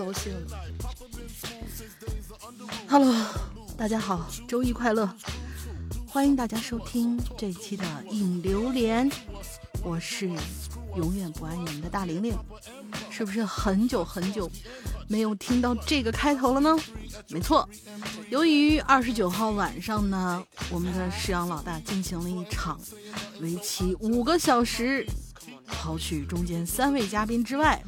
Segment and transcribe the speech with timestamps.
[0.00, 0.58] 太糟心了。
[2.88, 3.14] Hello，
[3.76, 5.06] 大家好，周一快乐！
[6.06, 9.10] 欢迎大家收听这一期的《影榴莲》，
[9.84, 10.30] 我是
[10.96, 12.34] 永远不爱你们的大玲玲。
[13.10, 14.50] 是不是很久很久
[15.06, 16.74] 没有听到这个开头了呢？
[17.28, 17.68] 没错，
[18.30, 22.80] 由于二十九号晚上呢，我们的石阳老大进行了一场
[23.42, 25.06] 为期五个小时，
[25.70, 27.82] 刨去中间三位嘉宾之外，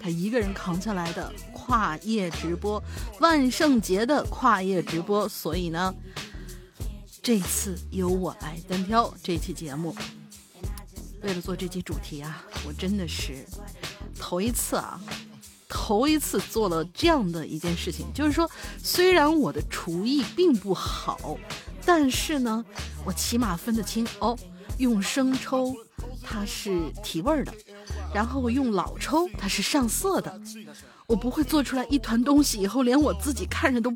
[0.00, 2.82] 他一个人扛下来的跨夜直播，
[3.20, 5.28] 万圣节的跨夜直播。
[5.28, 5.94] 所以呢，
[7.22, 9.94] 这次由我来单挑这期节目。
[11.22, 13.46] 为了做这期主题啊，我真的是。
[14.18, 15.00] 头一次啊，
[15.68, 18.50] 头一次做了这样的一件事情，就是说，
[18.82, 21.38] 虽然我的厨艺并不好，
[21.86, 22.64] 但是呢，
[23.04, 24.38] 我起码分得清哦，
[24.78, 25.74] 用生抽
[26.22, 27.52] 它是提味儿的，
[28.14, 30.40] 然后用老抽它是上色的，
[31.06, 33.90] 我不会做出来一团东西以后连我自己看着都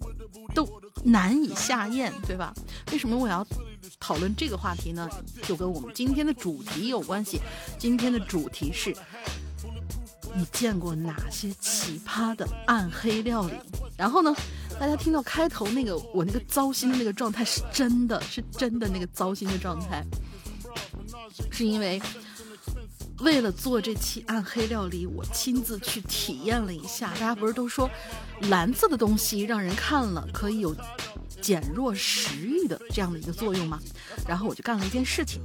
[0.55, 2.55] 都难以下咽，对吧？
[2.93, 3.47] 为什么我要
[3.99, 5.09] 讨论这个话题呢？
[5.43, 7.41] 就跟我们今天的主题有关系，
[7.79, 8.95] 今天的主题是。
[10.37, 13.53] 你见过哪些奇葩的暗黑料理？
[13.97, 14.35] 然后呢，
[14.81, 20.05] 大家听到开头那个我那个糟心的那个状态，是真的是真的那个糟心的状态，
[21.51, 22.01] 是因为
[23.21, 27.11] 为了做这期暗黑料理，我亲自去体验了一下。
[27.15, 27.89] 大家不是都说
[28.43, 30.75] 蓝色的东西让人看了可以有
[31.41, 33.81] 减弱食欲的这样的一个作用吗？
[34.27, 35.41] 然后我就干了一件事情，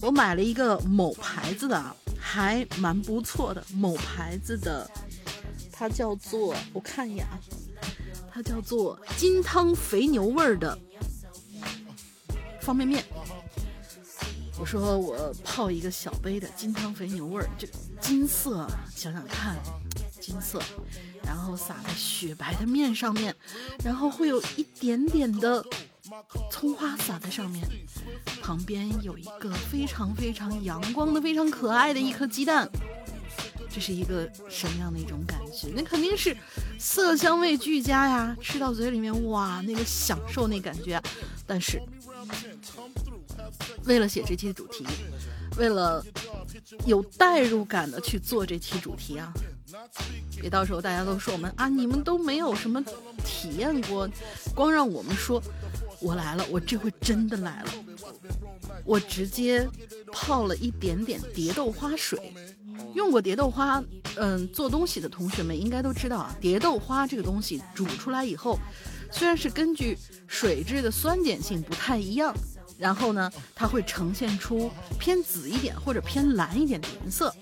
[0.00, 1.94] 我买了一个某牌子的啊。
[2.22, 4.88] 还蛮不错的，某牌子的，
[5.72, 7.40] 它叫做我看一眼啊，
[8.30, 10.78] 它叫做金汤肥牛味儿的
[12.60, 13.02] 方便面。
[14.60, 17.66] 我说我泡一个小杯的金汤肥牛味儿，这
[17.98, 19.56] 金色，想想看，
[20.20, 20.62] 金色，
[21.24, 23.34] 然后撒在雪白的面上面，
[23.82, 25.64] 然后会有一点点的。
[26.50, 27.64] 葱花撒在上面，
[28.42, 32.68] 旁边有一个非常非常阳光的、非常可爱的一颗鸡蛋，
[33.70, 35.68] 这是一个什么样的一种感觉？
[35.74, 36.36] 那肯定是
[36.78, 38.36] 色香味俱佳呀！
[38.42, 41.00] 吃到嘴里面，哇，那个享受那感觉。
[41.46, 41.80] 但是，
[43.84, 44.86] 为了写这期主题，
[45.56, 46.04] 为了
[46.86, 49.32] 有代入感的去做这期主题啊，
[50.40, 52.82] 别到时候大家都说我们啊，你们都没有什么
[53.24, 54.08] 体验过，
[54.54, 55.42] 光让我们说。
[56.02, 57.72] 我来了，我这回真的来了。
[58.86, 59.68] 我直接
[60.10, 62.32] 泡了一点点蝶豆花水，
[62.94, 63.84] 用过蝶豆花，
[64.16, 66.34] 嗯，做东西的同学们应该都知道啊。
[66.40, 68.58] 蝶豆花这个东西煮出来以后，
[69.12, 69.94] 虽然是根据
[70.26, 72.34] 水质的酸碱性不太一样，
[72.80, 77.32] 然后呢，它会呈现出偏紫一点或者偏蓝一点的颜色。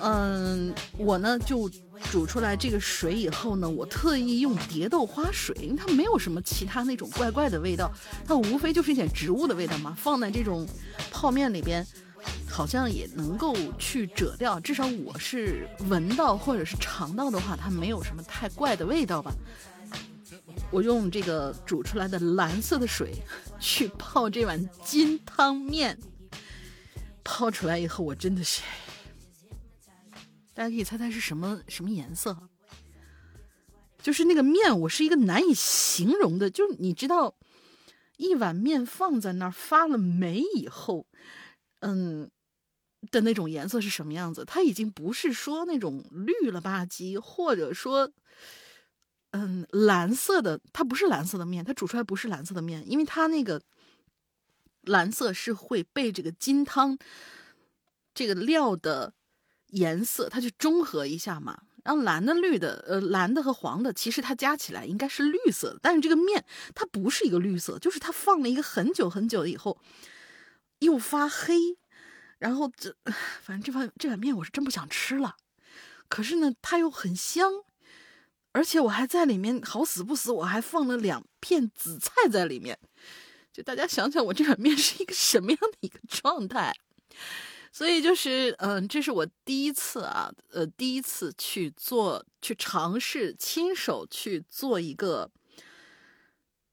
[0.00, 1.70] 嗯，我呢就。
[2.12, 7.92] 煮出来这个水以后呢，我特意用蝶豆花水，因为它没有什么其他那种怪怪的味道，
[8.24, 9.96] 它无非就是一点植物的味道嘛。
[10.00, 10.64] 放在这种
[11.10, 11.84] 泡面里边，
[12.48, 19.34] 好像也能够去遮掉，至少我是闻到或者是尝到的话，它没有什么太怪的味道吧。
[20.70, 23.14] 我用这个煮出来的蓝色的水
[23.58, 25.98] 去泡这碗金汤面，
[27.24, 28.62] 泡出来以后，我真的是。
[30.52, 32.36] 大家可以猜猜是什么什么颜色？
[34.02, 36.50] 就是那个面，我是一个难以形容的。
[36.50, 37.36] 就你知道，
[38.16, 41.06] 一碗面放在那儿发了霉以后，
[41.80, 42.30] 嗯
[43.10, 44.44] 的那种颜色是什么样子？
[44.44, 48.12] 它已经不是说那种绿了吧唧，或者说
[49.30, 53.60] 嗯蓝色的，它不是蓝色的面，它煮出来不是蓝色的面，因为它那个
[54.82, 56.98] 蓝色是会被这个金汤
[58.14, 59.14] 这个料的。
[59.72, 61.60] 颜色，它去中和一下嘛。
[61.84, 65.78] 然后蓝的、绿的，呃，蓝的和黄的，其实它加起来应该是绿色的。
[65.82, 66.42] 但是这个面
[66.74, 69.78] 它不是一个绿色，就是它放了一个很久很久以后
[70.78, 71.76] 又发黑。
[72.38, 72.96] 然后这，
[73.42, 75.36] 反正这碗这碗面我是真不想吃了。
[76.08, 77.52] 可是呢，它又很香，
[78.52, 82.78] 而且我还在里面好死不死，我还放了两片紫菜在里面。
[83.52, 86.72] 就大家想想，我这碗面是一个什么样的一个状态？
[87.70, 95.30] 所以就是，嗯，这是我第一次啊，呃，第一次去做，去尝试亲手去做一个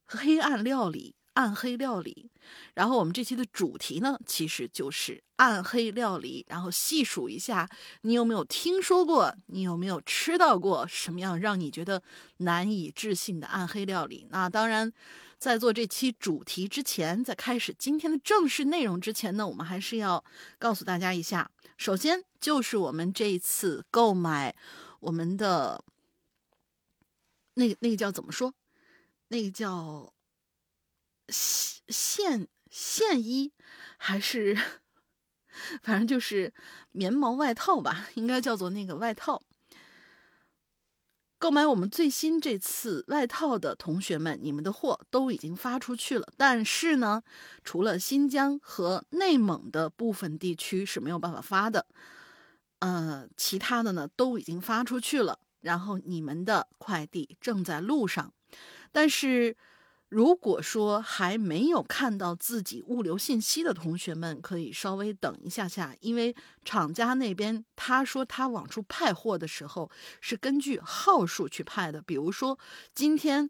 [0.05, 2.29] 黑暗料理、暗黑料理。
[2.73, 6.45] 然后我们这期的主题呢，其实就是暗黑料理。
[6.49, 7.69] 然后细数一下，
[8.01, 9.33] 你有没有听说过？
[9.47, 12.03] 你有没有吃到过什么样让你觉得
[12.37, 14.27] 难以置信的暗黑料理？
[14.29, 14.91] 那当然，
[15.37, 20.23] 在做这期主题之前，在开始今天的正式内容之前呢，我们还是要
[20.59, 21.49] 告诉大家一下。
[21.77, 24.55] 首先就是我们这一次购买
[25.01, 25.83] 我们的
[27.55, 28.53] 那个那个叫怎么说？
[29.27, 30.13] 那个叫
[31.29, 33.51] 线线衣
[33.97, 34.57] 还是
[35.81, 36.53] 反正就是
[36.91, 39.41] 棉毛外套吧，应该叫做那个外套。
[41.37, 46.27] 购买我们最新这次外套的同学们，你们的货都已经发出去了。
[46.37, 47.23] 但是呢，
[47.63, 51.85] 除了新疆和内蒙的部分地区是没有办法发的，
[52.79, 55.39] 呃，其他的呢都已经发出去了。
[55.61, 58.33] 然后你们的快递正在路上，
[58.91, 59.55] 但是。
[60.15, 66.33] 如果说还没有看到自己物流信息的同学们，可以稍微等一下下，因为
[66.63, 69.91] 厂家那边他说他往出派货的时候
[70.21, 72.01] 是根据号数去派的。
[72.01, 72.57] 比如说
[72.93, 73.49] 今天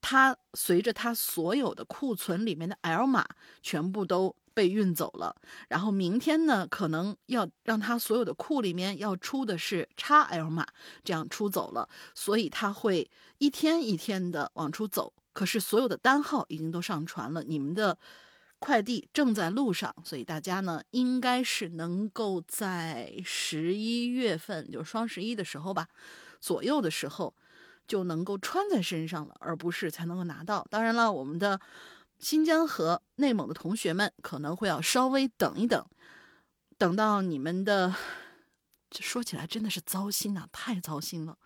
[0.00, 3.24] 他随着他所有的库存里面的 L 码
[3.62, 5.36] 全部都被运走了，
[5.68, 10.66] 然后明天呢可能要让他所有的库里面要出的是 XL 码，
[11.04, 13.08] 这样出走了，所以他会
[13.38, 15.12] 一天一天的往出走。
[15.32, 17.98] 可是所有的单号已经都上传了，你们的
[18.58, 25.88] 快递正在路上，所以大家呢应该是能够在十一月份，就双十一的时候吧
[26.40, 27.34] 左右的时候
[27.86, 30.66] 就能够穿在身上了，而不是才能够拿到。
[30.68, 31.60] 当然了，我们的
[32.18, 35.86] 新疆和内蒙的同学们可能会要稍微等一等，
[36.76, 37.94] 等到你们的，
[38.90, 41.38] 这说起来真的是糟心呐，太糟心了。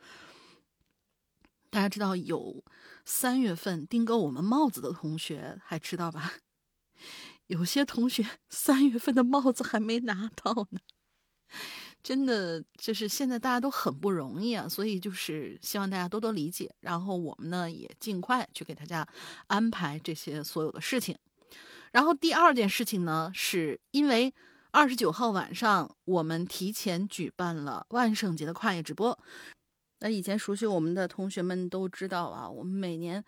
[1.70, 2.64] 大家知道有
[3.04, 6.34] 三月份订购我们帽子的同学还知道吧？
[7.46, 10.80] 有些同学 三月份的帽子还没拿到呢，
[12.02, 19.06] 真的就是现在大家都很不容易啊，所以就是希望大家多多理解，然后我们呢也尽快去给大家
[19.48, 21.18] 安排这些所有的事情。
[21.92, 24.32] 然后第二件事情呢，是因为
[24.70, 29.18] 二十九号晚上我们提前举办了万圣节的跨夜直播。
[30.04, 33.24] 那以前熟悉我们的同学们都知道啊，我们每年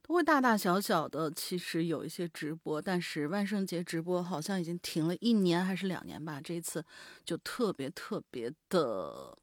[0.00, 6.40] 都会大大小小的，其实有一些直播，但是万圣节直播好像已经停了一年还是两年吧。
[6.40, 6.84] 这一次
[7.24, 9.36] 就特别特别的，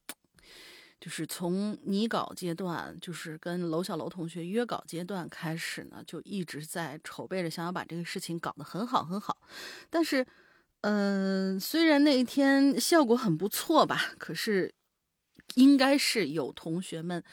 [0.98, 9.36] 就是从拟稿阶段，就是跟楼小楼同学约稿阶段开始呢，就一直在筹备着，想要把这个事情搞得很好很好。
[9.90, 10.26] 但是，
[10.80, 14.74] 嗯，虽然那一天效果很不错吧，可是。
[15.56, 17.24] 应该是有同学们，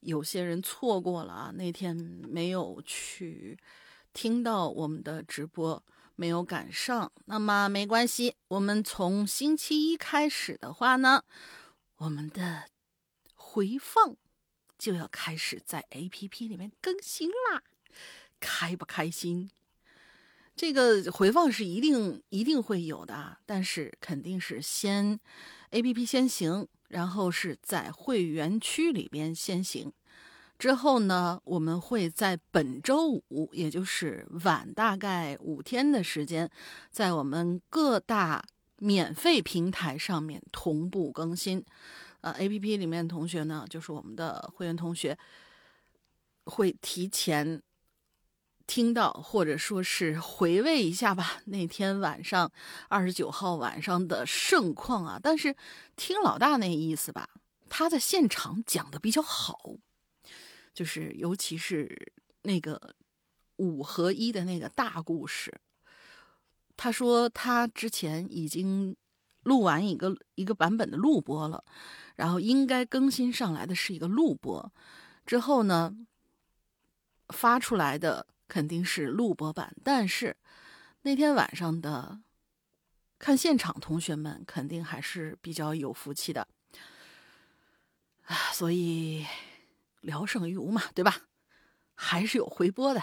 [0.00, 3.58] 有些人错过了啊，那天没有去
[4.12, 5.82] 听到我们的直播，
[6.16, 7.12] 没有赶上。
[7.26, 11.24] 那么没关系，我们从星期一开始的话呢，
[11.98, 12.64] 我们的
[13.34, 14.16] 回放
[14.78, 17.62] 就要开始在 APP 里面更新啦，
[18.40, 19.50] 开不开心？
[20.56, 25.20] 这个回放是一定一定会有的，但是肯定是先
[25.70, 26.66] APP 先行。
[26.90, 29.92] 然后是在会员区里边先行，
[30.58, 36.50] 之后呢，我们会在本周五，也就是晚大概五天的时间，
[36.90, 38.44] 在我们各大
[38.78, 41.64] 免费平台上面同步更新。
[42.20, 45.16] 呃，A P P 里面同学呢，就是我们的会员同学，
[46.44, 47.62] 会提前。
[48.70, 52.48] 听到或者说是回味一下吧，那天晚上
[52.88, 55.18] 二十九号晚上的盛况啊！
[55.20, 55.56] 但是
[55.96, 57.28] 听老大那意思吧，
[57.68, 59.58] 他在现场讲的比较好，
[60.72, 62.12] 就是尤其是
[62.42, 62.94] 那个
[63.56, 65.52] 五合一的那个大故事。
[66.76, 68.96] 他说他之前已经
[69.42, 71.64] 录完一个一个版本的录播了，
[72.14, 74.72] 然后应该更新上来的是一个录播，
[75.26, 75.92] 之后呢
[77.30, 78.28] 发出来的。
[78.50, 80.36] 肯定是录播版，但是
[81.02, 82.20] 那天晚上的
[83.16, 86.48] 看现场，同学们肯定还是比较有福气的
[88.24, 89.24] 啊，所以
[90.00, 91.28] 聊胜于无嘛，对吧？
[91.94, 93.00] 还是有回播的，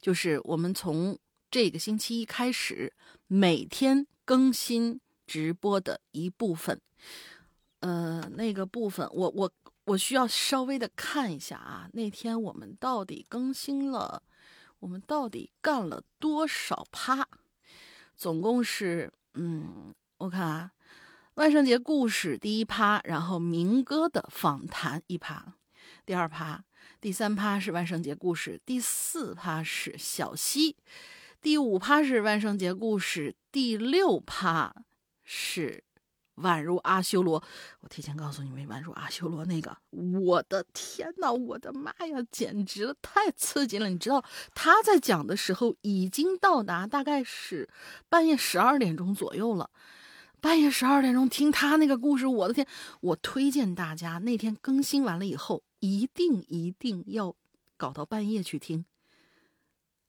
[0.00, 1.16] 就是我们从
[1.50, 2.92] 这个星期一开始，
[3.28, 6.80] 每天更新直播的一部分，
[7.80, 9.52] 呃，那个部分，我我
[9.84, 14.22] 我需要稍微的看一下啊，那天我们到底更新了。
[14.80, 17.26] 我们到底干了多少趴？
[18.16, 20.72] 总共是，嗯，我看啊，
[21.34, 25.54] 万圣节故事第一趴，然后民歌的访谈一趴，
[26.04, 26.64] 第二趴，
[27.00, 30.76] 第三趴是万圣节故事，第四趴是小溪，
[31.40, 34.74] 第五趴是万圣节故事，第六趴
[35.22, 35.84] 是
[36.42, 37.42] 宛如阿修罗。
[37.80, 43.88] 我提前告诉你们，宛如阿修罗那个，我的天呐，我的妈呀，简直了，太刺激了！
[43.88, 47.68] 你知道他在讲的时候已经到达大概是
[48.08, 49.70] 半夜十二点钟左右了。
[50.40, 52.66] 半夜十二点钟听他那个故事，我的天！
[53.00, 57.34] 我推荐大家那天更新完了以后，一定一定要
[57.76, 58.84] 搞到半夜去听，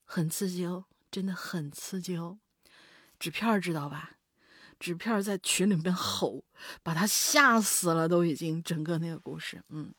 [0.05, 2.37] 很刺激哦，真的很刺激哦。
[3.17, 4.11] 纸片知道吧？
[4.79, 6.43] 纸片在群里面吼，
[6.81, 9.93] 把他吓死了，都已经整个那个故事，嗯。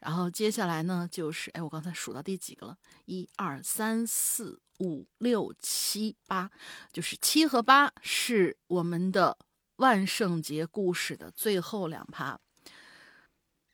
[0.00, 2.76] 然后接下来呢，就是哎，我刚才数到第几个了？
[3.06, 6.50] 一二三四五六七八，
[6.92, 9.38] 就是七和八是我们的。
[9.76, 12.40] 万圣节故事的最后两趴，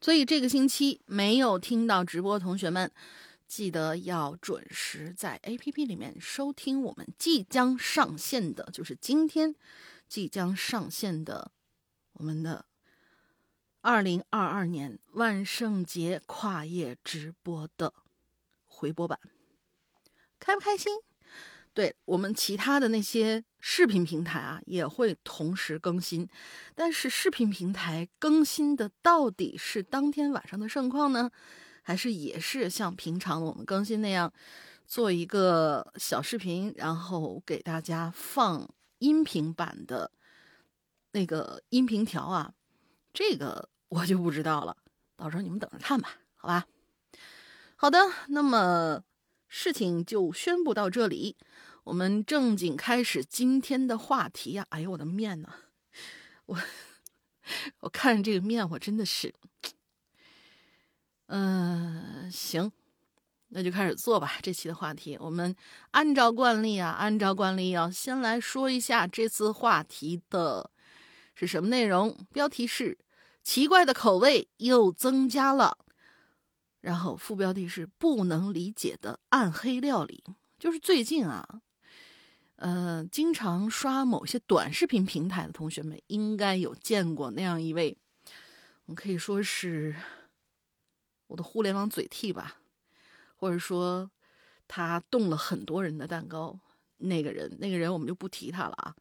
[0.00, 2.90] 所以这个星期没有听到直播，同学们
[3.46, 9.54] 记得要准时在 APP 里面收听我们即将上线的，就是今天
[10.12, 11.52] 即将上线的
[12.12, 12.66] 我们的
[13.80, 17.94] 二零二二年万圣节跨夜直播的
[18.66, 19.18] 回播版，
[20.38, 20.92] 开不开心？
[21.72, 26.28] 对我们其他的那些视频平台啊，也会同时更新，
[26.74, 31.30] 但是视频平台更新的到底是当天晚上的盛况呢，
[31.80, 34.30] 还是也是像平常我们更新那样，
[34.86, 38.68] 做一个小视频，然后给大家放
[39.02, 40.12] 音频版的
[41.10, 42.54] 那个音频条啊？
[43.12, 44.76] 这个我就不知道了，
[45.16, 46.66] 到时候你们等着看吧，好吧？
[47.76, 49.02] 好的，那么
[49.48, 51.36] 事情就宣布到这里。
[51.84, 54.64] 我们正经开始今天的话题呀！
[54.70, 55.48] 哎呦，我的面呐，
[56.46, 56.56] 我
[57.80, 59.34] 我看这个面，我真的是，
[61.26, 62.70] 嗯，行，
[63.52, 64.32] 那就开始做吧。
[64.42, 65.54] 这期的话题，我们
[65.92, 70.70] 按照惯例啊，按照惯例要先来说一下这次话题的
[71.34, 72.26] 是什么内容。
[72.32, 72.98] 标题是
[73.42, 75.78] “奇怪的口味又增加了”，
[76.80, 80.24] 然后副标题是“不能理解的暗黑料理”。
[80.58, 81.60] 就是最近啊。
[82.56, 87.98] 呃，经常刷某些短视频平台的同学们应该有见过那样一位，
[88.84, 89.96] 我可以说是
[91.26, 92.58] 我的互联网嘴替吧，
[93.42, 94.08] 或者说
[94.68, 96.60] 他动了很多人的蛋糕。
[96.98, 98.94] 那个人，那个人我们就不提他了啊。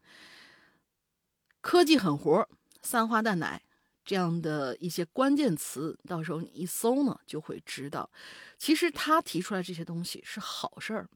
[1.60, 2.48] 科技狠活，
[2.82, 3.62] 三花淡奶
[4.04, 8.10] 这样的一些关键词，到时候你一搜呢，就会知道，
[8.58, 11.08] 其实他提出来这些东西是好事儿。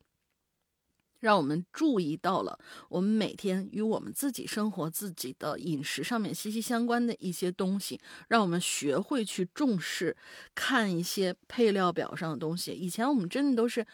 [1.26, 2.56] 让我们注意到了，
[2.88, 10.16] 我们每天与我们自己生活、自己的饮食上面息息相关的一些东西，让我们学会去重视，
[10.54, 12.71] 看一些配料表上的东西。
[12.71, 13.85] 以前我们真的都是，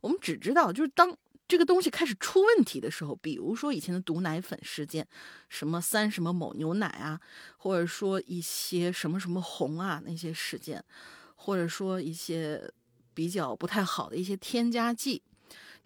[0.00, 1.14] 我们只知道就是当
[1.46, 5.06] 这个东西开始出问题的时候，比如说以前的毒奶粉事件，
[5.50, 7.20] 什么三什么某牛奶啊，
[7.58, 10.82] 或者说一些什么什么红啊那些事件，
[11.36, 12.72] 或者说一些
[13.12, 15.20] 比较不太好的一些添加剂。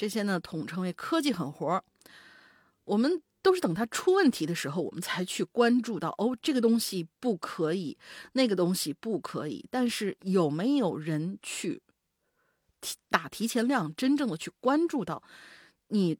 [0.02, 1.84] 这些呢，统称为科技狠活儿
[2.82, 7.96] 我们都是等它出问题的时候，我们才去关注到哦，这个东西不可以，
[8.32, 9.64] 那个东西不可以。
[9.70, 11.80] 但是有没有人去
[12.80, 15.22] 提打提前量，真正的去关注到
[15.86, 16.18] 你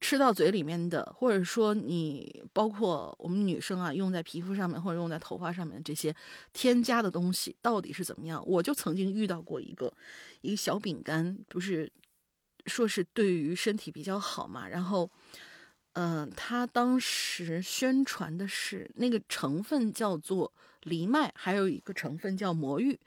[0.00, 6.16] 吃到嘴里面的，或者说你包括我们女生啊，用在皮肤上面或者用在头发上面这些
[6.54, 8.42] 添加的东西到底是怎么样？
[8.46, 9.92] 我就曾经遇到过一个
[10.40, 11.92] 一个小饼干，不是。
[12.70, 15.10] 说是对于身体比较好嘛，然后，
[15.94, 22.98] 嗯，他当时宣传的是那个成分叫做藜麦，还有一个成分叫魔芋，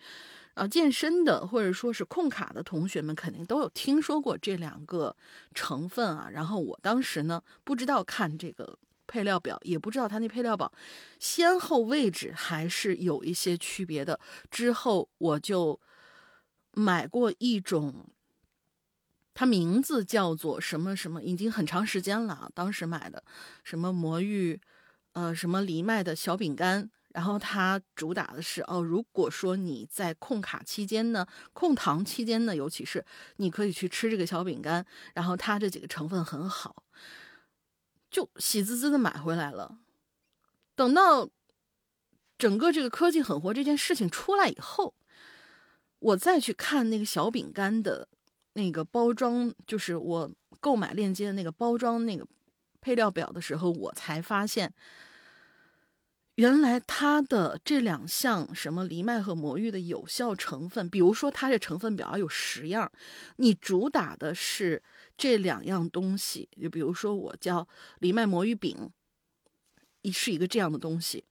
[0.55, 5.15] 啊，健身的或者说是控卡的同学们肯定都有听说过这两个
[5.55, 6.29] 成分啊。
[6.29, 8.77] 然后我当时呢不知道看这个
[9.07, 10.69] 配料表，也不知道它那配料表
[11.19, 14.19] 先后位置还是有一些区别的。
[14.51, 15.79] 之后我就
[16.73, 18.09] 买过一种。
[19.33, 22.49] 它名字叫做什么什么，已经很长时间了。
[22.53, 23.23] 当时买的
[23.63, 24.61] 什么魔芋，
[25.13, 26.89] 呃，什么藜麦的小饼干。
[27.13, 34.83] 然后它主打的是哦，如果说你在控卡期间呢，控糖期间呢，尤其是你可以去吃这个小饼干。
[35.13, 36.83] 然后它这几个成分很好，
[38.09, 39.77] 就喜滋滋的买回来了。
[40.75, 41.29] 等到
[42.37, 44.95] 整个这个科技狠活这件事情出来以后，
[45.99, 48.07] 我再去看那个小饼干的。
[48.53, 52.25] 那个包装就是我购买链接的那个包装那个
[52.79, 54.73] 配料表的时候，我才发现，
[56.35, 62.91] 原来它的这两项什么藜麦和魔芋的有效成分，比如说它这成分表有十样，
[63.37, 64.83] 你主打的是
[65.17, 67.67] 这两样东西，就比如说我叫
[67.99, 68.89] 藜麦魔芋饼，
[70.01, 71.23] 一是一个这样的东西，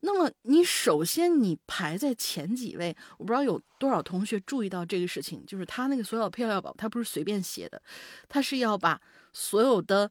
[0.00, 7.82] 那么你首先你排在前几位，我不知道有多少同学注意到这个事情，就是他那个所有配料表，他不是随便写的，
[8.28, 9.00] 他是要把
[9.32, 10.10] 所有的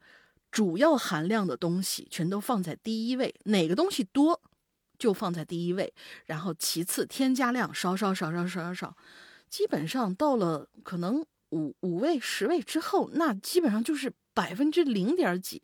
[0.51, 4.41] 主要含量的东西全都放在第一位，哪个东西多
[4.99, 5.93] 就放在第一位，
[6.25, 8.97] 然后其次添加量少少少少少少少，
[9.49, 15.63] 基本上到了可能五五位十位之后，那基本上就是百分之零点几。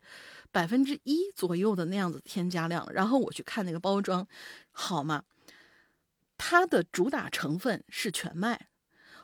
[0.53, 4.25] 百分之一左右的那样子添加量，然后我去看那个包装，
[4.71, 5.23] 好吗？
[6.37, 8.67] 它的主打成分是全麦，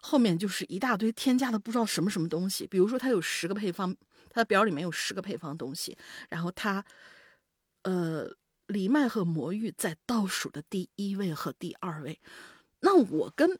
[0.01, 2.65] 后面就是一大堆添加的不知道什么什么东西。
[2.65, 3.95] 比如说，它有十个配方，
[4.31, 5.95] 它的表里面有十个配方东西，
[6.29, 6.83] 然后它，
[7.83, 12.19] 呃，藜麦和魔芋在倒数的第一位和第二位。
[12.79, 13.59] 那我跟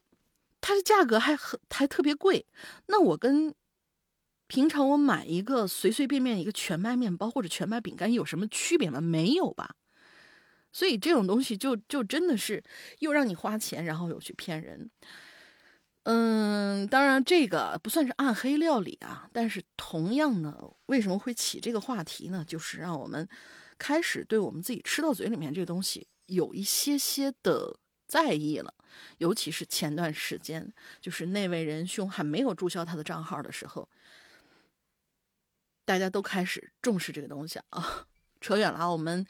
[0.60, 2.48] 它的价格还很还特别贵，
[2.88, 3.54] 那我跟。
[4.50, 9.00] 平常我买一个随随便便一个全麦面包或者全麦饼干有什么区别吗？
[9.00, 9.76] 没有吧。
[10.74, 12.64] 所以这种东西就就真的是
[12.98, 14.90] 又让你花钱，然后又去骗人。
[16.04, 22.44] 嗯，当然这个不算是暗黑料理啊，但是同样呢，为什么会起这个话题呢？
[22.44, 23.30] 就是让我们
[23.78, 27.78] 开始对我们自己吃到嘴里面这个东西有一些些的
[28.08, 28.74] 在意了。
[29.20, 33.88] 尤其是前段时间，就是那位仁兄还没有注销他的账号的时候。
[35.90, 38.06] 大家都开始重视这个东西啊，
[38.40, 39.26] 扯远了啊，我们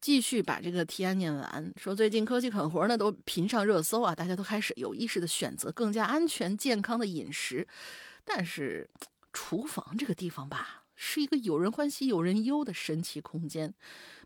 [0.00, 1.72] 继续把这个提案念完。
[1.76, 7.66] 说最近科技狠活呢都频上热搜啊，大家都开始有意识的选择更加安全健康的饮食。
[8.24, 8.88] 但是
[9.32, 13.74] 厨房这个地方吧，是一个有人欢喜有人忧的神奇空间。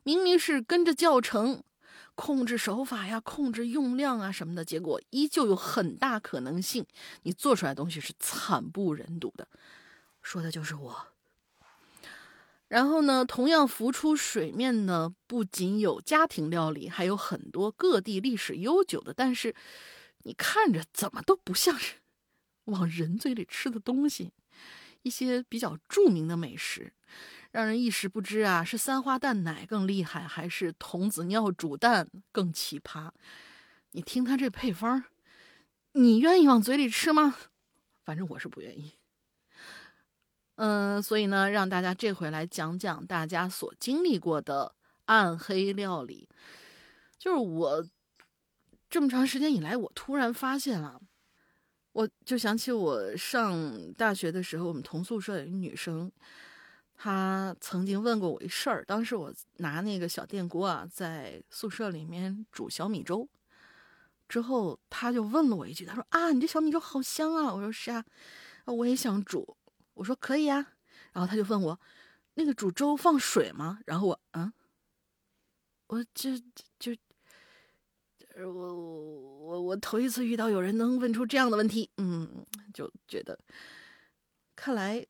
[0.03, 1.63] 明明是跟着教程
[2.15, 6.85] 控制手法呀、控制用量啊什么的，结果依旧有很大可能性
[7.23, 9.49] 你做出来的东西是惨不忍睹的。
[10.21, 11.07] 说的就是我。
[12.73, 19.55] 然后呢，同样浮出水面呢，不仅有家庭料理，还有很多各地历史悠久的，但是
[20.23, 21.97] 你看着怎么都不像是
[22.65, 24.33] 往人嘴里吃的东西。
[25.03, 26.95] 一些比较著名的美食，
[27.51, 33.11] 让人一时不知啊，是三花淡奶更厉害，还是童子尿煮蛋更奇葩？
[33.91, 35.05] 你听他这配方，
[35.93, 37.37] 你愿意往嘴里吃吗？
[38.03, 38.93] 反正我是不愿意。
[40.65, 44.73] 嗯，所以呢，让大家这回来讲讲大家所经历过的
[45.07, 46.29] 暗黑料理。
[47.19, 47.85] 就是我
[48.89, 51.03] 这么长时间以来，我突然发现了，
[51.91, 56.13] 我就想起我上大学的时候，我们同宿舍有一女生，
[56.95, 58.85] 她曾经问过我一事儿。
[58.85, 63.29] 当时我拿那个小电锅啊，在宿舍里面煮小米粥，
[64.29, 68.05] 之后她就问了我一句，她说：“啊，你这小米粥好香啊！”我说：“是啊，
[68.67, 69.57] 我也想煮。”
[69.95, 70.75] 我说可以呀，
[71.13, 71.79] 然后他就问我，
[72.35, 73.81] 那个煮粥放水吗？
[73.87, 74.53] 然后我嗯，
[75.89, 76.39] 我这
[76.79, 76.97] 就，
[78.37, 83.39] 我我我头一次遇到有人能问出这样的问题，嗯，就觉得，
[84.57, 85.07] 看来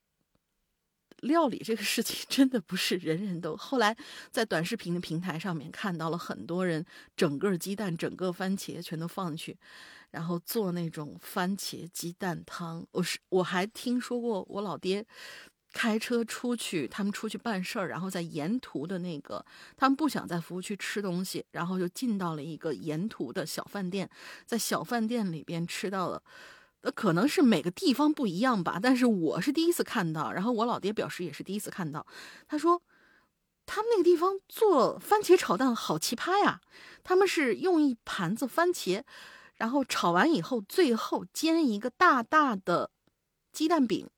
[1.19, 3.57] 料理这个事情真的不是人人都。
[3.57, 3.97] 后来
[4.33, 6.85] 在短视频的平台上面看到了很多人
[7.17, 9.57] 整个鸡蛋、整个番茄全都放进去。
[10.13, 15.05] 然后做那种番茄鸡蛋汤，我是我还听说过我老爹
[15.73, 19.45] 开车出去，他们出去办事儿，然后在沿途的那个，
[19.75, 24.09] 他们不想在服务区吃东西，然后就进到了一个沿途的小饭店，
[24.45, 26.23] 在小饭店里边吃到了，
[26.83, 32.07] 呃，可能是每个地方不一样吧，但是我是第一次看到，然后我老爹表示也是第一次看到，
[32.47, 32.83] 他说
[33.65, 36.61] 他们那个地方做番茄炒蛋好奇葩呀，
[37.03, 39.03] 他们是用一盘子番茄。
[39.63, 42.91] 然后炒完以后，最后煎一个大大的
[43.53, 44.11] 鸡蛋饼，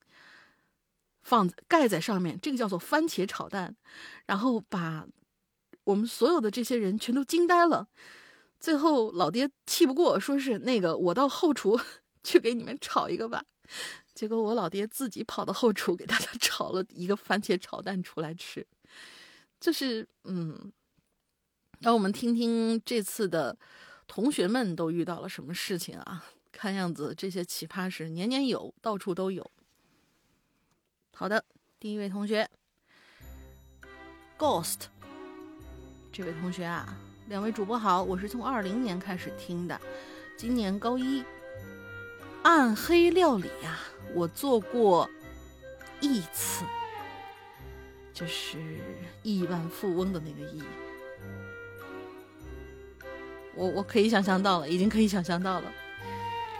[1.20, 3.76] 放盖在上面，这个叫做番茄炒蛋。
[4.24, 5.06] 然后把
[5.84, 7.86] 我们所有的这些人全都惊呆了。
[8.58, 11.78] 最后老爹气不过，说是那个我到后厨
[12.24, 13.44] 去给你们炒一个吧。
[14.14, 18.66] 结果我老爹自己跑到后厨给大家 炒了一个番茄炒蛋出来吃。
[19.60, 20.72] 就是嗯，
[21.80, 23.54] 让我们听听这次的。
[24.14, 26.24] 同学们都遇到了什么事情啊？
[26.52, 29.50] 看样子这些奇葩事年年有，到处都有。
[31.16, 31.44] 好的，
[31.80, 32.48] 第一位同学
[34.38, 34.82] ，Ghost，
[36.12, 36.96] 这位同学啊，
[37.26, 39.80] 两位主播好，我是从二零年开始听的，
[40.38, 41.24] 今年高一。
[42.44, 43.80] 暗黑料理呀，
[44.14, 45.10] 我做过
[46.00, 46.64] 一次，
[48.12, 48.80] 就是
[49.24, 50.62] 亿万富翁的那个亿。
[53.56, 55.72] 我我可以想象到了，已经可以想象到了。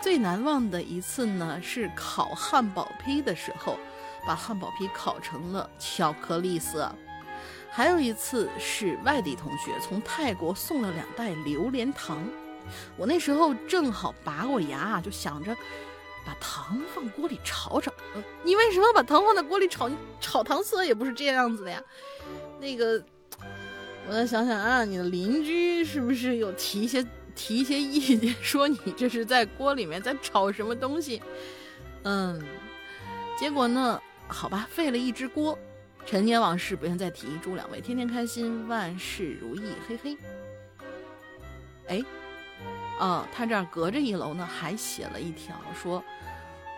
[0.01, 3.79] 最难忘的一次呢，是烤汉堡皮的时候，
[4.27, 6.95] 把汉堡皮烤成了巧克力色。
[7.71, 12.19] 还有一次是外地同学从泰国送了两袋榴莲糖，
[12.97, 15.57] 我那时候正好拔过牙，就想着
[16.25, 17.91] 把糖放锅里炒炒。
[18.45, 19.91] 你为什么把糖放在锅里炒？
[20.21, 21.83] 炒糖色也不是这样子的呀。
[22.61, 23.03] 那个，
[24.07, 31.23] 我再想想啊，你的邻居是不是有提一些提一些意见， 说你这是在锅里面在炒什么东西？
[32.03, 32.43] 嗯，
[33.39, 35.59] 结果呢，好吧，废了一只锅。
[36.07, 40.19] 陈年往事不愿再提，祝两位天天开心，万事如意，嘿嘿。
[41.89, 42.03] 哎，
[43.01, 46.05] 哦，他这儿隔着一楼呢，还写了一条，说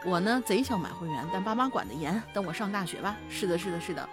[0.05, 3.17] 我呢贼想买会员，但爸妈管得严，等我上大学吧。
[3.29, 4.09] 是的，是的，是的。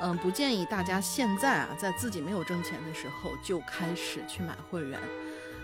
[0.00, 4.98] 嗯，不建议大家现在啊，在自己没有挣钱的时候就开始去买会员，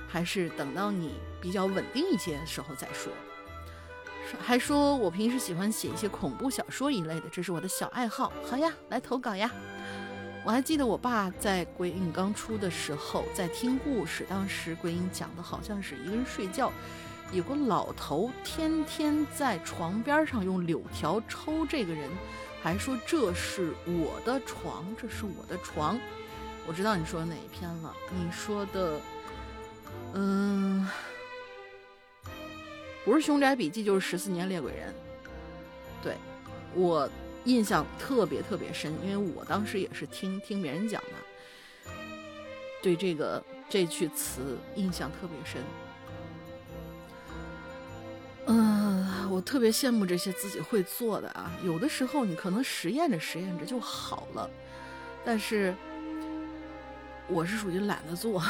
[0.08, 3.12] 还是等到你比较稳定一些的时候再说。
[4.40, 8.32] 还说我平时喜欢写一些恐怖小说一类的，这是我的小爱好。
[8.44, 9.50] 好呀，来投稿呀！
[10.44, 16.72] 我还记得我爸在鬼影刚出的时候在听故事，当时鬼影讲的好像是一个人睡觉，
[17.32, 22.10] 有个老头天天在床边上用柳条抽这个人，
[22.64, 26.00] 还说这是我的床，这是我的床。
[26.66, 27.94] 我知道你说哪一篇了？
[28.10, 28.98] 你说的，
[30.14, 30.88] 嗯。
[33.04, 34.88] 不是《凶宅笔记》，就是《十四年猎鬼人》。
[36.02, 36.16] 对，
[36.74, 37.06] 我
[37.44, 41.90] 印象特别特别深，因为我当时也是听听别人讲的，
[42.82, 45.62] 对这个这句词印象特别深。
[48.46, 51.50] 嗯，我特别羡慕这些自己会做的啊。
[51.62, 54.50] 有的时候你可能实验着实验着就好了，
[55.24, 55.74] 但是
[57.28, 58.42] 我是属于懒得做。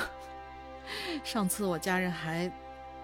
[1.25, 2.51] 上次我家人还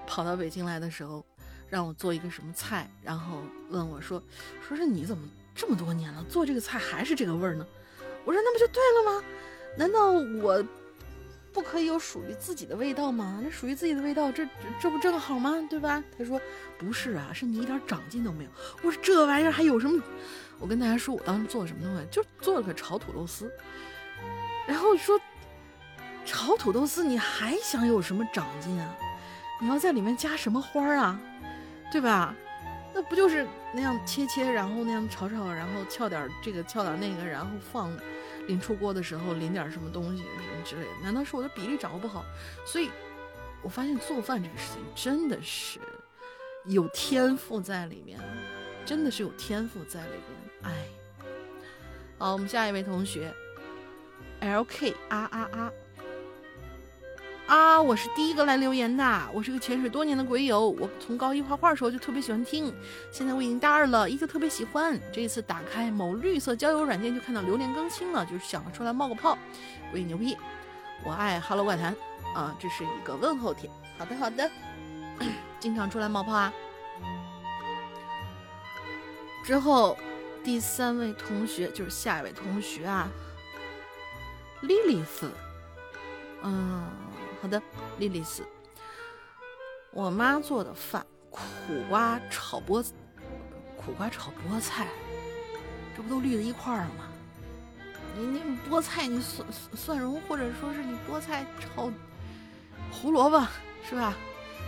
[0.06, 1.24] 跑到北京来的时候。
[1.70, 4.20] 让我做一个什么菜，然后问我说
[4.66, 7.64] ：“说是你怎么这么多年了做这个菜还是这个味儿呢？”
[8.26, 9.24] 我说：“那不就对了吗？
[9.78, 10.60] 难道我
[11.52, 13.40] 不可以有属于自己的味道吗？
[13.42, 14.46] 那属于自己的味道，这
[14.80, 15.56] 这不正好吗？
[15.68, 16.40] 对吧？”他说
[16.78, 18.50] ：“不是啊，是你一点长进都没有。”
[18.82, 20.02] 我说：“这玩意儿还有什么？”
[20.58, 23.50] 我跟大家说，我当时做了什么东西，就做了个炒土豆丝。
[24.66, 25.18] 然后说
[26.24, 28.94] ：“炒土豆丝你还想有什么长进啊？
[29.60, 31.18] 你要在里面加什么花啊？”
[31.90, 32.34] 对吧？
[32.92, 37.90] 那不就是那样切切，然后那样炒炒，然后翘点这个，翘点那个，然后放，
[38.50, 40.90] 临出锅的时候淋点什么东西什么之类的？
[41.04, 42.24] 难道是我的比例掌握不好？
[42.66, 42.90] 所以，
[43.62, 45.78] 我发现做饭这个事情真的是
[46.64, 48.18] 有天赋在里面，
[48.84, 50.72] 真的是有天赋在里边。
[50.72, 50.88] 哎，
[52.18, 53.32] 好，我们下一位同学
[54.40, 55.72] ，L K 啊啊啊。
[57.50, 59.28] 啊，我是第一个来留言的。
[59.32, 62.72] 我是个潜水多年的鬼友，我从高一画画的时候就特别喜欢听，
[63.10, 64.96] 现在我已经大二了，依旧特别喜欢。
[65.12, 69.36] 这一次打开某绿色交友软件，就看到榴莲更新了，就是想出来冒个泡。
[69.90, 70.38] 鬼牛逼，
[71.04, 71.92] 我爱 Hello 怪谈
[72.36, 73.68] 啊，这是一个问候帖。
[73.98, 74.48] 好的好的，
[75.58, 76.52] 经常出来冒泡啊。
[79.44, 79.98] 之后
[80.44, 83.08] 第三位同学就是下一位同学啊，
[84.60, 85.28] 莉莉丝，
[86.44, 86.88] 嗯。
[87.42, 87.60] 好的，
[87.98, 88.46] 莉莉丝，
[89.92, 91.40] 我妈做的饭，苦
[91.88, 92.86] 瓜炒菠，
[93.76, 94.88] 苦瓜炒菠菜，
[95.96, 97.06] 这不都绿在一块儿了吗？
[98.16, 101.90] 你你菠菜，你蒜蒜蓉，或者说是你菠菜炒
[102.90, 103.40] 胡萝卜，
[103.88, 104.14] 是吧？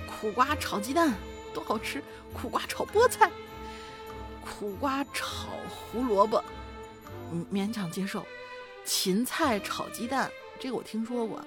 [0.07, 1.13] 苦瓜炒鸡蛋
[1.53, 3.31] 多好吃，苦瓜炒菠菜，
[4.43, 6.43] 苦瓜炒胡萝卜，
[7.33, 8.25] 嗯勉强接受。
[8.85, 11.45] 芹菜炒鸡蛋，这个我听说过。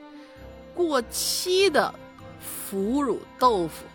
[0.75, 1.93] 过期的
[2.39, 3.85] 腐乳豆腐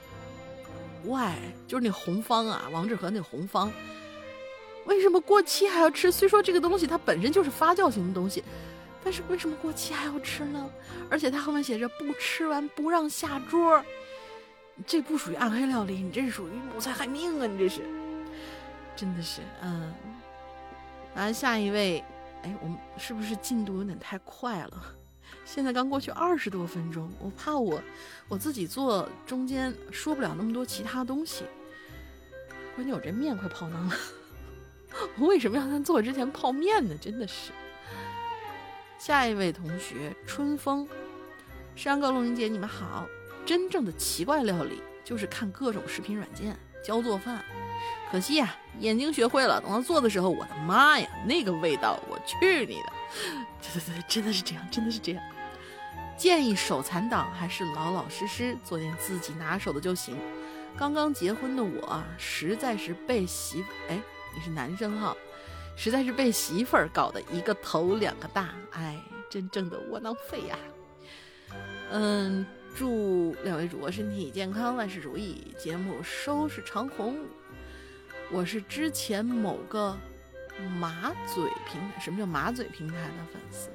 [1.05, 1.35] ，why？
[1.69, 3.71] 就是那红方啊，王致和那红方，
[4.87, 6.11] 为什么过期还要吃？
[6.11, 8.43] 虽说这个东西它本身就是发酵型的东西，
[9.05, 10.69] 但是为什么过期还要吃呢？
[11.11, 13.85] 而且它后面写着不吃完不让下桌，
[14.87, 17.47] 这不属于暗黑料理，你这是属于谋财害命啊！
[17.47, 17.83] 你这是，
[18.97, 19.93] 真的是，嗯。
[21.17, 22.05] 来下一位，
[22.43, 24.83] 哎，我们是不是进度有点太快了？
[25.45, 27.81] 现在刚过去二十多分钟，我怕我
[28.29, 31.45] 我自己做中间说不了那么多其他东西。
[32.75, 33.93] 关键我这面快泡蔫了，
[35.19, 36.95] 我为什么要在做之前泡面呢？
[37.01, 37.51] 真的是。
[38.99, 40.87] 下一位同学春风，
[41.75, 43.07] 山哥、龙玲姐，你们好。
[43.47, 47.43] 真正的奇怪料理就是看各种视频软件教做饭，
[48.13, 52.93] 可惜呀，眼睛学会了，等到做的时候，我的妈呀，那个味道，我去你的！
[53.63, 55.23] 对 对对，真的是这样，真的是这样。
[56.17, 60.17] 建议手残党还是老老实实做点自己拿手的就行。
[60.77, 63.69] 刚刚结婚的我，实在是被媳妇……
[63.89, 64.01] 哎，
[64.35, 65.17] 你是男生哈，
[65.77, 70.59] 实在是被媳妇儿搞得一个头两个大，哎，真正的窝囊废呀。
[71.91, 72.47] 嗯，
[72.77, 77.17] 祝两位主播身体健康，万事如意，节目收视长虹。
[78.31, 79.99] 我是之前某个
[80.69, 83.71] 马嘴平台，什么叫马嘴平台的粉丝？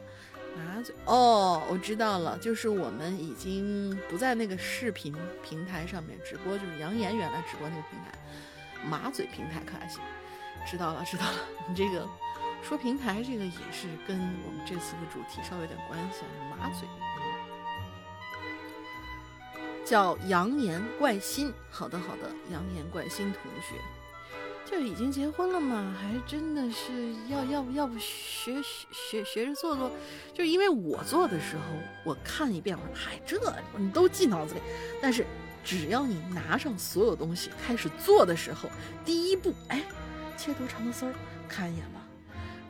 [0.55, 8.11] 马嘴哦，我知道了，就是我们已经不在那个视频平台上面直播，就是杨言原来直播那个平台，
[8.87, 10.01] 马嘴平台可还行？
[10.65, 11.37] 知道了，知道了。
[11.67, 12.07] 你这个
[12.63, 16.55] 说平台，这个也是跟我们这次的主题稍微有点关系啊。
[16.57, 16.87] 马嘴
[19.85, 23.75] 叫杨言怪心，好的好的，杨言怪心同学。
[24.65, 25.95] 就已经结婚了嘛？
[26.01, 29.91] 还真的是要要不要不学学学学着做做？
[30.33, 31.63] 就因为我做的时候，
[32.03, 33.39] 我看一遍，我说嗨，这
[33.77, 34.61] 你都记脑子里。
[35.01, 35.25] 但是
[35.63, 38.69] 只要你拿上所有东西开始做的时候，
[39.05, 39.83] 第一步，哎，
[40.35, 41.13] 切多长的丝儿，
[41.47, 42.01] 看一眼吧。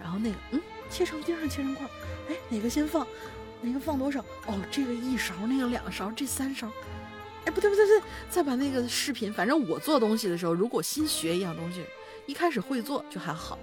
[0.01, 1.89] 然后那个，嗯，切成丁儿，切成块儿，
[2.29, 3.07] 哎，哪个先放？
[3.61, 4.19] 哪个放多少？
[4.47, 6.69] 哦，这个一勺，那个两勺，这三勺。
[7.45, 11.83] 哎，不对不对不对，再把那个视频，反正我做东西的时候，如果新学一样东西，
[12.25, 13.57] 一开始会做就还好；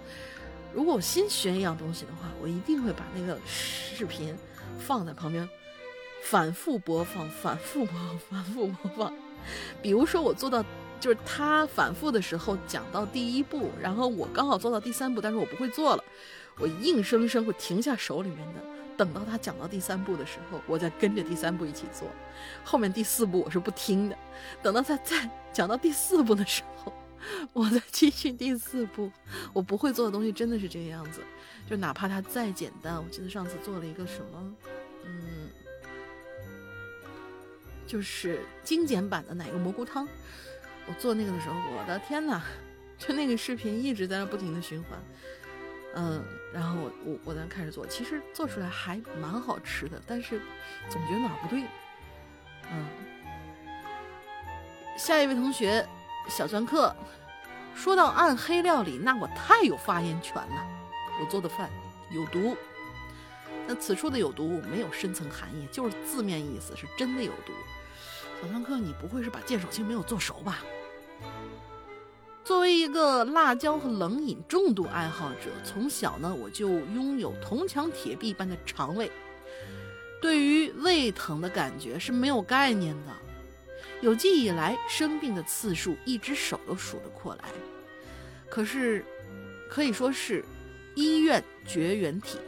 [0.73, 4.37] 如果我新学一样东西的话，我一定会把那个视频
[4.79, 5.49] 放在旁边，
[6.23, 9.13] 反复播放，反复播放，反复播放。
[9.83, 10.65] 比如说我做到，
[11.01, 16.05] 就是他反复的时候讲到第一步，然后我刚好做到第三步，但是我不会做了，
[16.59, 18.72] 我硬生生会停下手里面的。
[19.05, 22.09] 等到他讲到第三步的时候，我再跟着第三步一起做，
[22.65, 24.17] 后面第四步我是不听的。
[24.63, 26.93] 等到他再 讲到第四步的时候，
[27.53, 29.11] 我再继续第四步。
[29.53, 31.21] 我不会做的东西真的是这个样子，
[31.69, 32.97] 就哪怕它再简单。
[32.97, 34.55] 我记得上次做了一个什么，
[35.05, 35.49] 嗯，
[37.87, 40.09] 就是精简版的奶油蘑菇汤。
[40.87, 42.43] 我做那个的时候，我的天哪，
[42.99, 44.99] 就那个视频一直在那不停的循环。
[45.95, 50.41] 嗯，然后我我我再开始做，其实做出来还蛮好吃的，但是
[50.91, 51.65] 总觉得哪儿不对。
[52.71, 52.87] 嗯，
[54.99, 55.87] 下一位同学
[56.29, 56.95] 小钻客，
[57.75, 60.67] 说到暗黑料理，那我太有发言权了。
[61.21, 61.71] 我做的饭
[62.11, 62.57] 有毒，
[63.67, 67.53] 那此处的有毒没有深层含义，就是字面意思是真的有毒。
[68.41, 70.59] 小钻客，你不会是把剑手青没有做熟吧？
[72.45, 79.11] 作为一个辣椒和冷饮重度爱好者，从小呢我就拥有铜墙铁壁般的肠胃，
[80.21, 83.13] 对于胃疼的感觉是没有概念的。
[84.01, 87.45] 有记以来生病的次数，一只手都数得过来。
[88.51, 89.05] 可是，
[89.71, 90.45] 可以说是
[90.97, 92.39] 医院绝缘体。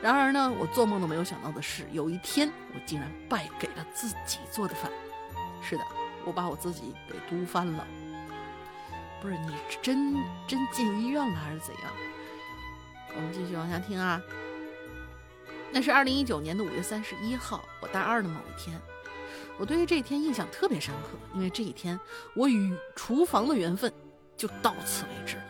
[0.00, 4.90] 然而呢，我做梦都没有想到的是，有一天我竟然败给了自己做的饭。
[5.62, 5.82] 是的，
[6.24, 7.86] 我把我自己给毒翻了。
[9.20, 10.14] 不是你真
[10.46, 11.92] 真进医院了还是怎样？
[13.14, 14.20] 我们继续往下听啊。
[15.70, 18.80] 那是二零一九年的五月三十一号，我大二的某一天。
[19.58, 21.98] 我对于这一天印象特别深刻，因为这一天
[22.34, 23.92] 我与厨房的缘分
[24.36, 25.42] 就到此为止了。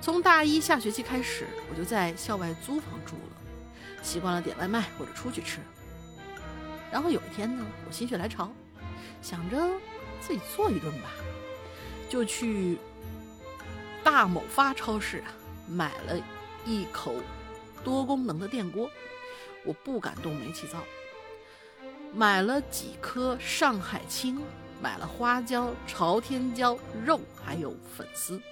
[0.00, 5.60] 从大一下学期开始，我就在校外租房住了，习惯了点外卖或者出去吃。
[6.90, 8.50] 然后有一天呢，我心血来潮，
[9.22, 9.56] 想着
[10.20, 11.08] 自己做一顿吧。
[12.10, 12.76] 就去
[14.02, 15.30] 大某发超市啊，
[15.68, 16.20] 买了
[16.66, 17.14] 一口
[17.84, 18.90] 多功能的电锅，
[19.64, 20.78] 我不敢动煤气灶。
[22.12, 24.42] 买了几颗上海青，
[24.82, 28.42] 买了花椒、朝天椒、肉，还有粉丝。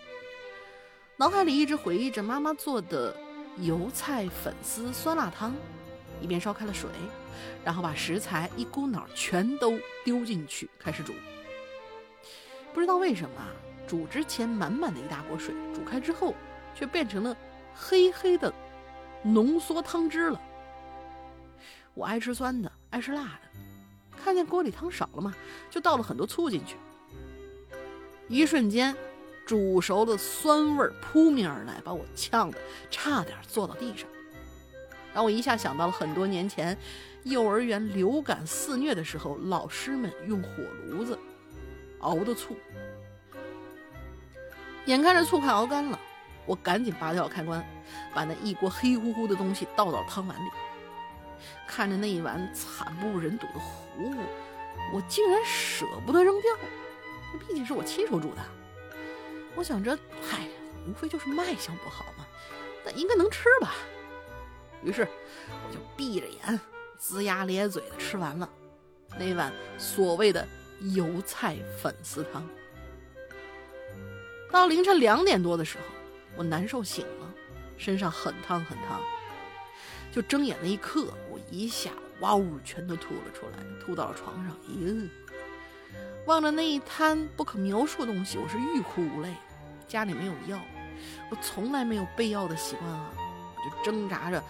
[1.16, 3.12] 脑海里一直回忆着妈妈做的
[3.56, 5.52] 油菜粉丝酸辣汤，
[6.20, 6.88] 一边烧开了水，
[7.64, 11.12] 然后把食材一股脑全都丢进去，开始煮。
[12.72, 13.48] 不知道为什么啊，
[13.86, 16.34] 煮之前满满的一大锅水，煮开之后
[16.74, 17.36] 却变成了
[17.74, 18.52] 黑黑的
[19.22, 20.40] 浓缩汤汁了。
[21.94, 23.60] 我爱吃酸的，爱吃辣的，
[24.22, 25.34] 看见锅里汤少了嘛，
[25.68, 26.76] 就倒了很多醋进去。
[28.28, 28.94] 一瞬间，
[29.44, 32.58] 煮熟的酸味扑面而来，把我呛得
[32.90, 34.08] 差点坐到地上。
[35.14, 36.78] 让我一下想到了很多年前
[37.24, 40.50] 幼儿园流感肆虐的时候，老师们用火
[40.86, 41.18] 炉子。
[42.00, 42.56] 熬的醋，
[44.86, 45.98] 眼看着醋快熬干了，
[46.46, 47.64] 我赶紧拔掉开关，
[48.14, 50.50] 把那一锅黑乎乎的东西倒到汤碗里。
[51.66, 54.22] 看着那一碗惨不忍睹的糊糊，
[54.92, 56.50] 我竟然舍不得扔掉。
[57.32, 58.42] 这毕竟是我亲手煮的，
[59.54, 60.48] 我想着，嗨，
[60.88, 62.24] 无非就是卖相不好嘛，
[62.84, 63.74] 那应该能吃吧。
[64.82, 65.06] 于是，
[65.48, 66.60] 我就闭着眼，
[66.98, 68.48] 龇牙咧嘴的吃完了
[69.18, 70.46] 那碗所谓的。
[70.80, 72.46] 油菜粉丝汤。
[74.50, 75.84] 到凌晨两点多的时候，
[76.36, 77.34] 我难受醒了，
[77.76, 79.00] 身上很烫很烫。
[80.10, 84.56] 就睁眼那一刻，我一下哇呜全都吐了出来，吐到了床上。
[84.66, 85.08] 咦，
[86.26, 89.34] 望着那一滩不可描述的东西，我是欲哭无泪。
[89.86, 90.58] 家里没有药，
[91.30, 93.10] 我从来没有备药的习惯啊！
[93.56, 94.42] 我就挣扎着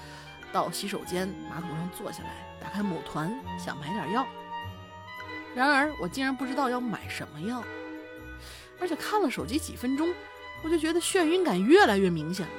[0.52, 4.26] 到洗手间马桶上坐下来，打开某团想买点药。
[5.54, 7.64] 然而我竟然不知道要买什么药，
[8.80, 10.12] 而且看了手机几分钟，
[10.62, 12.52] 我就觉得眩晕感越来越明显了。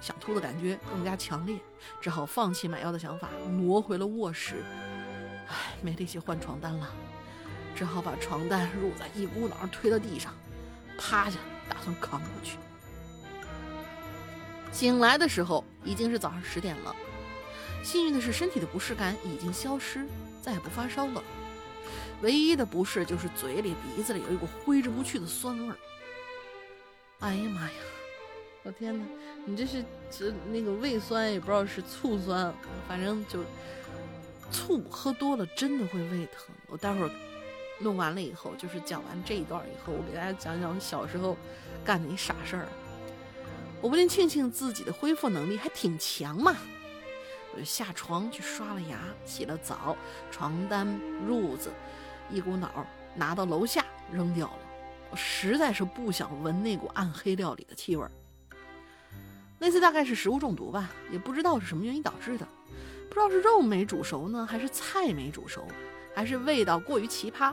[0.00, 1.58] 想吐的感觉更加强烈，
[2.00, 4.62] 只好放弃买药的想法，挪回了卧室。
[5.48, 6.90] 唉，没力气换床单了，
[7.74, 10.34] 只好把床单褥子一股脑推到地上，
[10.98, 12.56] 趴下打算扛过去。
[14.72, 16.94] 醒来的时候已经是早上十点了，
[17.82, 20.06] 幸运的是身体的不适感已经消失，
[20.42, 21.22] 再也不发烧了。
[22.24, 25.76] 唯一的不适就是嘴里、鼻子里有一股挥之不去的酸味儿。
[27.20, 27.70] 哎呀妈呀！
[28.62, 29.04] 我天哪，
[29.44, 32.52] 你这是这那个胃酸也不知道是醋酸，
[32.88, 33.40] 反正就
[34.50, 36.46] 醋喝多了真的会胃疼。
[36.68, 37.10] 我待会儿
[37.78, 41.36] 弄完了以后，就是讲完这一段以后，我给大家讲讲我小时候
[41.84, 42.66] 干的一傻事儿。
[43.82, 46.56] 我不禁庆幸自己的恢复能力还挺强嘛，
[47.52, 49.94] 我就下床去刷了牙、洗了澡，
[50.30, 50.88] 床单、
[51.28, 51.70] 褥子
[52.30, 54.58] 一股脑拿到楼下扔掉了。
[55.10, 58.10] 我实在是不想闻那股暗黑料理的气味儿。
[59.58, 62.46] 那次大概是食物中毒吧，也不知道是什么原因导致的，
[63.08, 65.66] 不知道是肉没煮熟呢，还是菜没煮熟，
[66.14, 67.52] 还是味道过于奇葩。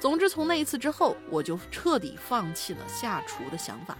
[0.00, 3.96] 总之，从那一次之后，我就彻底放弃了下厨的想法，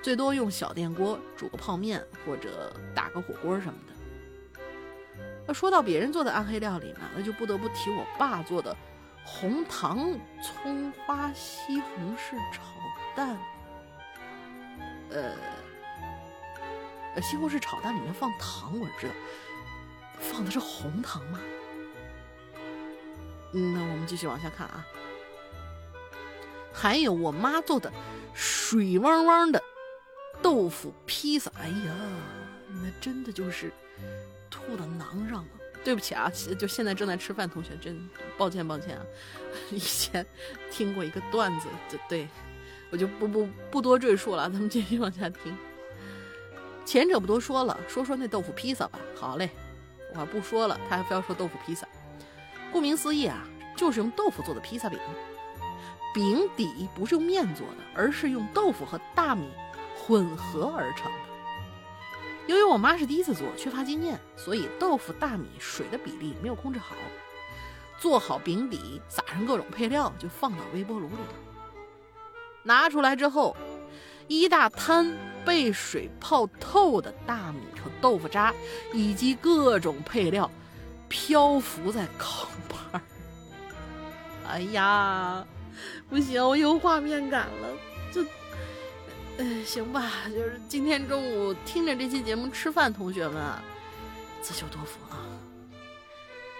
[0.00, 4.62] 最多用小电锅煮个泡面或者打个火锅什么的。
[5.46, 8.74] 那说到别人做的暗黑料理呢，那就不得不提我爸做的
[9.24, 12.62] 红糖葱花西红柿炒
[13.14, 13.38] 蛋，
[15.10, 15.34] 呃。
[17.20, 19.14] 西红柿炒蛋里面放糖，我知道，
[20.20, 21.40] 放的是红糖吗？
[23.52, 24.86] 嗯，那我们继续往下看啊。
[26.72, 27.92] 还有我妈做的
[28.32, 29.60] 水汪汪的
[30.40, 31.94] 豆腐披萨，哎呀，
[32.68, 33.72] 那真的就是
[34.48, 35.59] 吐到囊上了。
[35.82, 39.02] 对不起啊，就现在正在吃饭同学，真抱歉抱歉啊。
[39.70, 40.24] 以前
[40.70, 42.28] 听过一个段子，对对，
[42.90, 45.56] 我就不不不多赘述了，咱们继续往下听。
[46.84, 48.98] 前者不多说了，说说那豆腐披萨吧。
[49.14, 49.48] 好嘞，
[50.14, 51.86] 我不说了，他还非要说豆腐披萨。
[52.72, 54.98] 顾名思义啊，就是用豆腐做的披萨饼，
[56.12, 59.48] 饼底不是用面做的，而是用豆腐和大米
[59.96, 61.29] 混合而成的。
[62.50, 66.96] 由于我妈是第一次做，缺乏经验，所以豆腐、大米、水的比例没有控制好。
[67.96, 71.34] 做好饼底，撒上各种配料，就放到微波炉里了。
[72.64, 73.56] 拿出来之后。
[74.26, 75.12] 一大滩
[75.44, 78.54] 被水泡透的大米和豆腐渣，
[78.92, 80.48] 以及各种配料，
[81.08, 83.02] 漂浮在烤盘儿。
[84.46, 85.44] 哎呀，
[86.08, 87.68] 不行，我有画面感了。
[89.42, 93.64] 嗯，行吧，就是今天中午听着这期节目吃饭，同学们啊，
[94.42, 95.16] 自求多福啊。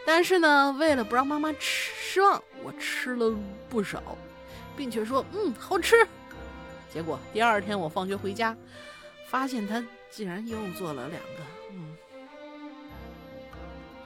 [0.06, 3.36] 但是呢，为了不让妈妈吃失望，我吃了
[3.68, 4.02] 不少，
[4.78, 5.94] 并且说，嗯，好吃。
[6.90, 8.56] 结果第二天我放学回家，
[9.28, 11.42] 发现他竟然又做了两个。
[11.72, 11.96] 嗯，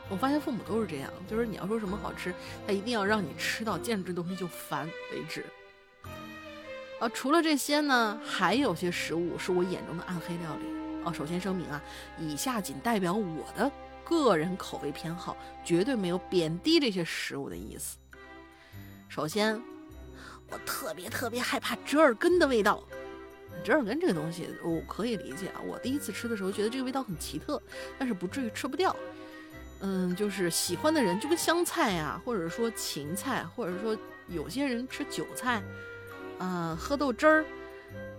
[0.08, 2.34] 我发现父母都是这样，就是你要说什么好吃，
[2.66, 5.46] 他一定要让你吃到见这东西就烦为止。
[7.04, 10.66] 啊，除了这些呢，还有些食物是我眼中的暗黑料理。
[11.04, 11.82] 哦，首先声明啊，
[12.18, 13.70] 以下仅代表我的
[14.02, 17.98] 个人口味偏好，绝对没有贬低这些食物的意思。
[19.08, 19.60] 首先。
[20.50, 22.84] 我特别特别害怕折耳根的味道。
[23.64, 25.60] 折耳根这个东西，我可以理解啊。
[25.66, 27.60] 我第一次吃的时候觉得这个味道很奇特，
[27.98, 28.94] 但是不至于吃不掉。
[29.80, 33.96] 嗯，就是喜欢的人就跟香菜呀，或者说芹菜，或者说
[34.28, 35.62] 有些人吃韭菜，
[36.38, 37.44] 呃，喝豆汁儿，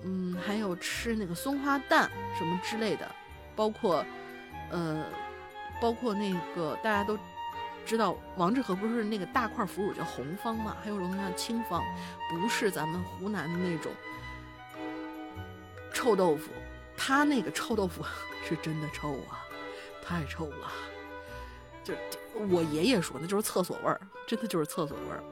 [0.04, 3.10] 嗯，还有吃那个松花蛋什么之类的，
[3.56, 4.06] 包括，
[4.72, 5.06] 呃，
[5.82, 7.18] 包括那个大家都。
[7.88, 10.76] 知道王致和不是那个大块腐乳叫红方嘛？
[10.84, 11.84] 还有种叫青方，
[12.32, 13.92] 不是咱们湖南的那种
[15.94, 16.50] 臭豆腐，
[16.98, 18.04] 他那个臭豆腐
[18.44, 19.46] 是真的臭啊，
[20.04, 20.72] 太臭了。
[21.86, 21.94] 就
[22.50, 25.24] 我爷爷说的，就是厕所味儿，真的就是厕所味儿。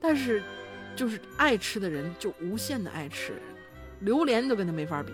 [0.00, 0.42] 但是
[0.96, 3.34] 就是爱吃的人就无限的爱吃，
[4.00, 5.12] 榴莲都跟他没法比。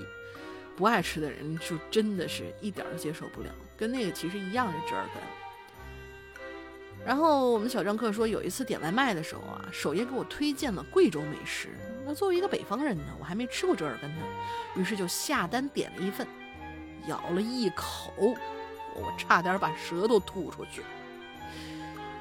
[0.77, 5.23] 不爱吃的人就真的是一点儿都接受不了，跟那个其实一样是折耳根。
[7.05, 11.69] 然后我们小张客说，有一次点外卖的时候啊，首页给我推荐了贵州美食，
[12.07, 14.23] 那作为一个北方人呢，我还没吃过折耳根呢，
[14.77, 16.27] 于是就下单点了一份，
[17.09, 18.13] 咬了一口，
[18.95, 20.83] 我差点把舌头吐出去。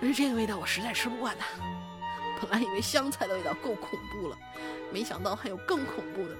[0.01, 1.43] 而这个味道我实在吃不惯呐。
[2.41, 4.37] 本来以为香菜的味道够恐怖了，
[4.91, 6.35] 没想到还有更恐怖的。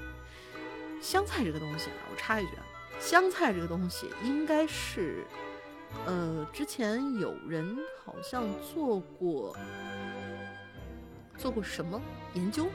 [1.02, 2.64] 香菜这个东西啊，我插一句啊，
[3.00, 5.24] 香菜这个东西应该是，
[6.06, 9.56] 呃，之前有人好像做过。
[11.38, 12.02] 做过什么
[12.34, 12.68] 研究？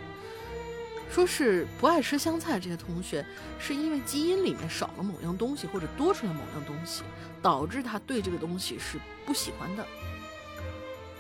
[1.11, 3.23] 说是不爱吃香菜这些同学，
[3.59, 7.03] 是因为基因里面少了某样东西，或者多出来某样东西，
[7.43, 9.87] 导致他对这个东西是不喜欢的。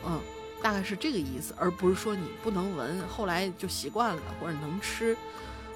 [0.07, 0.19] 嗯，
[0.65, 5.15] 大概是这个意思，而不是说你不能闻，后来就习惯了，或者能吃，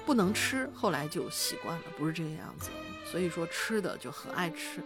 [0.03, 2.71] 不能吃，后来就习惯了，不是这个样子。
[3.05, 4.81] 所以说吃的就很爱吃，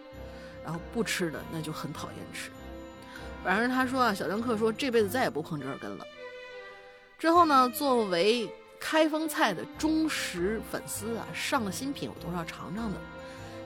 [0.62, 2.50] 然后不吃的那就很讨厌吃。
[3.46, 6.06] 反正他说啊，小张克说这辈子再也不碰折耳根了。
[7.18, 13.00] 之后呢，作为开封菜的忠实粉丝啊，上了新品我都是要尝尝的。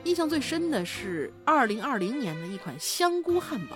[0.04, 3.76] 印象最深的是二零二零年的一款香菇汉堡，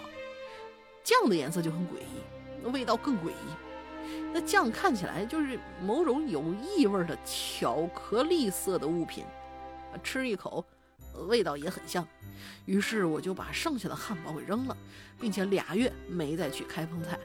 [1.04, 2.22] 酱的颜色就很诡异，
[2.70, 4.34] 味道更诡异。
[4.34, 9.26] 那酱看起来就是某种有异味的巧克力色的物品，
[10.04, 10.66] 吃一口，
[11.28, 12.08] 味道也很像。
[12.66, 14.76] 于是我就把剩下的汉堡给扔了，
[15.20, 17.20] 并且俩月没再去开封菜。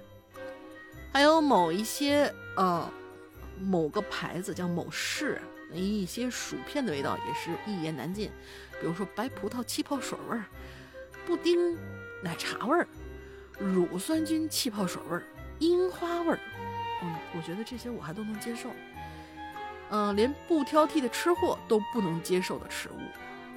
[1.13, 2.91] 还有某一些呃，
[3.59, 5.41] 某个牌子叫某市，
[5.73, 8.31] 一些薯片的味道也是一言难尽。
[8.81, 10.45] 比如说白葡萄气泡水味儿、
[11.25, 11.75] 布丁
[12.23, 12.87] 奶茶味儿、
[13.59, 15.23] 乳酸菌气泡水味儿、
[15.59, 16.39] 樱花味儿，
[17.03, 18.71] 嗯，我觉得这些我还都能接受。
[19.91, 23.01] 嗯，连不挑剔的吃货都不能接受的食物，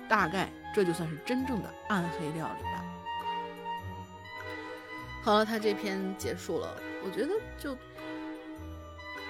[0.07, 2.85] 大概这就算是真正的暗黑料理吧。
[5.23, 6.77] 好了，他这篇结束了。
[7.03, 7.77] 我觉得就，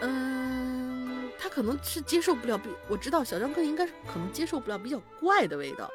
[0.01, 5.89] 嗯，他可能是接受不了比我知道小张哥应该是可能接受不了比较怪的味道，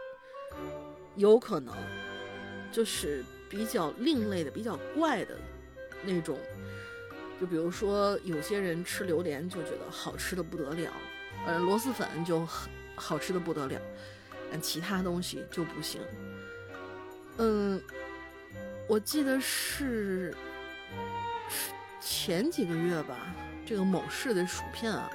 [1.16, 1.74] 有可能
[2.72, 3.24] 就是
[3.54, 5.38] 比较另类的、比较怪的
[6.02, 6.36] 那种。
[7.40, 10.92] 就比如说有些人吃榴莲就觉得好吃的不得了，
[11.46, 12.44] 呃，螺蛳粉就
[12.96, 13.80] 好吃的不得了，
[14.50, 16.00] 但其他东西就不行。
[17.38, 17.80] 嗯，
[18.88, 20.34] 我记得是。
[22.06, 23.34] 前几个月吧，
[23.64, 25.10] 这个某市的薯片啊，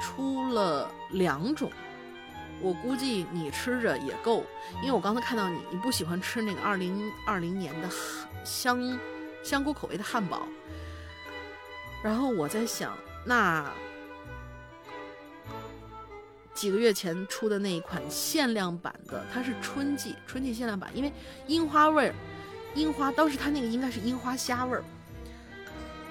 [0.00, 1.70] 出了两种，
[2.62, 4.44] 我估计你吃着也够，
[4.80, 7.88] 因为我刚才看到你，你不喜欢吃那个二零二零年的
[8.44, 8.98] 香
[9.42, 10.46] 香菇口味的汉堡，
[12.02, 12.96] 然后我在想，
[13.26, 13.68] 那
[16.54, 21.12] 几个月前出的那一款限量版的，它是春季春季限量版，因为
[21.48, 22.14] 樱花味儿，
[22.74, 24.84] 樱花当时它那个应该是樱花虾味儿。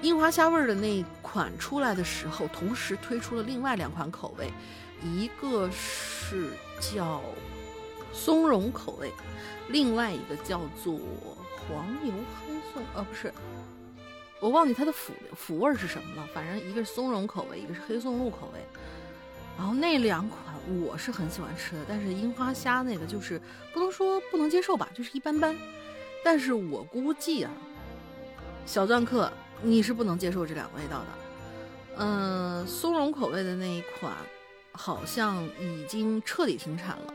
[0.02, 4.52] 樱花虾味儿的那款出来的时候，同时推出了另外两款口味，
[5.00, 6.48] 一个是是
[6.80, 7.20] 叫
[8.10, 9.12] 松茸口味，
[9.68, 10.98] 另外一个叫做
[11.68, 13.32] 黄油黑松，呃，不是，
[14.40, 16.26] 我忘记它的腐腐味是什么了。
[16.32, 18.60] 反正一个是松茸口味，一个是黑松露口味。
[19.58, 20.40] 然后那两款
[20.80, 23.38] 我是很喜欢吃的，但是樱花虾那个就是
[23.74, 25.54] 不能说不能接受吧，就是一般般。
[26.24, 27.52] 但是我估计啊，
[28.64, 29.30] 小钻客。
[29.64, 31.06] 你是不能接受这两个味道的，
[31.98, 34.12] 嗯，松茸口味的那一款
[34.72, 37.14] 好像已经彻底停产了。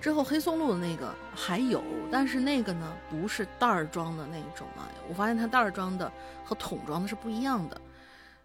[0.00, 4.88] 之后黑松露的那个还有，但是那个呢不是袋儿装的那种啊。
[5.08, 6.10] 我发现它袋儿装的
[6.44, 7.80] 和桶装的是不一样的，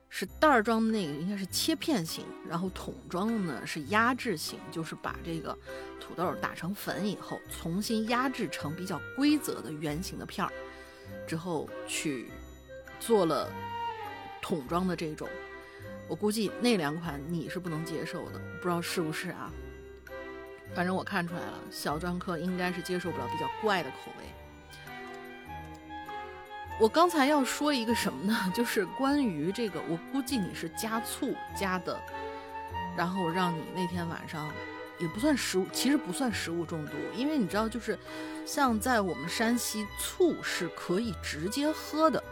[0.10, 5.58] 是袋儿装的那个应该是切片型，然后桶装的呢是压制型，就是把这个
[6.00, 10.52] 土豆打成粉以后，重新压制成比较规则的圆形的片儿，
[11.26, 12.30] 之后去。
[13.00, 13.48] 做了
[14.42, 15.30] 桶装的这种，
[16.08, 19.52] 我估计那两款你是不能接受的，不知道是不是啊？
[20.76, 24.26] 反正我看出来了，小专科应该是接受不了比较怪的口味。
[26.80, 28.38] 我刚才要说一个什么呢？
[28.54, 32.00] 就是关于这个，我估计你是加醋加的，
[32.96, 34.50] 然后让你那天晚上
[35.00, 37.98] 也不算食物，其实不算食物中毒，因为你知道，就是
[38.46, 42.24] 像在我们山西，醋是可以直接喝的。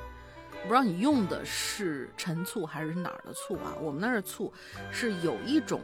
[0.66, 3.76] 不知道你用的是陈醋还是哪儿的醋啊？
[3.80, 4.52] 我们那儿的醋
[4.92, 5.82] 是有一种，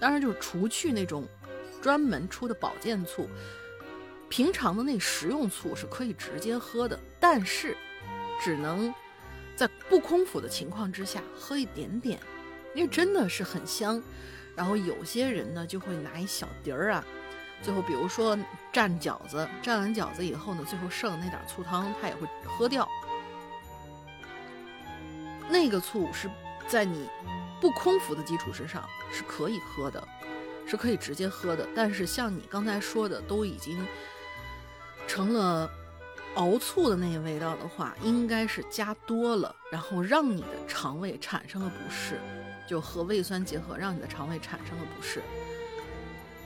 [0.00, 1.26] 当然就是除去那种
[1.80, 3.28] 专门出的保健醋，
[4.28, 7.76] 平常的那食用醋是可以直接喝的，但是
[8.42, 8.92] 只能
[9.54, 12.18] 在不空腹的情况之下喝一点点，
[12.74, 14.02] 因为真的是很香。
[14.56, 17.04] 然后有些人呢就会拿一小碟儿啊，
[17.62, 18.36] 最后比如说
[18.72, 22.88] 蘸饺子，蘸完饺子以后呢，最后剩那点醋汤他也会喝掉。
[25.52, 26.30] 那个醋是
[26.66, 27.08] 在你
[27.60, 30.02] 不空腹的基础之上是可以喝的，
[30.66, 31.68] 是可以直接喝的。
[31.76, 33.86] 但是像你刚才说的，都已经
[35.06, 35.70] 成了
[36.36, 42.18] 熬醋的那个味道的话，应该是加多了，然后让你的肠胃产生了不适，
[42.66, 45.22] 就和胃酸结合，让你的肠胃产生了不适。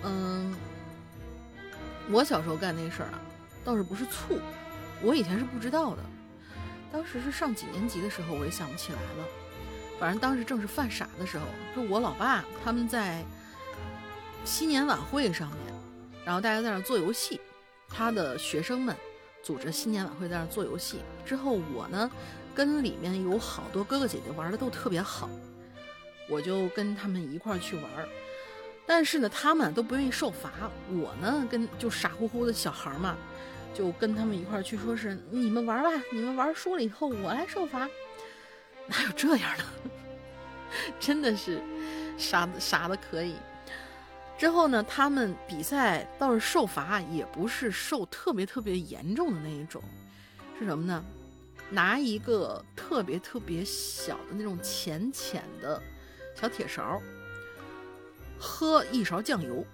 [0.03, 0.55] 嗯，
[2.11, 3.21] 我小时候干那事儿啊，
[3.65, 4.39] 倒是不是醋，
[5.01, 6.03] 我以前是不知道的。
[6.93, 9.25] 当时是上几年级的时候，我也想不起来了。
[9.99, 13.25] 反正当时正是犯傻的时候，就我老爸他们在
[14.45, 15.75] 新年晚会上面，
[16.25, 17.41] 然后大家在那做游戏，
[17.89, 18.95] 他的学生们
[19.43, 21.01] 组织新年晚会在那做游戏。
[21.25, 22.11] 之后我呢，
[22.55, 25.29] 跟里面有好多哥哥姐姐玩的都特别好，
[26.29, 27.85] 我就跟他们一块儿去玩。
[28.87, 33.17] 但是呢，他们都不愿意受罚，我呢跟就傻乎乎的小孩嘛，
[33.77, 37.81] 就跟他们一块儿去，说是你们玩吧，你们玩输了以后我来受罚。
[38.89, 39.65] 哪有这样的？
[40.99, 41.61] 真的是
[42.17, 43.35] 傻的傻的可以。
[44.39, 49.83] 之后呢，他们比赛倒是受罚，也不是受特别特别严重的那一种，
[50.59, 51.05] 是什么呢？
[51.69, 55.83] 拿一个特别特别小的那种浅浅的
[56.35, 57.03] 小铁勺，
[58.39, 59.67] 喝一勺酱油。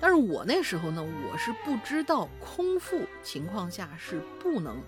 [0.00, 4.80] 但是我那时候呢，我是不知道空腹情况下是不能。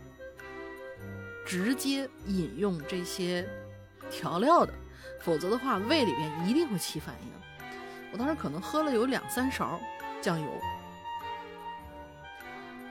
[1.46, 3.48] 直接饮用这些
[4.10, 4.74] 调料的，
[5.18, 7.32] 否则的话胃里边一定会起反应。
[8.12, 9.80] 我当时可能喝了有两三勺
[10.20, 10.46] 酱油，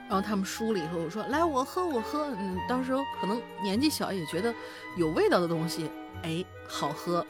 [0.08, 4.52] 然后他们输了以后我说：“来，我喝，我喝。”嗯，当时可能年纪小也觉得
[4.96, 5.88] 有味道的东西，
[6.24, 7.24] 哎，好喝。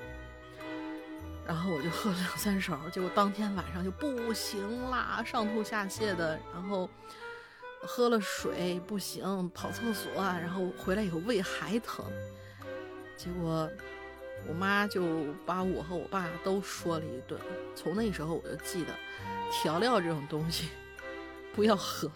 [1.48, 6.88] 然后我就喝了两三勺，结果当天晚上就不行啦，上吐下泻的，然后。
[7.82, 12.04] 喝了水不行，跑厕所，然后回来以后胃还疼，
[13.16, 13.70] 结果
[14.48, 17.40] 我妈就把我和我爸都说了一顿。
[17.76, 18.92] 从那时候我就记得，
[19.52, 20.70] 调料这种东西
[21.54, 22.10] 不要喝，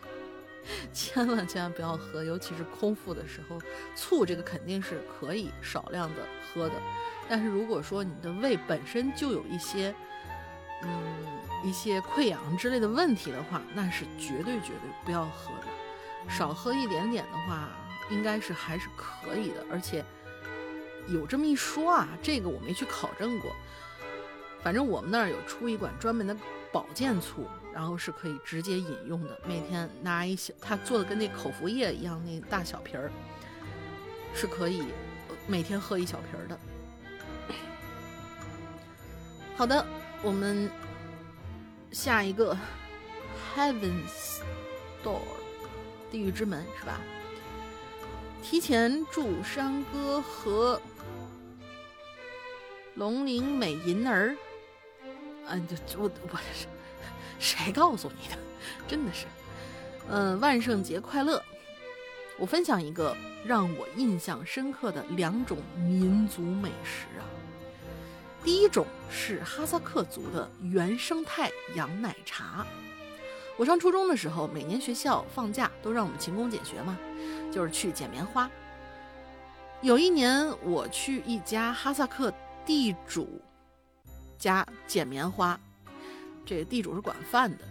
[0.92, 3.60] 千万千万不要喝，尤其是空腹的时候。
[3.94, 6.22] 醋这个肯定是可以少量的
[6.54, 6.74] 喝的，
[7.28, 9.94] 但是如果说你的胃本身就有一些，
[10.82, 11.22] 嗯。
[11.64, 15.68] 一些溃疡之类的问题的话，那是绝对绝对不要喝的。
[16.28, 17.68] 少喝一点点的话，
[18.10, 19.64] 应该是还是可以的。
[19.70, 20.04] 而且
[21.06, 23.54] 有这么一说啊，这个我没去考证过。
[24.60, 26.36] 反正我们那儿有出一管专门的
[26.72, 29.41] 保健醋，然后是可以直接饮用的。
[29.47, 33.11] 每天拿一小，他做的跟那口服液一样，那大小瓶儿
[34.35, 34.85] 是可以
[35.47, 36.59] 每天喝一小瓶儿的。
[39.57, 39.87] 好的，
[40.23, 40.70] 我们。
[41.93, 42.57] 下一个
[43.55, 44.41] ，Heaven's
[45.05, 45.20] Door，
[46.11, 47.03] 地狱之门是吧？
[48.43, 50.81] 提前祝山哥和
[52.95, 54.35] 龙鳞美银儿，
[55.47, 56.39] 啊，就我我
[57.43, 58.38] 谁告诉你的？
[58.86, 59.26] 真的是，
[60.09, 61.43] 嗯，万圣节快乐！
[62.38, 67.26] 我分享一个让我印象深刻的两种民族美食啊。
[68.45, 72.64] 第一种是哈萨克族的原生态羊奶茶。
[73.57, 76.97] 我上初中的时候，每年学校放假都让我们勤工俭学嘛，
[77.51, 78.49] 就是去捡棉花。
[79.80, 82.32] 有一年我去一家哈萨克
[82.64, 83.43] 地主
[84.38, 85.59] 家捡棉花，
[86.53, 87.64] 这地主是管饭的，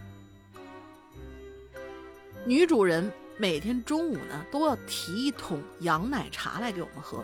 [2.45, 7.23] 女主人每天中午呢都要提一桶羊奶茶来给我们喝。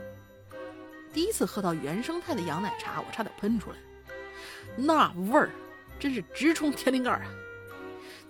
[1.11, 3.77] 第一次喝到原生态的羊奶茶，我差点喷出来，
[4.75, 5.49] 那味儿
[5.99, 7.25] 真是直冲天灵盖啊！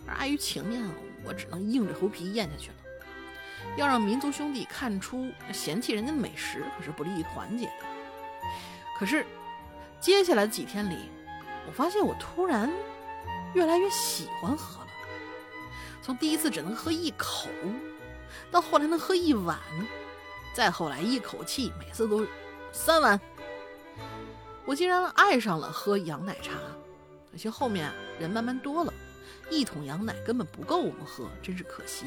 [0.08, 0.82] 碍于情面，
[1.26, 2.76] 我只能硬着头皮咽下去了。
[3.76, 7.86] 要让民族兄弟看出嫌弃人家的美食，可是不利于团结的。
[8.98, 9.26] 可是
[10.00, 11.10] 接下来的几天里，
[11.68, 12.72] 我发现我突然
[13.58, 14.88] 越来越喜欢喝了。
[16.04, 17.50] 从第一次只能喝一口，
[18.52, 19.58] 到后来能喝一碗，
[20.54, 22.26] 再后来一口气每次都。
[22.72, 23.20] 三碗，
[24.64, 26.52] 我竟然爱上了喝羊奶茶。
[27.32, 28.94] 可惜后面人慢慢多了，
[29.50, 32.06] 一桶羊奶根本不够我们喝，真是可惜。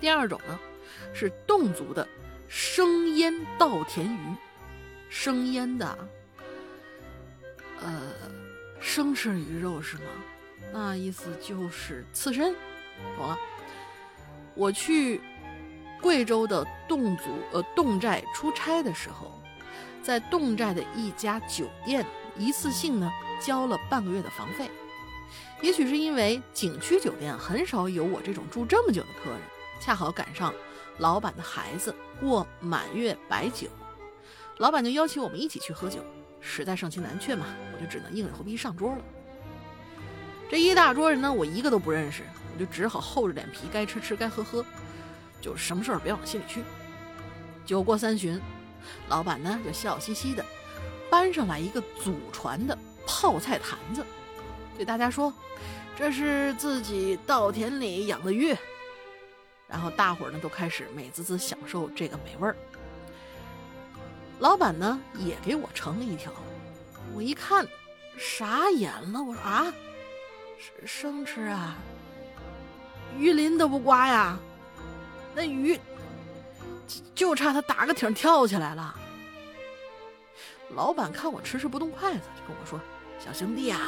[0.00, 0.58] 第二种呢，
[1.12, 2.08] 是侗族的
[2.48, 4.34] 生腌稻田鱼，
[5.10, 5.98] 生腌的，
[7.82, 8.12] 呃，
[8.80, 10.04] 生吃鱼肉是吗？
[10.72, 12.54] 那意思就是刺身，
[13.16, 13.38] 懂了。
[14.54, 15.20] 我去。
[15.98, 19.42] 贵州的侗族呃侗寨出差的时候，
[20.02, 22.04] 在侗寨的一家酒店
[22.36, 23.10] 一次性呢
[23.40, 24.70] 交了半个月的房费。
[25.62, 29.40] 也许是因为景区酒店很少有我这种住这么久的客人，
[29.80, 30.54] 恰好赶上
[30.98, 33.66] 老板的孩子过满月摆酒，
[34.58, 35.98] 老板就邀请我们一起去喝酒，
[36.46, 38.98] 实在盛情难却嘛，我就只能硬着头皮上桌了。
[40.48, 42.22] 这一大桌人呢，我一个都不认识，
[42.54, 44.64] 我就只好厚着脸皮，该吃吃，该喝喝，
[45.40, 46.62] 就什么事儿别往心里去。
[47.64, 48.40] 酒过三巡，
[49.08, 50.46] 老板呢就笑嘻嘻的
[51.10, 54.06] 搬上来一个祖传的泡菜坛子，
[54.76, 55.34] 对大家说
[55.98, 58.56] ：“这是自己稻田里养的鱼。”
[59.66, 62.56] 然后大伙儿呢都开始美滋滋享受这个美味儿。
[64.38, 66.32] 老板呢也给我盛了一条，
[67.14, 67.66] 我一看
[68.18, 69.72] 傻眼了，我说啊，
[70.58, 71.76] 生生吃啊，
[73.16, 74.38] 鱼鳞都不刮呀，
[75.34, 75.78] 那鱼
[76.86, 78.94] 就就差它打个挺跳起来了。
[80.74, 82.78] 老板看我迟迟不动筷子，就跟我说
[83.18, 83.80] ：“小兄弟啊，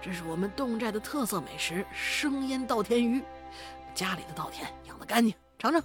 [0.00, 3.22] 这是我们侗寨的特色美食——生腌稻田鱼，
[3.94, 5.82] 家里的稻田养的干净，尝尝。”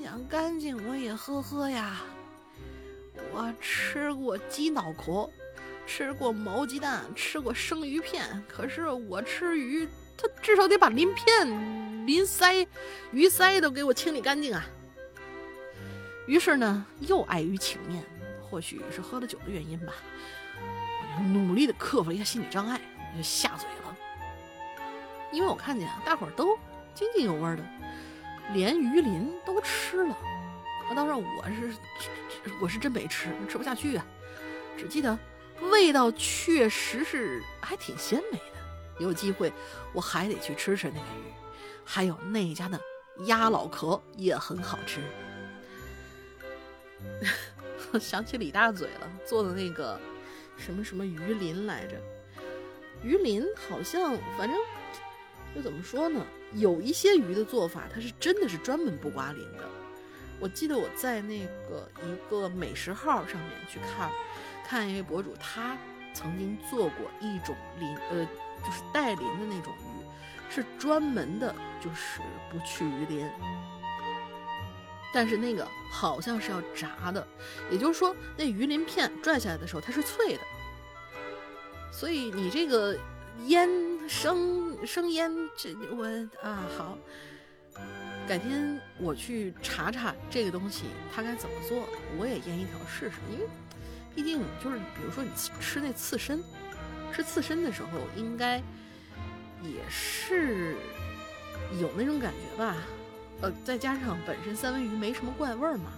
[0.00, 2.02] 想，干净我也喝喝呀。
[3.32, 5.28] 我吃过鸡脑壳，
[5.86, 12.66] 吃过毛鸡蛋，吃过生鱼片，可是我吃鱼，它至少得把鳞片、鳞鳃、
[13.10, 14.64] 鱼鳃都给我清理干净啊。
[16.26, 18.04] 于是呢，又碍于情面，
[18.40, 19.92] 或许是喝了酒的原因吧，
[20.56, 22.80] 我就努力的克服了一下心理障碍，
[23.12, 23.96] 我就下嘴了。
[25.32, 26.56] 因为我看见大伙儿都
[26.94, 27.64] 津津有味的。
[28.52, 31.74] 连鱼鳞都吃了，啊当然我是
[32.60, 34.04] 我是真没吃，吃不下去啊。
[34.76, 35.18] 只记得
[35.70, 39.52] 味道确实是还挺鲜美的，有机会
[39.92, 41.32] 我还得去吃吃那个鱼。
[41.84, 42.80] 还有那家的
[43.26, 45.00] 鸭脑壳也很好吃。
[48.00, 49.98] 想起李大嘴了，做的那个
[50.56, 51.96] 什么什么鱼鳞来着？
[53.02, 54.56] 鱼鳞好像反正
[55.54, 56.24] 就怎么说呢？
[56.54, 59.64] 有一些鱼的做法，它是真的是专门不刮鳞的。
[60.38, 64.10] 我记得我在那个一个美食号上面去看，
[64.66, 65.76] 看一位博主，他
[66.12, 68.24] 曾经做过一种鳞，呃，
[68.64, 73.30] 就是带鳞的那种鱼，是专门的，就是不去鱼鳞。
[75.14, 77.26] 但是那个好像是要炸的，
[77.70, 80.40] 也就是说，那鱼鳞片拽下来的时候它是脆的。
[81.92, 82.98] 所以你这个。
[83.46, 83.68] 腌
[84.08, 86.06] 生生腌这我
[86.42, 86.98] 啊好，
[88.26, 93.16] 改天我去查查这个东西它该怎么做，我也腌一条试试。
[93.32, 93.46] 因为
[94.14, 95.30] 毕竟就是比如说你
[95.60, 96.42] 吃那刺身，
[97.12, 98.58] 吃刺身的时候应该
[99.62, 100.76] 也是
[101.80, 102.76] 有那种感觉吧？
[103.40, 105.90] 呃，再加上本身三文鱼没什么怪味儿嘛，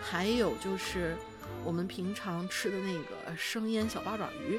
[0.00, 1.16] 还有就是
[1.64, 4.58] 我们平常吃的那个生腌小八爪鱼。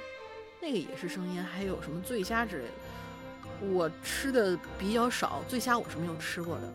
[0.66, 6.74] 那个也是生腌，还有什么醉虾之类的，我吃的比较少，醉虾我是没有吃过的。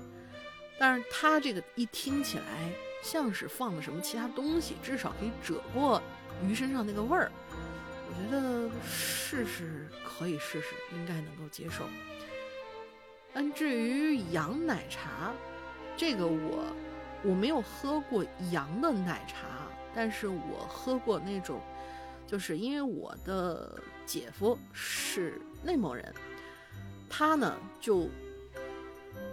[0.79, 2.45] 但是它这个一听起来
[3.03, 6.03] 像是放了什么其他东西，至少可以遮过
[6.47, 7.33] 鱼身上那个味儿。
[8.07, 11.85] 我觉得试试可以试试，应该能够接受。
[13.33, 15.33] 但至于羊奶茶，
[15.97, 16.67] 这个我
[17.23, 18.23] 我没有喝过
[18.53, 19.47] 羊的奶茶，
[19.95, 21.59] 但是我喝过那种。
[22.29, 26.15] 就是因为我的姐夫是内蒙人，
[27.09, 28.07] 他呢就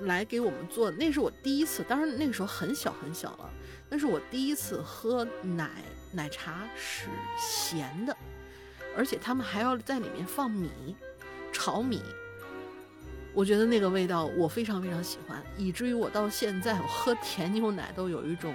[0.04, 0.90] 来给我们做。
[0.90, 3.50] 那是我第一次，当然那个时候很小很小了。
[3.90, 5.70] 那是我第一次喝奶
[6.14, 8.16] 奶茶是咸的，
[8.96, 10.96] 而且他们还要在里面放米
[11.52, 12.02] 炒米。
[13.34, 18.54] 我觉得那个味道我非常非常喜欢，以至于我到现在我喝甜牛奶都有一种。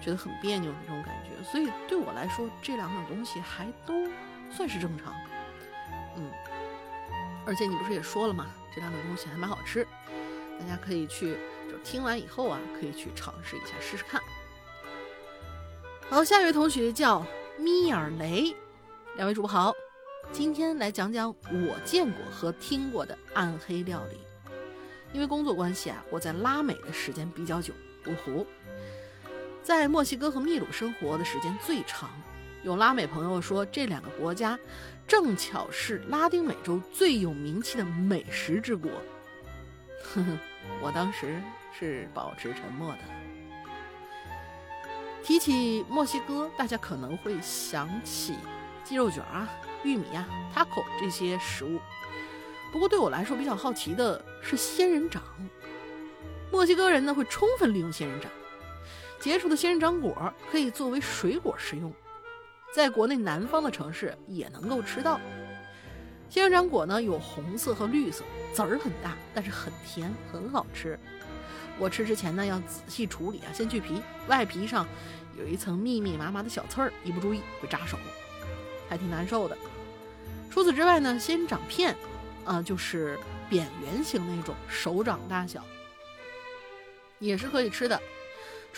[0.00, 4.08] 觉得很别扭的那种感觉，所以对我来说，这两种东西还都
[4.50, 5.14] 算是正常。
[6.16, 6.30] 嗯，
[7.46, 8.46] 而且你不是也说了吗？
[8.74, 9.86] 这两种东西还蛮好吃，
[10.58, 11.36] 大家可以去，
[11.66, 14.20] 就是听完以后啊，可以去尝试一下试试看。
[16.08, 17.24] 好，下一位同学叫
[17.58, 18.54] 米尔雷，
[19.16, 19.72] 两位主播好，
[20.32, 24.18] 今天来讲讲我见过和听过的暗黑料理。
[25.12, 27.72] 因为工作关系啊，我在拉美的时间比较久，
[28.04, 28.46] 芜湖。
[29.62, 32.10] 在墨西哥和秘鲁生活的时间最长，
[32.62, 34.58] 有拉美朋友说，这两个国家
[35.06, 38.90] 正巧是拉丁美洲最有名气的美食之国。
[40.02, 40.38] 呵呵，
[40.80, 41.40] 我当时
[41.78, 42.98] 是保持沉默的。
[45.22, 48.36] 提起墨西哥，大家可能会想起
[48.82, 49.46] 鸡肉卷啊、
[49.84, 51.78] 玉米啊、taco 这些食物。
[52.72, 55.22] 不过对我来说比较好奇的是仙人掌。
[56.50, 58.30] 墨西哥人呢会充分利用仙人掌。
[59.20, 61.92] 结出的仙人掌果可以作为水果食用，
[62.72, 65.20] 在国内南方的城市也能够吃到。
[66.30, 70.98] 仙人掌果呢有红色和绿色，籽儿很大，但是很甜，很好吃。
[71.78, 74.86] 我吃之前呢要仔细处理啊，先去皮，外皮上
[75.38, 77.96] 有一层密密麻麻的小刺儿，一不注意会扎手，
[78.88, 79.56] 还挺难受的。
[80.50, 81.96] 除此之外呢，仙人掌片，
[82.44, 85.64] 啊，就是扁圆形那种，手掌大小，
[87.18, 88.00] 也是可以吃的。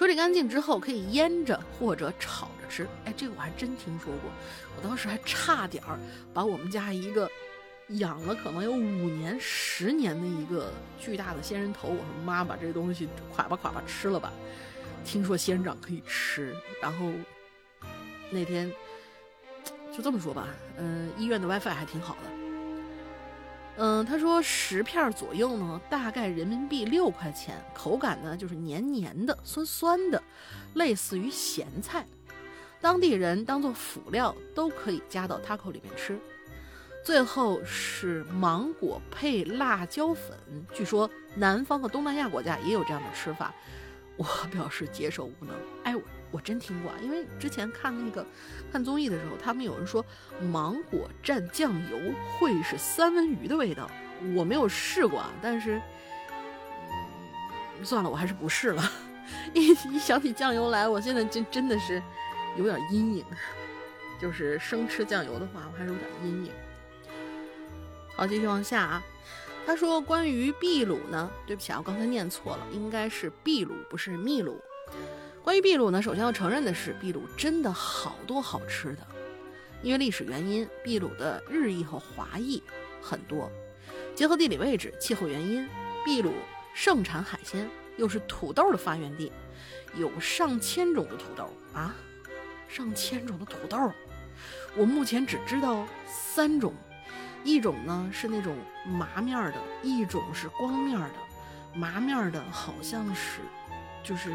[0.01, 2.89] 处理干净之后可以腌着或者炒着吃。
[3.05, 4.31] 哎，这个我还真听说过，
[4.75, 5.99] 我当时还差点儿
[6.33, 7.31] 把我们家一个
[7.89, 14.33] 养了可能有五年、十年的一个巨大的仙人头，我说妈把这东西垮吧垮吧吃了吧。
[15.05, 17.13] 听说仙人掌可以吃，然后
[18.31, 18.73] 那天
[19.95, 20.49] 就这么说吧，
[20.79, 22.40] 嗯，医院的 WiFi 还挺好的。
[23.83, 30.23] 嗯，他说十片左右呢，大概人民币六块钱，口感呢就是黏黏的、酸酸的，
[30.75, 32.07] 类似于咸菜。
[32.79, 36.19] 当地人当做辅料都可以加到 taco 里面吃。
[37.03, 40.37] 最后是芒果配辣椒粉，
[40.75, 43.51] 据说南方和东南亚国家也有这样的吃法。
[44.19, 45.55] 我表示接受无能。
[45.85, 48.25] 哎，我我真听过啊，因为之前看那个
[48.73, 50.05] 看综艺的时候，他们有人说
[50.41, 51.99] 芒果蘸酱油
[52.39, 53.91] 会是三文鱼的味道，
[54.35, 55.81] 我没有试过啊，但是，
[57.79, 58.93] 嗯，算了，我还是不试了。
[59.55, 62.03] 一一想起酱油来，我现在真真的是
[62.57, 63.25] 有点阴影，
[64.21, 66.53] 就是生吃酱油的话，我还是有点阴影。
[68.17, 69.03] 好，继续往下啊。
[69.67, 74.61] 他说：“关于秘鲁呢，对不起啊，我刚才念错了，应该是秘鲁，不是秘鲁。
[75.43, 78.99] 关于秘鲁呢，首先要承认的是，秘鲁真的好多好吃的。
[79.83, 82.63] 因为历史原因，秘鲁的日裔和华裔
[83.01, 83.51] 很多，
[84.15, 85.67] 结合地理位置、气候原因，
[86.05, 86.35] 秘鲁
[86.75, 87.67] 盛产海鲜，
[87.97, 89.33] 又是土豆的发源地，
[89.97, 91.95] 有上千种的土豆啊，
[92.69, 93.91] 上千种的土豆，
[94.77, 96.75] 我目前只知道三种。”
[97.43, 101.15] 一种呢是那种麻面的，一种是光面的。
[101.75, 103.41] 麻面的好像是，
[104.05, 104.31] 就是，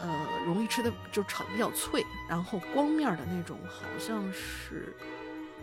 [0.00, 2.04] 呃，容易吃的，就炒的比较脆。
[2.28, 4.94] 然后光面的那种好像是，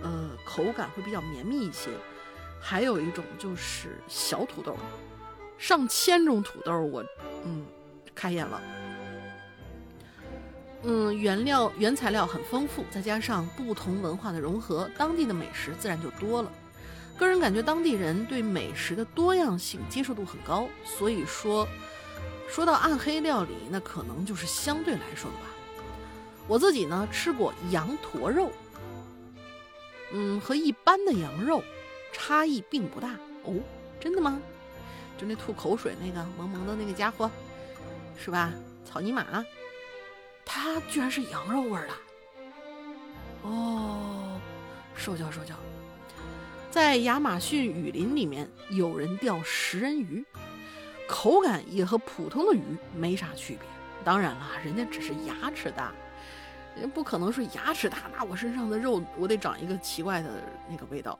[0.01, 1.89] 呃，口感会比较绵密一些。
[2.59, 4.77] 还有一种就是小土豆，
[5.57, 7.03] 上千种土豆，我，
[7.43, 7.65] 嗯，
[8.13, 8.61] 开眼了。
[10.83, 16.51] 嗯，原料原材料很丰富，再加上不同文化的融合，当地的美食自然就多了。
[17.17, 21.67] 个人感觉当地人对美食的多样性接受度很高，所以说，
[22.51, 25.43] 说到暗黑料理，那可能就是相对来说的吧。
[26.47, 28.51] 我自己呢吃过羊驼肉，
[30.11, 31.63] 嗯，和一般的羊肉
[32.11, 33.11] 差异并不大
[33.43, 33.55] 哦，
[34.01, 34.41] 真的吗？
[35.17, 37.31] 就那吐口水那个萌萌的那个家伙，
[38.21, 38.51] 是吧？
[38.83, 39.25] 草泥马。
[40.43, 41.93] 它居然是羊肉味儿的，
[43.43, 44.37] 哦，
[44.93, 45.55] 受教受教。
[46.69, 50.25] 在亚马逊雨林里面，有人钓食人鱼，
[51.11, 52.63] 口感也和普通的鱼
[52.95, 53.67] 没啥区别。
[54.01, 55.91] 当然了，人家只是牙齿大，
[56.79, 60.29] 人不可能说牙齿大，那我身上的肉我得长一个奇怪的
[60.69, 61.19] 那个味道。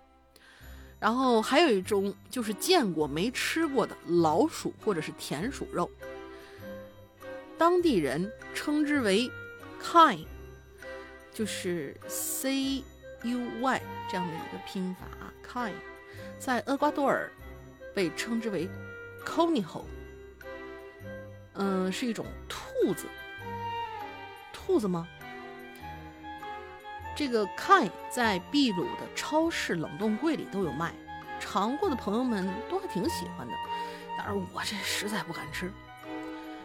[0.98, 5.92] 然后还有一种就是见过没吃过的老鼠或者是田鼠肉。
[7.58, 9.30] 当地人称之为
[9.84, 10.26] “kin”，
[11.34, 12.78] 就是 C
[13.24, 15.74] U Y 这样的一个拼法啊，kin，
[16.40, 17.30] 在厄瓜多尔
[17.94, 18.70] 被称之为
[19.26, 19.84] “coniho”，
[21.54, 23.06] 嗯，是一种兔子。
[24.52, 25.08] 兔子吗？
[27.16, 30.94] 这个 kin 在秘鲁的超市冷冻柜里都有卖，
[31.40, 33.54] 尝过的朋友们都还挺喜欢的，
[34.18, 35.72] 但是我这实在不敢吃。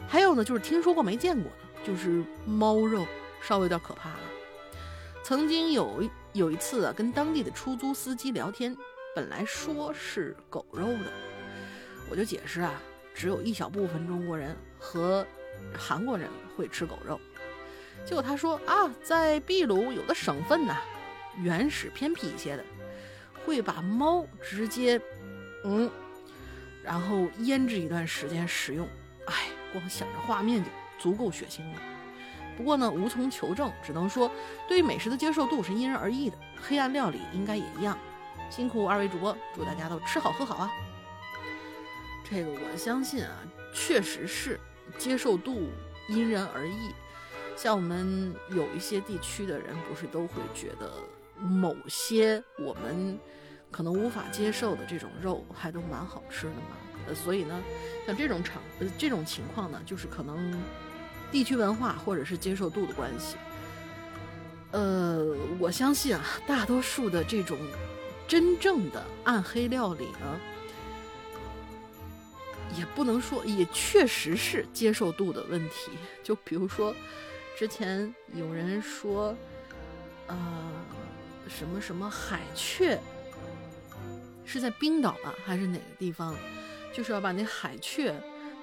[0.09, 3.05] 还有呢，就是听说过没见过的，就是猫肉，
[3.43, 4.21] 稍微有点可怕了。
[5.25, 8.75] 曾经有有一次啊，跟当地的出租司机聊天，
[9.17, 11.11] 本来说是狗肉的，
[12.11, 12.75] 我就解释啊，
[13.15, 15.27] 只有一小部分中国人和
[15.77, 17.21] 韩国人会吃狗肉。
[18.05, 20.77] 结果他说啊，在秘鲁有的省份呐，
[21.37, 22.65] 原始偏僻一些的，
[23.45, 25.01] 会把猫直接
[25.65, 25.91] 嗯，
[26.83, 28.87] 然后腌制一段时间食用。
[29.27, 29.35] 哎。
[29.73, 31.83] 光想着画面就足够血腥了，
[32.57, 34.31] 不过呢，无从求证，只能说
[34.69, 36.39] 对于美食的接受度是因人而异的。
[36.63, 37.99] 黑暗料理应该也一样。
[38.49, 40.73] 辛苦二位主播，祝大家都吃好喝好啊！
[42.29, 43.37] 这个我相信啊，
[43.73, 44.59] 确实是
[44.99, 45.69] 接受度
[46.09, 46.93] 因人而异。
[47.57, 50.93] 像我们有一些地区的人，不是都会觉得
[51.41, 53.19] 某些我们
[53.71, 56.77] 可能无法接受的这种肉还都蛮好吃的吗？
[57.07, 57.63] 呃，所以呢，
[58.07, 60.53] 像这种场呃这种情况呢，就是可能
[61.31, 63.37] 地区文化或者是接受度的关系。
[64.73, 67.57] 呃，我相信啊，大多数的这种
[68.29, 70.41] 真正的暗黑料理呢，
[72.79, 75.91] 也不能说，也确实是接受度的问题。
[76.23, 76.95] 就比如说
[77.59, 79.37] 之前有人说，
[80.27, 80.37] 呃，
[81.49, 83.01] 什么什么海雀，
[84.45, 86.35] 是在冰岛吧，还是哪个地方？
[86.93, 88.15] 就是要把那海雀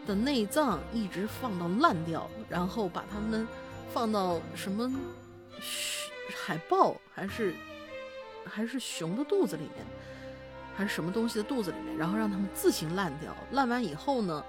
[0.07, 3.47] 的内脏一直放到烂掉，然后把它们
[3.93, 4.91] 放到什么
[6.35, 7.53] 海豹还是
[8.43, 9.85] 还是熊的肚子里面，
[10.75, 13.35] 还是什么东西的肚子里面，然后让它们自行烂掉。
[13.51, 14.43] 烂完以后呢？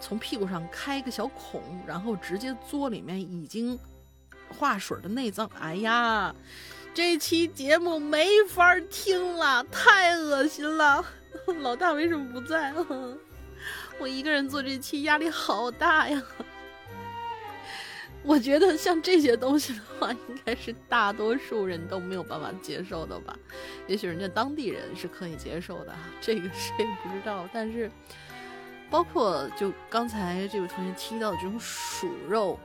[0.00, 3.76] 从屁股上开个小孔，然后直接嘬里面已经
[4.48, 5.50] 化水的内脏。
[5.58, 6.32] 哎呀，
[6.94, 11.04] 这期节目没法听了，太恶心了！
[11.62, 12.72] 老大为什么不在？
[13.98, 16.22] 我一个人做这期压力好大呀！
[18.24, 23.36] 我觉得像这些东西的话，应该是大多数人都没有办法接受的吧？
[23.86, 27.48] 也许人家当地人是可以接受的，这个谁也不知道。
[27.52, 27.90] 但是。
[28.90, 32.58] 包括就刚才这位同学提到的这种鼠肉，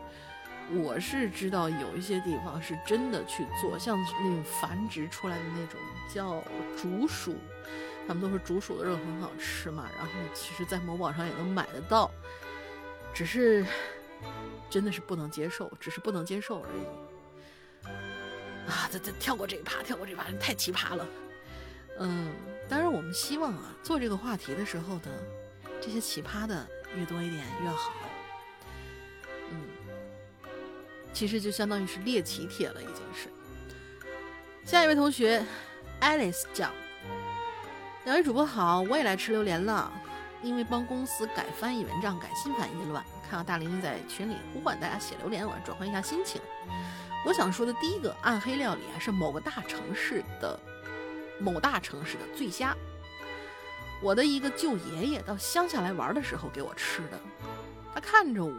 [0.72, 5.78] 我是知道有一些地方是真的去做，像那种繁殖出来的那种
[6.08, 6.42] 叫
[6.78, 7.36] 竹鼠，
[8.08, 9.86] 他们都说竹鼠的肉很好吃嘛。
[9.98, 12.10] 然后其实，在某宝上也能买得到，
[13.14, 13.66] 只是
[14.74, 17.88] 真的是不能接受，只是不能接受而已。
[18.68, 21.06] 啊，这这跳过这一趴，跳过这一趴，太奇葩了。
[22.00, 22.34] 嗯，
[22.68, 25.12] 当然我们希望啊，做这个话题的时候呢。
[25.86, 26.66] 这些奇葩的
[26.98, 27.92] 越多一点越好，
[29.52, 29.68] 嗯，
[31.12, 33.28] 其实就相当于是猎奇帖了，已经是。
[34.66, 35.46] 下一位同学
[36.00, 36.72] ，Alice 讲，
[38.06, 39.92] 两位主播好，我也来吃榴莲了，
[40.42, 43.04] 因为帮公司改翻译文章，改心烦意乱，
[43.34, 46.40] 看到大林在群里呼唤大家写榴莲，我转换一下心情。
[47.26, 50.60] 我想说的第一个暗黑料理啊，是某个大城市的
[51.40, 52.78] 某大城市的醉虾。
[54.04, 57.20] 我的一个舅爷爷到乡下来玩的时候给我吃的，
[57.96, 58.54] 他看着我，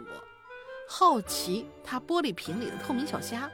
[0.89, 3.49] 好奇他玻璃瓶里的透明小虾，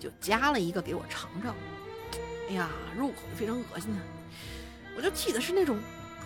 [0.00, 1.54] 就夹了一个给我尝尝。
[2.48, 4.00] 哎呀，入口非常恶心的，
[4.96, 5.78] 我就记得是那种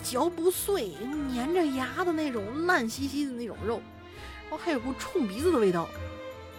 [0.05, 0.93] 嚼不碎、
[1.35, 3.83] 粘着牙的那种烂兮兮的那种肉，
[4.51, 5.89] 哦还有股冲鼻子的味道。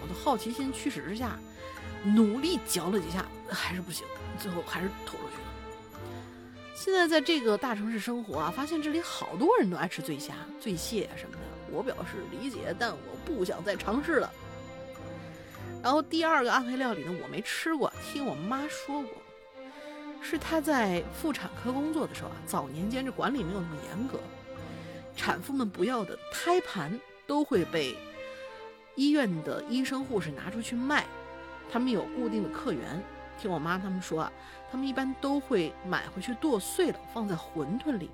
[0.02, 1.38] 我的好奇心驱使之下，
[2.04, 4.06] 努力嚼了几下，还是不行，
[4.40, 6.00] 最后还是吐出去了。
[6.76, 11.42] 现在在这个大城市生活啊，发现这里好多人都爱吃醉虾、醉蟹什么的。
[11.72, 14.32] 我表示理解，但我不想再尝试了。
[15.82, 19.12] 然后第二个暗黑料理呢，我没吃过，听我妈说过，
[20.22, 24.20] 是她在妇产科工作的时候啊，早年间这管理没有那么严格，
[25.16, 26.98] 产妇们不要的胎盘
[27.28, 27.96] 都会被
[28.96, 31.06] 医院的医生护士拿出去卖，
[31.72, 33.04] 他们有固定的客源。
[33.40, 34.32] 听我妈他们说啊。
[34.70, 38.10] 他们一般都会买回去剁碎了，放在馄饨里，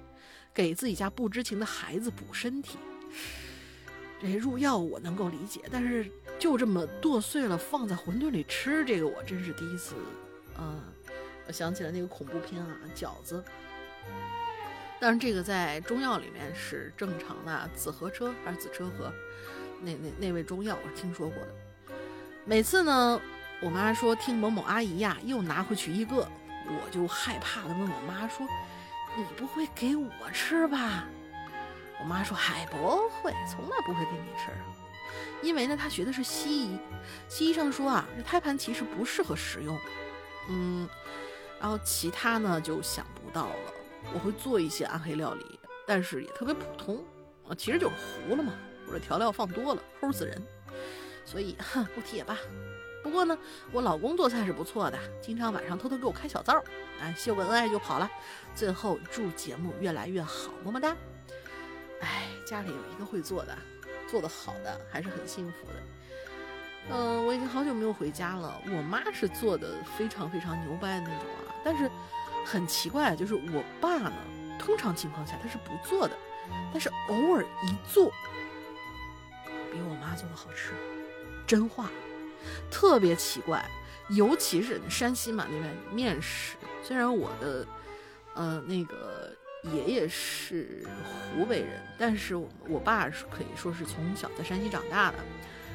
[0.53, 2.77] 给自己家不知情的孩子补身体。
[4.21, 6.07] 这入药我能够理解，但是
[6.37, 9.95] 就这么剁碎了放在馄饨里吃，这个我真是第一次。
[10.59, 10.79] 嗯，
[11.47, 13.43] 我想起了那个恐怖片啊，饺子。
[15.03, 19.11] 但是这个在中药里面是正常的，紫河车还是紫车河？
[19.81, 21.49] 那那那位中药我是听说过的。
[22.45, 23.19] 每次呢，
[23.61, 26.25] 我妈说听某某阿姨呀，又拿回去一个。
[26.65, 28.47] 我就害怕的问我妈说
[29.17, 31.03] ：“你不会给我吃吧？”
[31.99, 34.51] 我妈说：“还不会，从来不会给你吃。
[35.41, 36.79] 因为呢，她学的是西医，
[37.27, 39.77] 西医上说啊，这胎盘其实不适合食用。
[40.47, 40.87] 嗯，
[41.59, 43.73] 然后其他呢就想不到了。
[44.11, 47.03] 我会做一些暗黑料理，但是也特别普通
[47.47, 48.53] 啊，其实就是糊了嘛，
[48.87, 50.41] 或者调料放多了，齁死人。
[51.25, 52.37] 所以，哼，不提也罢。”
[53.03, 53.37] 不过呢，
[53.73, 56.63] 我老公做菜是不错的，经常晚上偷偷给我开小灶，
[57.01, 58.09] 哎，秀个恩爱就跑了。
[58.55, 60.95] 最后祝节目越来越好，么么哒。
[61.99, 63.57] 哎，家里有一个会做的，
[64.07, 65.73] 做的好的，还是很幸福的。
[66.91, 68.61] 嗯，我已经好久没有回家了。
[68.67, 71.89] 我妈是做的非常非常牛掰的那种啊，但是
[72.45, 74.13] 很奇怪，就是我爸呢，
[74.59, 76.17] 通常情况下他是不做的，
[76.71, 78.11] 但是偶尔一做，
[79.71, 80.73] 比我妈做的好吃，
[81.47, 81.89] 真话。
[82.69, 83.65] 特别奇怪，
[84.09, 86.57] 尤其是山西嘛那边面食。
[86.83, 87.65] 虽然我的，
[88.35, 89.33] 呃，那个
[89.71, 90.85] 爷爷是
[91.33, 95.19] 湖北人，但是我我爸是可以说是从小在山西长大的。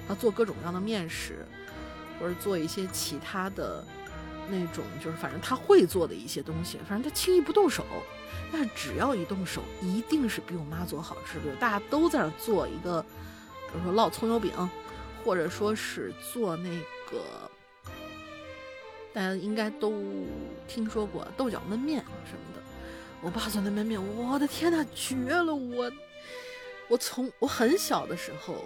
[0.06, 1.46] 他做各种各样的面食，
[2.20, 3.82] 或者做一些其他的
[4.48, 6.78] 那种，就是反正他会做的一些东西。
[6.88, 7.84] 反正他轻易不动手，
[8.52, 11.38] 但是只要一动手，一定是比我妈做好吃。
[11.40, 14.52] 的大家都在那做一个，比如说烙葱油饼。
[15.24, 16.70] 或者说是做那
[17.10, 17.50] 个，
[19.12, 19.92] 大家应该都
[20.66, 22.62] 听说过豆角焖面什么的。
[23.20, 25.54] 我爸做那焖面，我的天呐，绝了！
[25.54, 25.92] 我
[26.88, 28.64] 我从我很小的时候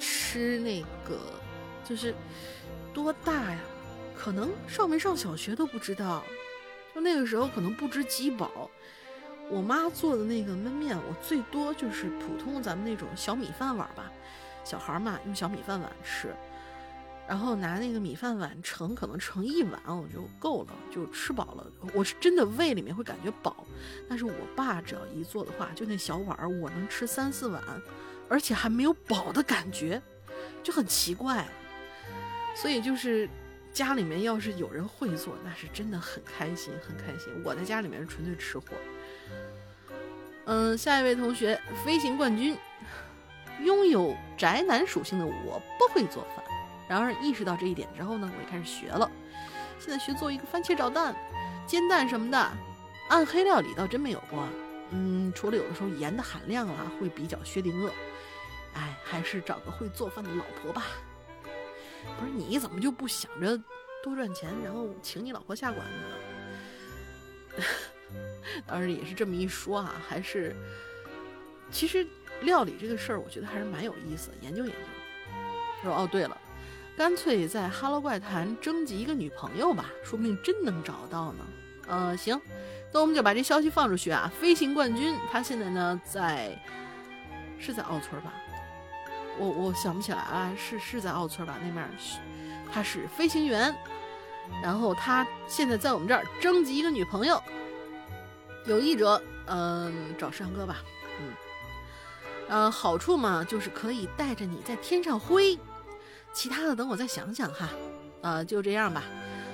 [0.00, 1.20] 吃那个
[1.84, 2.12] 就是
[2.92, 3.58] 多大呀？
[4.22, 6.22] 可能上没上小学都不知道。
[6.94, 8.70] 就那个时候可能不知饥饱。
[9.50, 14.12] 我妈做的那个焖面，我最多就是普通咱们那种小米饭碗吧，
[14.62, 16.32] 小孩嘛用小米饭碗吃。
[17.26, 21.66] 然后拿那个米饭碗盛，可能盛一碗我就够了，就吃饱了。
[21.92, 23.66] 我是真的胃里面会感觉饱，
[24.08, 27.60] 但是我爸只要一做的话，就那小碗我能吃三四碗，
[28.28, 30.00] 而且还没有饱的感觉，
[30.62, 31.44] 就很奇怪。
[32.54, 33.28] 所以就是
[33.72, 37.32] 家里面要是有人会做，那是真的很开心，很开心。
[37.42, 38.66] 我在家里面是纯粹吃货。
[40.44, 42.56] 嗯，下一位同学，飞行冠军，
[43.62, 46.44] 拥有宅男属性的我不会做饭。
[46.88, 49.10] 然而意识到这一点之后呢，我也开始学了。
[49.78, 51.14] 现在学做一个番茄炒蛋、
[51.66, 52.52] 煎蛋什么的，
[53.08, 54.46] 暗黑料理倒真没有过。
[54.90, 57.90] 嗯，除了有的时候盐的含量啊会比较薛定谔，
[58.74, 60.84] 哎，还是找个会做饭的老婆吧。
[62.18, 63.56] 不是你怎么就不想着
[64.02, 67.64] 多赚钱，然后请你老婆下馆子呢？
[68.66, 70.54] 当然也是这么一说啊，还是
[71.70, 72.06] 其实
[72.42, 74.78] 料理这个事儿，我觉得还是蛮有意思，研究研究。
[75.80, 76.38] 他说哦，对了。
[76.94, 81.46] 干脆在《哈喽怪谈》征集一个女朋友吧，说不定真能找到呢。
[81.88, 82.38] 呃，行，
[82.92, 84.30] 那我们就把这消息放出去啊。
[84.38, 86.56] 飞行冠军他现在呢在，
[87.58, 88.34] 是在奥村吧？
[89.38, 91.56] 我我想不起来了，是是在奥村吧？
[91.62, 91.88] 那面
[92.72, 93.74] 他是飞行员，
[94.62, 97.42] 然后他现在在我们这儿征集一个女朋友，
[98.66, 100.78] 有意者嗯找山哥吧，
[101.20, 101.34] 嗯，
[102.48, 105.58] 呃好处嘛就是可以带着你在天上飞。
[106.32, 107.68] 其他的等我再想想哈，
[108.22, 109.02] 呃，就这样吧。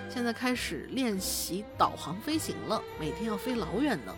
[0.08, 4.14] 现在开始练习导航飞行了，每天要飞老远呢。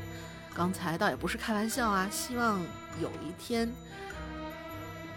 [0.54, 2.60] 刚才倒也不是开玩笑啊，希望
[3.00, 3.72] 有一天，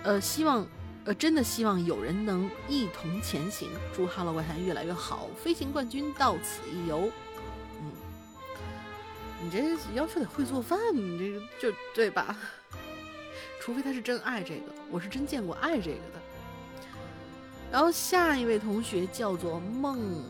[0.04, 0.66] 呃，希望，
[1.06, 3.70] 呃，真的希望有人能一同前行。
[3.96, 7.10] 祝哈喽怪谈越来越好，飞行冠军到此一游。
[7.80, 7.92] 嗯，
[9.44, 12.36] 你这要求得会做饭，你这个就对吧？
[13.62, 16.22] 除非他是真爱这个，我是真见过爱这个的。
[17.72, 20.22] 然后下一位同学叫做梦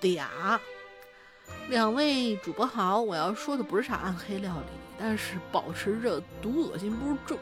[0.00, 0.58] 嗲，
[1.68, 4.66] 两位主播好，我要说的不是啥暗黑料理，
[4.96, 7.36] 但是保持着毒恶心不重，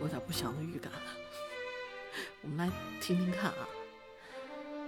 [0.00, 0.98] 有点不祥的预感了。
[2.42, 2.70] 我们来
[3.00, 3.68] 听听看啊，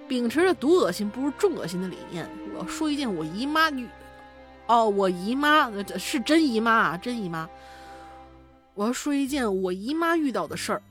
[0.09, 3.89] 秉持着毒恶心不如重恶心的理念，我要说一件我姨妈女，
[4.67, 7.49] 哦，我姨妈是真姨妈啊，真姨妈，
[8.75, 10.83] 我要说一件我姨妈遇到的事儿。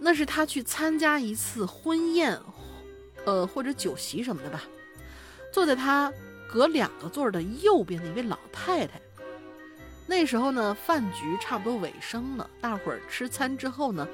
[0.00, 2.38] 那是她去参加一次婚宴，
[3.26, 4.62] 呃，或者酒席什么的吧。
[5.52, 6.10] 坐在她
[6.48, 9.00] 隔两个座的右边的一位老太太。
[10.10, 14.08] 那时候呢，饭局差不多尾声了，大伙儿吃餐之后呢，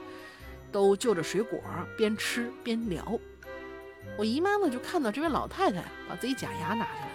[0.71, 1.59] 都就着水果
[1.97, 3.19] 边吃边聊。
[4.19, 7.09] 我姨妈呢就看到这位老太太把自己假牙拿下来，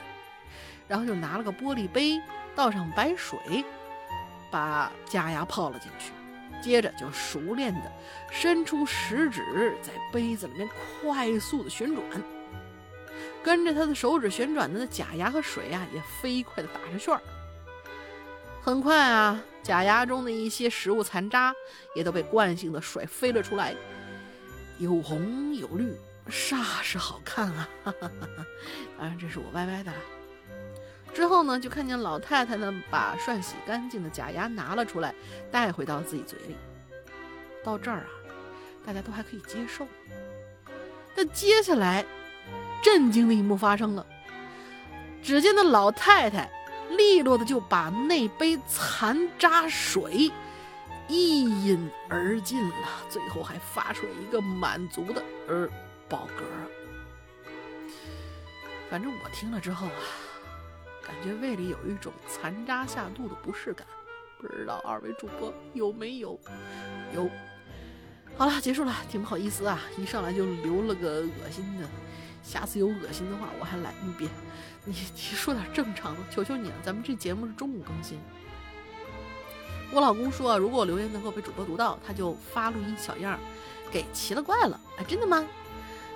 [0.88, 2.20] 然后就拿了个玻璃杯，
[2.56, 3.64] 倒上白水，
[4.50, 6.12] 把假牙泡了进去。
[6.60, 7.92] 接着就熟练的
[8.32, 10.68] 伸出食指，在杯子里面
[11.04, 12.04] 快速的旋转，
[13.44, 17.22] 跟着她的手指旋转的那假牙和水啊，也飞快的打着旋儿。
[18.64, 21.54] 很快啊，假牙中的一些食物残渣
[21.96, 23.76] 也都被惯性的甩飞了出来，
[24.78, 25.96] 有红有绿，
[26.30, 27.68] 煞是好看啊！
[27.84, 28.46] 哈哈哈哈
[29.00, 29.98] 当然，这是我歪歪的了。
[31.12, 35.14] 之后呢，就看见老太太呢把涮洗干净的假牙拿了出来，
[35.52, 36.56] 带回到自己嘴里。
[37.64, 38.08] 到这儿啊，
[38.86, 39.88] 大家都还可以接受。
[41.16, 42.06] 但接下来，
[42.84, 44.06] 震惊的一幕发生了。
[45.22, 46.50] 只见那老太太
[46.98, 50.32] 利落的就把那杯残渣水
[51.08, 55.68] 一饮而尽了，最后还发出了一个满足的“呃”
[56.08, 56.44] 饱嗝。
[58.90, 60.02] 反正我听了之后啊。
[61.04, 63.86] 感觉胃里有一种残渣下肚的不适感，
[64.40, 66.40] 不知道二位主播有没有？
[67.14, 67.28] 有。
[68.38, 71.88] 好了，结束了，挺不好意思啊，一上来就留了个恶心的，
[72.44, 74.30] 下次有恶心的话我还来一遍。
[74.84, 78.20] 你你说点正常的，求求你了，咱们这节目是中午更新。
[79.92, 83.40] 我老公说，如果留言能够被主播读到，他就发录音小样儿
[83.92, 84.80] 给奇了怪了。
[84.98, 85.46] 哎，真的吗？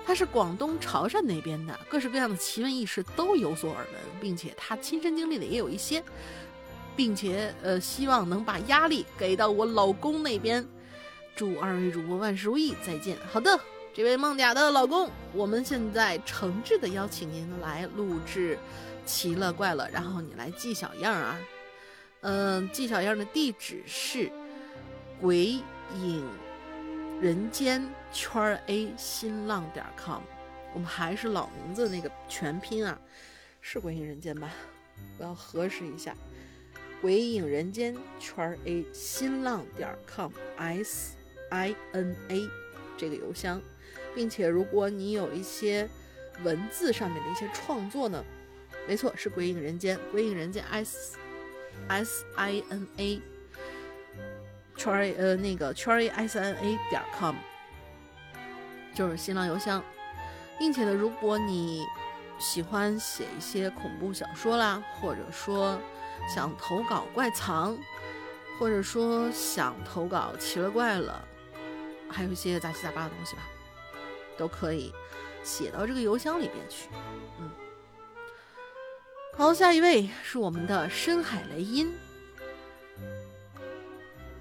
[0.06, 6.02] 他是广东潮汕那边的，各式各样的奇闻异事都有所耳闻，并且他亲身经历的也有一些，
[6.96, 10.66] 并且呃，希望能把压力给到我老公那边。
[11.34, 13.18] 祝二位主播万事如意，再见。
[13.30, 13.60] 好的，
[13.96, 18.58] 这位梦嗲的老公，我们现在诚挚的邀请您来录制
[19.06, 21.40] 奇了怪了，然后你来记小样啊。
[22.20, 24.30] 嗯，记小样的地址是
[25.18, 25.62] 鬼
[25.94, 26.28] 影
[27.22, 30.20] 人间圈 A 新浪点 com，
[30.74, 32.98] 我们还是老名字那个全拼啊，
[33.62, 34.50] 是鬼影人间吧？
[35.16, 36.14] 我要核实一下，
[37.00, 41.14] 鬼影人间圈 A 新浪点 com，S
[41.48, 42.46] I N A
[42.98, 43.58] 这个邮箱，
[44.16, 45.88] 并且如果你有一些
[46.42, 48.24] 文字上面的一些创作呢，
[48.88, 51.16] 没错，是鬼影人间，鬼影人间 S
[51.86, 53.22] S I N A。
[54.78, 57.34] 圈儿呃那个圈儿 a s n a 点 com，
[58.94, 59.82] 就是新浪邮箱，
[60.58, 61.82] 并且呢，如果你
[62.38, 65.80] 喜欢写一些恐怖小说啦，或者说
[66.34, 67.76] 想投稿怪藏，
[68.58, 71.26] 或者说想投稿奇了怪了，
[72.10, 73.42] 还有一些杂七杂八的东西吧，
[74.36, 74.92] 都可以
[75.42, 76.88] 写到这个邮箱里边去。
[77.40, 77.50] 嗯，
[79.36, 81.92] 好，下一位是我们的深海雷音。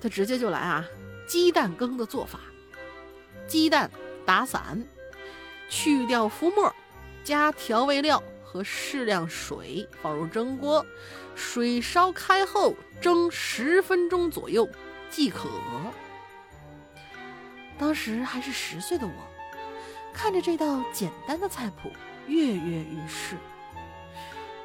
[0.02, 0.86] 他直接就来啊！
[1.28, 2.40] 鸡蛋羹的做法：
[3.48, 3.90] 鸡蛋
[4.24, 4.86] 打散，
[5.68, 6.72] 去掉浮沫，
[7.24, 10.86] 加调味料和适量水，放入蒸锅，
[11.34, 14.70] 水烧开后蒸十分钟左右
[15.10, 15.50] 即可。
[17.80, 19.12] 当时还是十岁的我，
[20.16, 21.92] 看着这道简单的菜谱，
[22.26, 23.36] 跃跃欲试。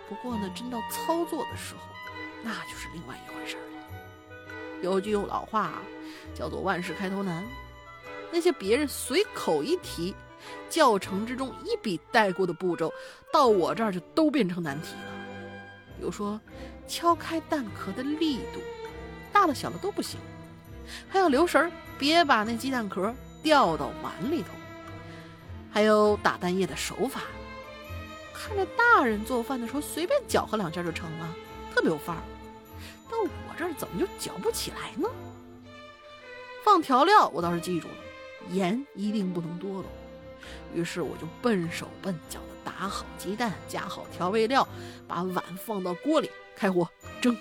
[0.09, 1.81] 不过呢，真到操作的时候，
[2.43, 3.63] 那就是另外一回事儿。
[4.81, 5.83] 有句老话，
[6.35, 7.45] 叫做“万事开头难”。
[8.33, 10.15] 那些别人随口一提，
[10.69, 12.93] 教程之中一笔带过的步骤，
[13.33, 15.13] 到我这儿就都变成难题了。
[15.99, 16.41] 比如说，
[16.87, 18.61] 敲开蛋壳的力度，
[19.33, 20.19] 大的小的都不行；
[21.09, 24.49] 还要留神，别把那鸡蛋壳掉到碗里头；
[25.73, 27.23] 还有打蛋液的手法，
[28.35, 31.29] 看着大人做饭的时候，随便搅和两下就成了，
[31.75, 32.23] 特别有范儿。
[33.09, 35.09] 到我这儿怎么就搅不起来呢？
[36.65, 37.95] 放调料我倒是记住了，
[38.51, 39.89] 盐一定不能多了。
[40.75, 44.67] 于是我就笨手笨脚的打好鸡蛋，加好调味料，
[45.07, 46.89] 把碗放到锅里，开火
[47.21, 47.37] 蒸。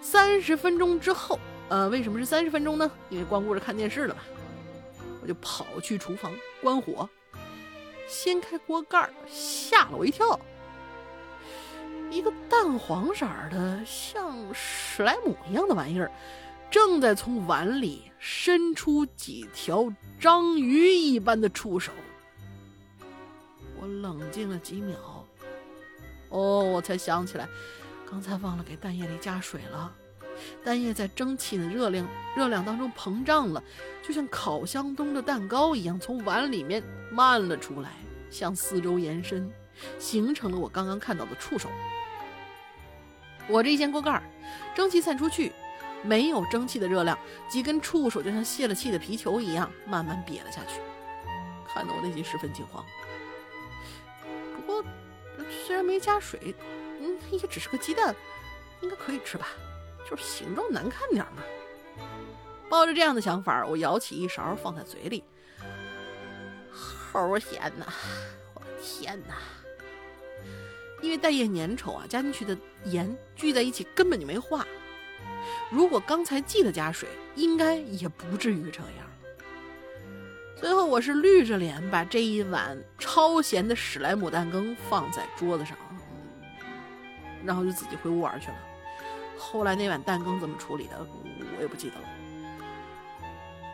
[0.00, 1.38] 三十分钟之后，
[1.68, 2.90] 呃，为什么是三十分钟呢？
[3.10, 4.22] 因为光顾着看电视了吧。
[5.30, 7.08] 就跑去厨房关火，
[8.08, 10.40] 掀开锅盖，吓了我一跳。
[12.10, 16.10] 一个淡黄色的，像史莱姆一样的玩意儿，
[16.68, 21.92] 正在从碗里伸出几条章鱼一般的触手。
[23.80, 25.24] 我冷静了几秒，
[26.30, 27.48] 哦，我才想起来，
[28.04, 29.94] 刚才忘了给蛋液里加水了。
[30.64, 33.62] 蛋液在蒸汽的热量热量当中膨胀了，
[34.10, 36.82] 就像烤箱中的蛋糕一样，从碗里面
[37.12, 37.92] 漫了出来，
[38.28, 39.48] 向四周延伸，
[40.00, 41.68] 形成了我刚刚看到的触手。
[43.46, 44.20] 我这一掀锅盖，
[44.74, 45.52] 蒸汽散出去，
[46.02, 47.16] 没有蒸汽的热量，
[47.48, 50.80] 几根触手就像泄了气的皮球一样，慢慢瘪了下去，
[51.72, 52.84] 看得我内心十分惊慌。
[54.56, 54.84] 不过，
[55.64, 56.52] 虽然没加水，
[57.00, 58.12] 嗯，也只是个鸡蛋，
[58.80, 59.46] 应该可以吃吧？
[60.10, 61.44] 就是形状难看点嘛。
[62.70, 65.24] 抱着这样的想法，我舀起一勺放在嘴里，
[67.12, 67.84] 齁咸呐！
[68.54, 69.34] 我的天哪！
[71.02, 74.64] 因为蛋液粘稠啊，加进去的盐聚在一起根本就没化。
[75.68, 79.10] 如果刚才记得加水，应该也不至于这样。
[80.56, 85.76] 最后我是绿着脸把这一碗超咸的史莱姆蛋羹放在桌子上，
[87.44, 88.56] 然后就自己回屋玩去了。
[89.36, 91.04] 后来那碗蛋羹怎么处理的，
[91.56, 92.08] 我也不记得了。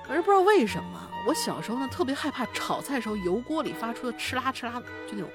[0.06, 5.30] 可是不知道为什么，我小时候呢特别害怕炒菜时候油锅里发出的哧啦哧啦的，就那种。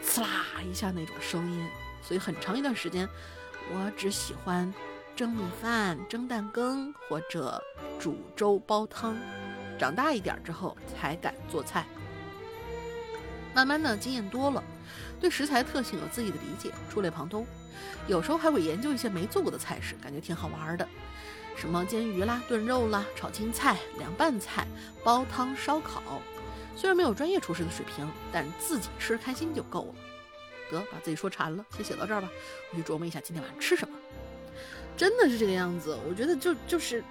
[0.00, 1.68] 呲啦一下那种声音，
[2.00, 3.08] 所以很长一段时间，
[3.72, 4.72] 我只喜欢
[5.16, 7.60] 蒸米饭、蒸蛋羹或者
[7.98, 9.16] 煮粥煲汤。
[9.76, 11.84] 长大一点之后才敢做菜。
[13.52, 14.62] 慢慢的经验多了，
[15.20, 17.44] 对食材特性有自己的理解，触类旁通。
[18.06, 20.88] 有时候还会研究一些没做过的菜式，感觉挺好玩的。
[21.58, 24.64] 什么煎鱼啦、炖肉啦、炒青菜、凉拌菜、
[25.02, 26.22] 煲汤、烧烤。
[26.76, 29.94] 虽然没有专业厨师的水平，但自己吃开心就够了。
[30.70, 32.30] 得把自己说馋了，先写到这儿吧。
[32.70, 33.98] 我去琢磨一下今天晚上吃什么。
[34.96, 37.02] 真的是这个样子，我觉得就就是，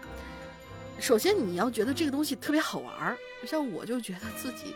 [0.98, 3.18] 首先你要觉得这个东西特别好玩儿。
[3.46, 4.74] 像我就觉得自己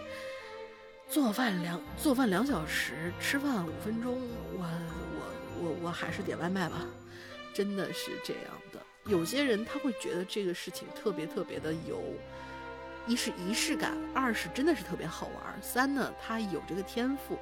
[1.10, 4.20] 做饭两做饭两小时，吃饭五分钟，
[4.58, 6.86] 我我我我还是点外卖吧。
[7.54, 8.61] 真的是这样。
[9.06, 12.02] 有些人他会觉得这个事情特别特别的有。
[13.08, 17.36] 一是仪式感，二是真的是特别好玩，三呢，他有这个天赋。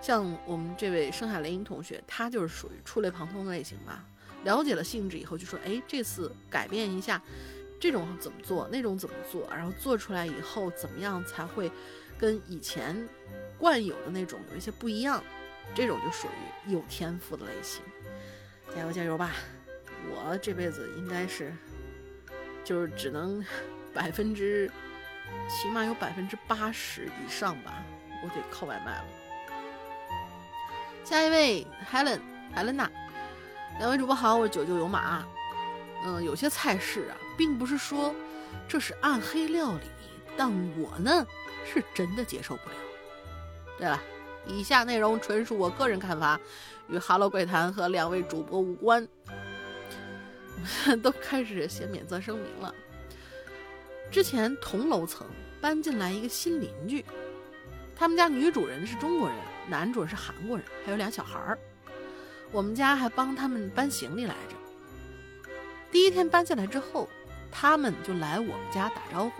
[0.00, 4.02] 像我们这位深海雷音同学，他就是属于触类旁通的类型嘛。
[4.44, 7.20] 了解了性质以后，就说：“哎，这次改变一下，
[7.78, 11.70] 这种怎么做，那种怎么做，然后做出来以后怎么样才会
[12.16, 12.96] 跟以前
[13.58, 15.22] 惯有的那种有一些不一样，
[15.74, 17.82] 这种就属于有天赋的类型。
[18.74, 19.34] 加油加油吧！
[20.10, 21.52] 我这辈子应该是
[22.64, 23.44] 就是只能
[23.92, 24.70] 百分之
[25.48, 27.82] 起码有百分之八十以上吧，
[28.22, 29.04] 我得靠外卖了。
[31.04, 32.88] 下一位，Helen，Helena，，
[33.78, 35.24] 两位主播好，我是九九有马。
[36.04, 38.14] 嗯，有些菜式啊，并不是说
[38.68, 39.86] 这是暗黑料理，
[40.36, 41.26] 但我呢
[41.64, 42.76] 是真的接受不了。
[43.78, 44.02] 对了，
[44.46, 46.38] 以下内容纯属我个人看法，
[46.88, 49.06] 与 Hello 鬼谈和两位主播无关。
[51.02, 52.74] 都开始写免责声明了。
[54.10, 55.26] 之前同楼层
[55.60, 57.04] 搬进来一个新邻居，
[57.96, 59.36] 他们家女主人是中国人，
[59.68, 61.58] 男主人是韩国人，还有俩小孩儿。
[62.52, 64.54] 我们家还帮他们搬行李来着。
[65.90, 67.08] 第一天搬进来之后，
[67.50, 69.32] 他们就来我们家打招呼，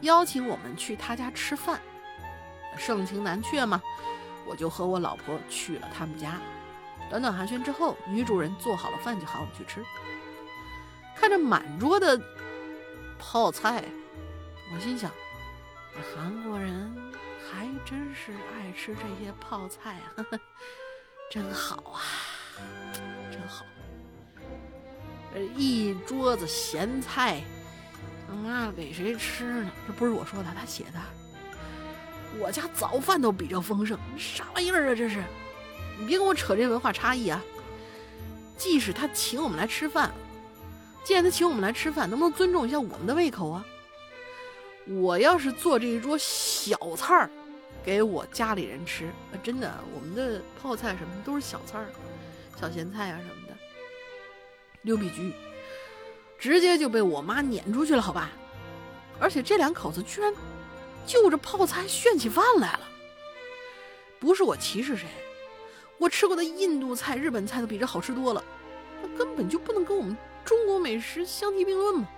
[0.00, 1.80] 邀请我们去他家吃饭。
[2.78, 3.82] 盛情难却嘛，
[4.46, 6.40] 我就和我老婆去了他们家。
[7.10, 9.84] 短短寒暄之后，女主人做好了饭就喊我们去吃。
[11.18, 12.20] 看着满桌的
[13.18, 13.82] 泡菜，
[14.72, 15.10] 我心想，
[16.14, 16.94] 韩国人
[17.50, 20.26] 还真是爱吃这些泡菜啊，
[21.30, 22.00] 真好啊，
[23.30, 23.64] 真好。
[25.56, 27.42] 一桌子咸菜，
[28.28, 29.70] 他妈给谁吃呢？
[29.86, 31.00] 这不是我说的，他写的。
[32.38, 34.94] 我家早饭都比较丰盛，啥玩意儿啊？
[34.94, 35.22] 这是，
[35.98, 37.42] 你别跟我扯这文化差异啊！
[38.56, 40.12] 即使他请我们来吃饭。
[41.06, 43.64] 既然他请我们来吃饭，能不能尊重一下我们的胃口啊？
[44.86, 47.30] 我要是做这一桌小菜儿，
[47.84, 51.86] 给我家里人吃啊，真的，我们的泡菜什么都是小菜儿，
[52.60, 53.54] 小咸菜啊什么的，
[54.82, 55.32] 溜比居，
[56.40, 58.32] 直接就被我妈撵出去了，好吧？
[59.20, 60.34] 而且这两口子居然
[61.06, 62.80] 就着泡菜炫起饭来了，
[64.18, 65.06] 不是我歧视谁，
[65.98, 68.42] 我吃过的印度菜、日本菜都比这好吃多了，
[69.00, 70.16] 那根本就不能跟我们。
[70.46, 72.08] 中国美食相提并论嘛。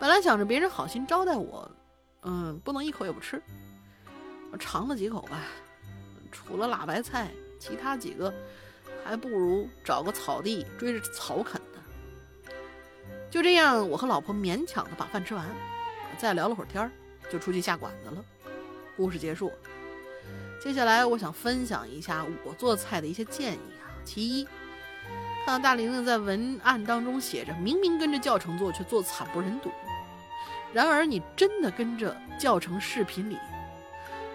[0.00, 1.70] 本来想着别人好心招待我，
[2.22, 3.40] 嗯，不能一口也不吃。
[4.50, 5.42] 我尝了几口吧，
[6.32, 7.30] 除了辣白菜，
[7.60, 8.32] 其他几个
[9.04, 12.52] 还不如找个草地追着草啃呢。
[13.30, 15.46] 就这样，我和老婆勉强的把饭吃完，
[16.18, 16.90] 再聊了会儿天儿，
[17.30, 18.24] 就出去下馆子了。
[18.96, 19.52] 故事结束。
[20.60, 23.86] 接下来，我想分享一下我做菜的一些建议啊。
[24.04, 24.48] 其一。
[25.44, 29.70] 看到大玲玲在文案当中写着“明明跟着教程做，却做惨不忍睹”，
[30.72, 33.36] 然而你真的跟着教程视频里，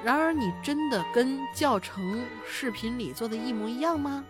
[0.03, 4.23] 然而你真的跟教程视频里做的一模一样吗？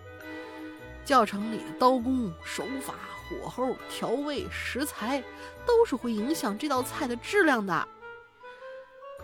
[1.04, 2.94] 教程里的刀工、手法、
[3.28, 5.24] 火候、调味、食材，
[5.66, 7.88] 都是会影响这道菜的质量的。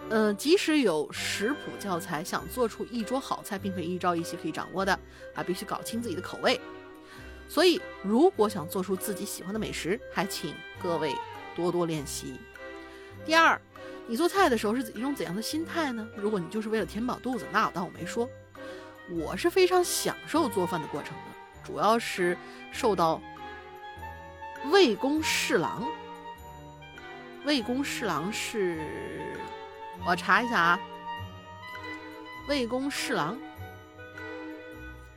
[0.09, 4.97] 嗯，即使有食谱教材，想做出一桌好菜，并非一朝一夕可以掌握的，
[5.35, 6.59] 还必须搞清自己的口味。
[7.53, 11.15] 所以，如果想做出自己喜欢的美食，还请各位
[11.55, 12.39] 多多练习。
[13.27, 13.61] 第二，
[14.07, 16.07] 你做菜的时候是一种怎样的心态呢？
[16.17, 18.27] 如果你就是为了填饱肚子，那我当我没说。
[19.11, 21.23] 我是非常享受做饭的过程的，
[21.63, 22.35] 主要是
[22.71, 23.21] 受到
[24.71, 25.87] 魏公侍郎。
[27.45, 28.83] 魏公侍郎是，
[30.07, 30.79] 我查一下啊，
[32.47, 33.37] 魏公侍郎。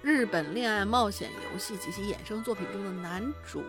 [0.07, 3.61] 日本恋爱冒险游戏及其衍生作品中的男主，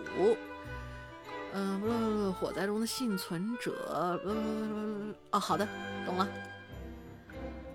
[1.51, 5.67] 嗯，不不不，火灾中的幸存者，不不不不，哦，好的，
[6.05, 6.29] 懂了。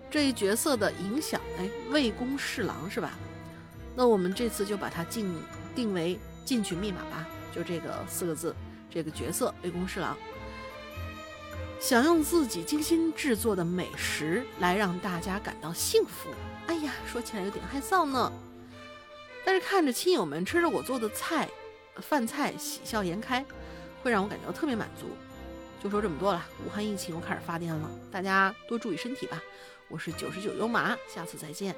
[0.09, 3.14] 这一角色的影响，哎，魏公侍郎是吧？
[3.97, 5.34] 那我们这次就把它定
[5.74, 8.55] 定为进取密码吧，就这个四个字，
[8.89, 10.16] 这个角色魏公侍郎，
[11.80, 16.30] 想用自己精心制作的美食来让大家感到幸福。
[16.68, 18.30] 哎呀，说起来有点害臊呢。
[19.44, 21.48] 但是看着亲友们吃着我做的菜，
[21.97, 23.44] 饭菜喜笑颜开，
[24.02, 25.06] 会让我感觉特别满足。
[25.82, 29.43] 就说这么多了，武汉疫情又开始发癫了，大家多注意身体吧。
[29.89, 31.74] 我是九十九优马，下次再见。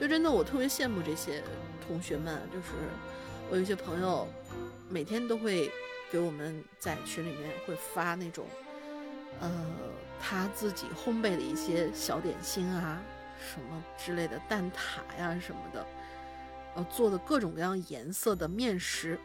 [0.00, 1.42] 就真的我特别羡慕这些
[1.86, 2.68] 同学们，就是
[3.50, 4.26] 我有些朋友，
[4.88, 5.70] 每天都会
[6.10, 8.46] 给我们在群里面会发那种，
[9.40, 9.50] 呃，
[10.20, 13.00] 他自己烘焙的一些小点心啊，
[13.38, 15.86] 什么之类的蛋挞呀什么的。
[16.76, 19.18] 呃，做的各种各样颜色的面食，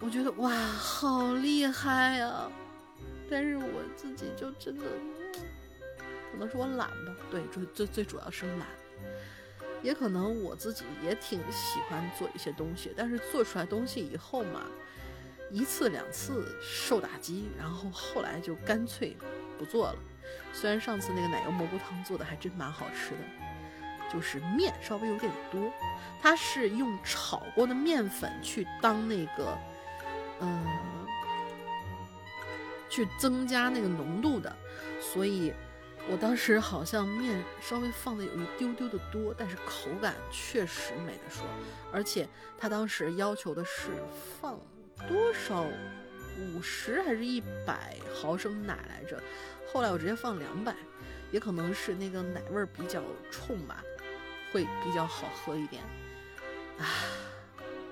[0.00, 2.50] 我觉得哇，好厉害呀！
[3.30, 4.84] 但是我自己就真的，
[6.32, 8.66] 可能是我懒吧，对，最最最主要是懒，
[9.82, 14.62] 也可能我自己也挺喜欢做一些东西，但是做出来东西以后嘛，
[15.50, 19.16] 一次两次受打击，然后后来就干脆
[19.58, 19.96] 不做了。
[20.52, 23.43] 虽然上次那个奶油蘑菇汤做的还真蛮好吃的，
[24.14, 25.72] 就是面稍微有点多，
[26.22, 29.58] 它是用炒过的面粉去当那个，
[30.40, 30.64] 嗯，
[32.88, 34.54] 去增加那个浓度的，
[35.00, 35.52] 所以
[36.08, 41.44] 我当时好像面稍微放的有一丢丢的多，但是口感确实没得说，
[41.92, 43.90] 而且他当时要求的是
[44.40, 44.60] 放
[45.08, 45.64] 多少，
[46.38, 49.20] 五十还是一百毫升奶来着。
[49.72, 50.72] 后来我直接放两百，
[51.32, 53.82] 也可能是那个奶味儿比较冲吧，
[54.54, 55.82] 会比较好喝一点。
[56.78, 56.86] 啊，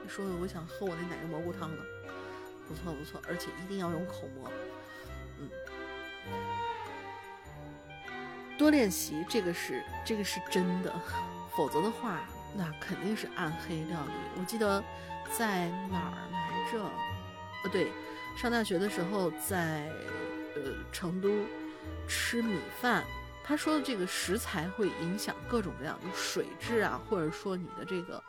[0.09, 1.85] 说的我想喝我那奶油蘑菇汤了，
[2.69, 4.49] 不错不错，而且一定要用口蘑。
[5.41, 5.51] 嗯，
[8.57, 10.95] 多练习，这个是这个是真的，
[11.57, 12.21] 否则的话
[12.57, 14.13] 那肯定是暗黑料理。
[14.39, 14.81] 我记得
[15.37, 16.79] 在哪儿来着？
[17.65, 17.91] 呃，对，
[18.37, 19.91] 上大学的时候在
[20.55, 20.63] 呃
[20.93, 21.29] 成都。
[22.07, 23.03] 吃米饭，
[23.45, 28.23] 他说的这个食材会影响各种各样的水质啊，或者说你的这个，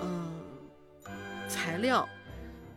[0.00, 0.40] 嗯，
[1.48, 2.08] 材料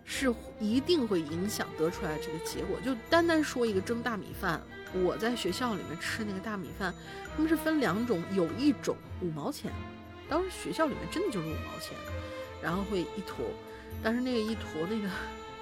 [0.03, 2.79] 是一定会影响得出来这个结果。
[2.81, 4.59] 就单单说一个蒸大米饭，
[5.03, 6.93] 我在学校里面吃那个大米饭，
[7.35, 9.71] 他们是分两种，有一种五毛钱，
[10.27, 11.95] 当时学校里面真的就是五毛钱，
[12.61, 13.45] 然后会一坨，
[14.03, 15.07] 但是那个一坨那个，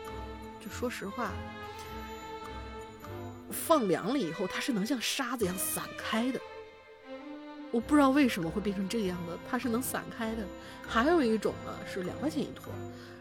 [0.63, 1.29] 就说实话。
[3.53, 6.41] 放凉了以后，它是能像沙子一样散开的。
[7.71, 10.43] 我不知道为什么会变成这个样子，它是能散开的。
[10.85, 12.73] 还有一种呢是两块钱一坨，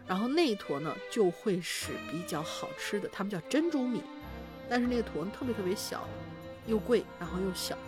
[0.06, 4.02] 然后那一坨呢就会是比较好吃的，他们叫珍珠米，
[4.68, 6.08] 但是那个坨特别特别小，
[6.66, 7.78] 又贵，然后又小，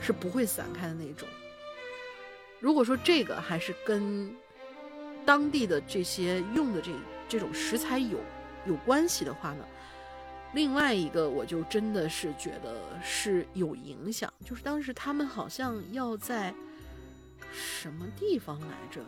[0.00, 1.28] 是不会散开的那种。
[2.60, 4.34] 如果说这个还是跟
[5.24, 6.90] 当地的这些用的这
[7.28, 8.18] 这种食材有
[8.66, 9.64] 有关系的话呢？
[10.54, 16.54] 另外一个，我就真的是觉得是有影响，就是当时他们好像要在
[17.52, 19.00] 什么地方来着，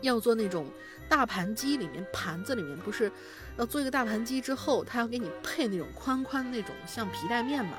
[0.00, 0.66] 要做那种
[1.10, 3.12] 大盘鸡里面盘子里面不是
[3.58, 7.76] 要做一个大盘鸡之后，他要给你配那种宽宽那种像皮带面嘛。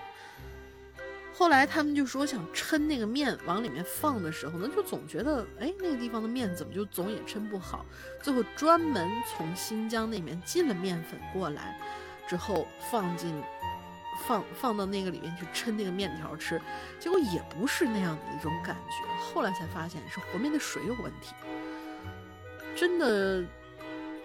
[1.35, 7.83] 后来他们就说想抻那个面往里面放的时候呢，就总觉得哎那个地方的面怎么就总也抻不好，
[8.21, 11.79] 最后专门从新疆那边进了面粉过来。
[12.27, 13.41] 之后放进，
[14.25, 16.61] 放放到那个里面去抻那个面条吃，
[16.99, 19.23] 结果也不是那样的一种感觉。
[19.23, 21.33] 后来才发现是和面的水有问题。
[22.75, 23.43] 真的，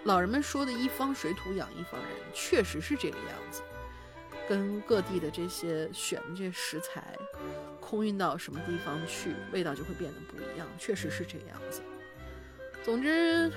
[0.04, 3.62] 老人们说的一方水土养一方人，确实是这个样子。
[4.48, 7.14] 跟各地的这些选的这些食材，
[7.80, 10.66] 空运到什么地方去，味道就会变得不一样。
[10.78, 11.82] 确实是这个样子。
[12.82, 13.52] 总之，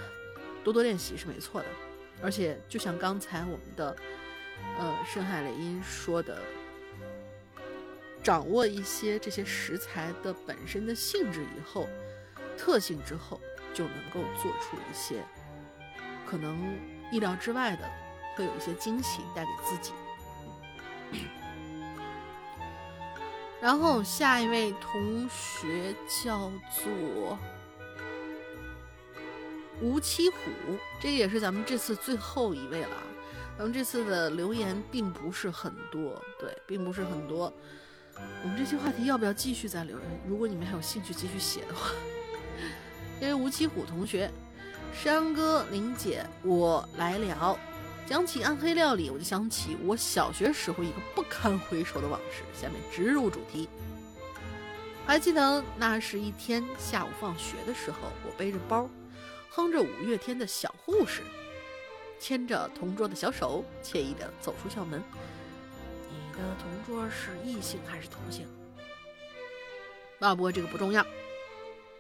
[0.64, 1.68] 多多练习是没错的。
[2.22, 3.96] 而且，就像刚才我们的。
[4.80, 6.42] 呃，深海雷音说的，
[8.24, 11.88] 掌握一些这些食材的本身的性质以后，
[12.58, 13.40] 特性之后，
[13.74, 15.24] 就能够做出一些
[16.26, 16.78] 可能
[17.12, 17.90] 意料之外的，
[18.36, 19.92] 会有一些惊喜带给自己。
[23.62, 25.94] 然后下一位同学
[26.24, 27.38] 叫做
[29.80, 30.36] 吴七虎，
[31.00, 32.98] 这也是咱们这次最后一位了。
[33.58, 37.54] 咱们这次的留言并不是很多，对，并不是很多。
[38.44, 40.08] 我们这期话题要不要继续再留言？
[40.28, 41.92] 如果你们还有兴趣继续写的话，
[43.20, 44.32] 因为吴奇虎同学、
[44.94, 47.58] 山哥、林姐，我来了。
[48.08, 52.44] 讲起暗黑料理，我就想起我小学时候一个不堪回首的往事。
[52.60, 53.70] 下面直入主题。
[55.06, 58.90] 还记得那是一天下午放学的时候，我背着包，
[59.50, 61.22] 哼着五月天的小护士。
[62.22, 65.02] 牵着同桌的小手，惬意地走出校门。
[66.08, 68.48] 你的同桌是异性还是同性？
[70.20, 71.04] 啊，不过这个不重要，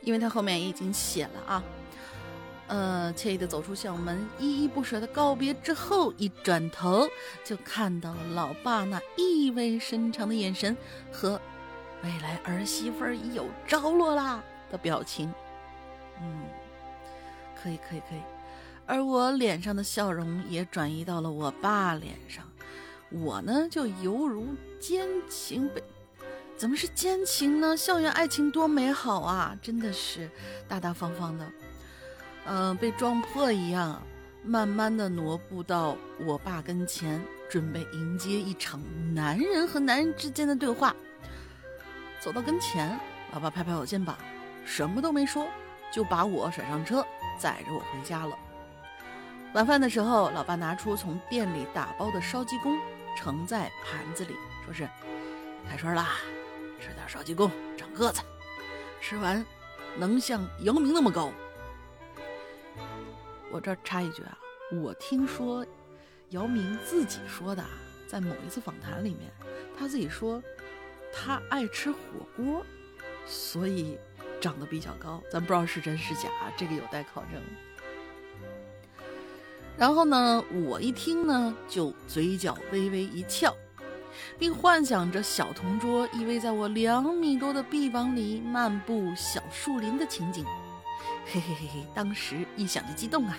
[0.01, 1.63] 因为他后面已经写了啊。
[2.67, 7.09] 呃，惬意地走出校门，依依不舍的告别之后，一转头
[7.43, 10.77] 就看到了老爸那意味深长的眼神
[11.11, 11.41] 和
[12.03, 14.41] 未来儿媳妇已有着落啦
[14.71, 15.33] 的表情。
[16.21, 16.43] 嗯，
[17.61, 18.21] 可以，可以，可以。
[18.85, 22.45] 而我脸上的笑容也转移到了我爸脸上，
[23.09, 24.47] 我呢就犹如
[24.79, 25.81] 奸情被，
[26.57, 27.77] 怎么是奸情呢？
[27.77, 29.57] 校园爱情多美好啊！
[29.61, 30.29] 真的是
[30.67, 31.51] 大大方方的，
[32.45, 34.01] 嗯，被撞破一样，
[34.43, 38.81] 慢慢的挪步到我爸跟前，准备迎接一场
[39.13, 40.95] 男人和男人之间的对话。
[42.19, 42.99] 走到跟前，
[43.33, 44.15] 老爸拍拍我肩膀，
[44.65, 45.47] 什么都没说，
[45.91, 47.05] 就把我甩上车，
[47.39, 48.37] 载着我回家了。
[49.53, 52.79] 晚饭的时候，老爸拿出从店里打包的烧鸡公，
[53.17, 54.33] 盛在盘子里，
[54.63, 54.87] 说是
[55.69, 56.19] 开春啦，
[56.79, 58.21] 吃点烧鸡公长个子，
[59.01, 59.45] 吃完
[59.97, 61.33] 能像姚明那么高。
[63.51, 64.37] 我这插一句啊，
[64.71, 65.65] 我听说
[66.29, 67.61] 姚明自己说的，
[68.07, 69.29] 在某一次访谈里面，
[69.77, 70.41] 他自己说
[71.11, 71.97] 他爱吃火
[72.37, 72.65] 锅，
[73.25, 73.99] 所以
[74.39, 75.21] 长得比较高。
[75.29, 77.41] 咱不知道是真是假，这个有待考证。
[79.77, 83.55] 然后呢，我一听呢，就嘴角微微一翘，
[84.37, 90.45] 并幻想着小同桌依偎在我两米多的臂膀里漫步小树林的情景。
[91.25, 93.37] 嘿嘿嘿嘿，当时一想就激动啊！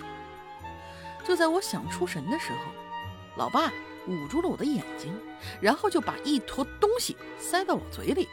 [1.23, 2.57] 就在我想出神的时候，
[3.37, 3.71] 老爸
[4.07, 5.13] 捂住了我的眼睛，
[5.61, 8.27] 然后就把一坨东西塞到我嘴里。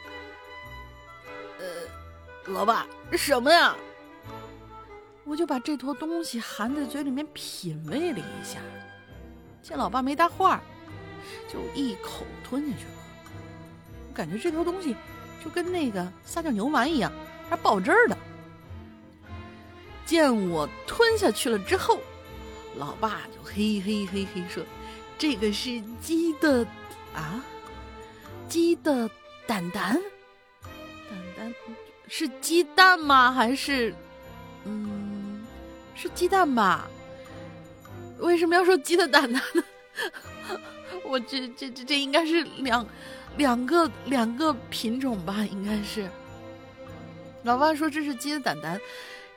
[1.59, 3.75] 呃，老爸，什么呀？
[5.23, 8.59] 我就把这坨东西含在嘴里面品味了一下，
[9.61, 10.61] 见老爸没搭话，
[11.47, 12.91] 就一口吞下去了。
[14.09, 14.95] 我感觉这坨东西
[15.43, 17.11] 就跟那个撒尿牛丸一样，
[17.49, 18.17] 还爆汁儿的。
[20.05, 22.01] 见我吞下去了之后，
[22.77, 24.61] 老爸就嘿嘿嘿嘿说
[25.17, 26.65] ：“这个是鸡的
[27.15, 27.41] 啊，
[28.49, 29.09] 鸡的
[29.47, 29.93] 蛋蛋，
[31.09, 31.53] 蛋蛋
[32.09, 33.31] 是鸡蛋吗？
[33.31, 33.95] 还是
[34.65, 35.00] 嗯，
[36.01, 36.89] 是鸡蛋吧？
[38.17, 39.63] 为什么要说鸡的蛋蛋呢？
[41.05, 42.85] 我这这这这应该是两
[43.37, 45.45] 两个两个品种吧？
[45.51, 46.09] 应该是。
[47.43, 48.81] 老爸说这是鸡的蛋蛋。”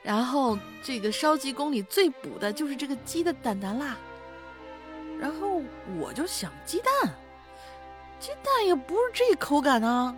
[0.01, 3.97] 然后这个烧鸡公里最补的就是这个鸡的胆胆啦。
[5.19, 5.61] 然后
[5.99, 7.13] 我就想鸡蛋，
[8.19, 10.15] 鸡蛋也不是这口感啊。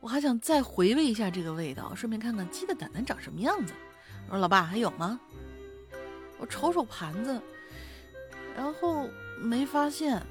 [0.00, 3.72] 我还想再回味一下这个味道，顺便看看鸡的胆胆长什么样子。
[4.32, 5.20] 我说老爸还有吗？
[6.38, 7.38] 我瞅瞅盘子，
[8.56, 9.06] 然后
[9.38, 10.22] 没发现。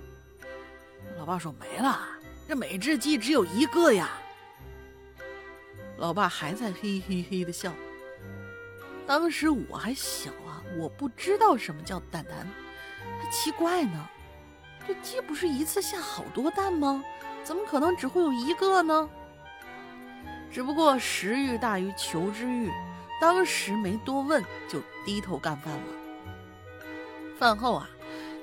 [1.19, 1.99] 老爸说没了，
[2.47, 4.09] 这每只鸡只有一个呀。
[5.97, 7.71] 老爸还在嘿嘿嘿的笑。
[9.05, 12.47] 当时我还小啊，我不知道什么叫蛋蛋，
[13.21, 14.09] 还奇怪呢。
[14.87, 17.03] 这鸡不是一次下好多蛋吗？
[17.43, 19.07] 怎么可能只会有一个呢？
[20.51, 22.71] 只不过食欲大于求知欲，
[23.21, 25.83] 当时没多问，就低头干饭了。
[27.37, 27.87] 饭后啊，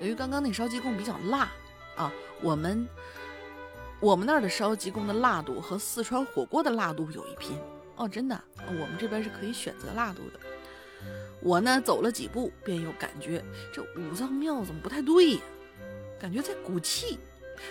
[0.00, 1.48] 由于刚刚那烧鸡公比较辣
[1.96, 2.88] 啊，我们
[3.98, 7.58] 我们那儿的烧鸡公的辣度和四川火锅的辣度有一拼
[7.96, 10.38] 哦，真的，我们这边是可以选择辣度的。
[11.40, 13.44] 我呢走了几步，便又感觉
[13.74, 15.40] 这五脏庙怎么不太对呀？
[16.20, 17.18] 感觉在鼓气，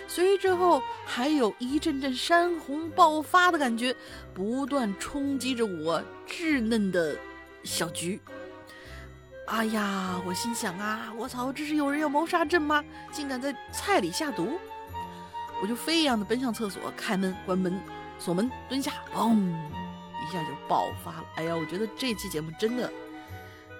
[0.06, 3.94] 随之后还有一阵阵山洪爆发的感觉，
[4.32, 7.16] 不断冲击着我稚嫩的
[7.62, 8.20] 小菊。
[9.46, 12.84] 哎呀，我心想啊，我操，这是有人要谋杀朕吗？
[13.12, 14.58] 竟敢在菜里下毒！
[15.62, 17.80] 我就飞一样的奔向厕所，开门、关门、
[18.18, 21.24] 锁门、蹲下，嘣，一下就爆发了。
[21.36, 22.92] 哎呀，我觉得这期节目真的。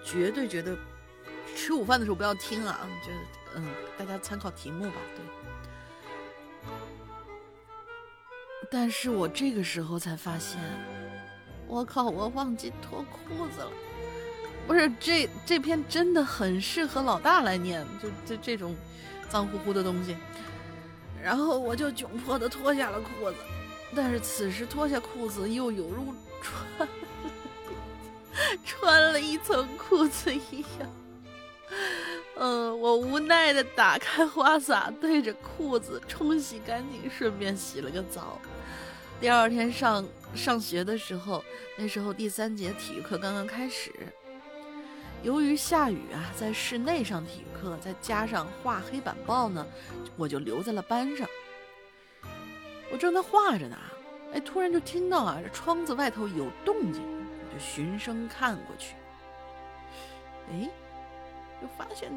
[0.04, 0.74] 绝对觉得
[1.54, 2.88] 吃午饭的时候不要听啊！
[3.04, 3.12] 就
[3.56, 3.66] 嗯，
[3.98, 4.96] 大家参考题目吧。
[5.14, 5.22] 对，
[8.70, 10.60] 但是我这个时候才发现，
[11.66, 13.70] 我靠，我忘记脱裤子了。
[14.66, 18.76] 不是这这篇真的很适合老大来念，就这这种
[19.28, 20.16] 脏乎乎的东西。
[21.22, 23.36] 然后我就窘迫的脱下了裤子，
[23.96, 26.88] 但是此时脱下裤子又有如穿。
[28.64, 30.88] 穿了一层裤子一样，
[32.36, 38.40] 嗯，我无奈的打开花洒，对着裤子冲洗干净，顺便洗了个澡。
[39.20, 41.44] 第二天上上学的时候，
[41.76, 43.92] 那时候第三节体育课刚刚开始，
[45.24, 49.66] 由于下雨啊，在室内上体育课，再加上画黑板报呢，
[50.16, 51.28] 我就留在了班上。
[52.92, 53.76] 我正在画着呢，
[54.32, 57.02] 哎，突然就听到啊，这窗子外头有动静。
[57.50, 58.94] 就循声看过去，
[60.52, 60.68] 哎，
[61.60, 62.12] 就发现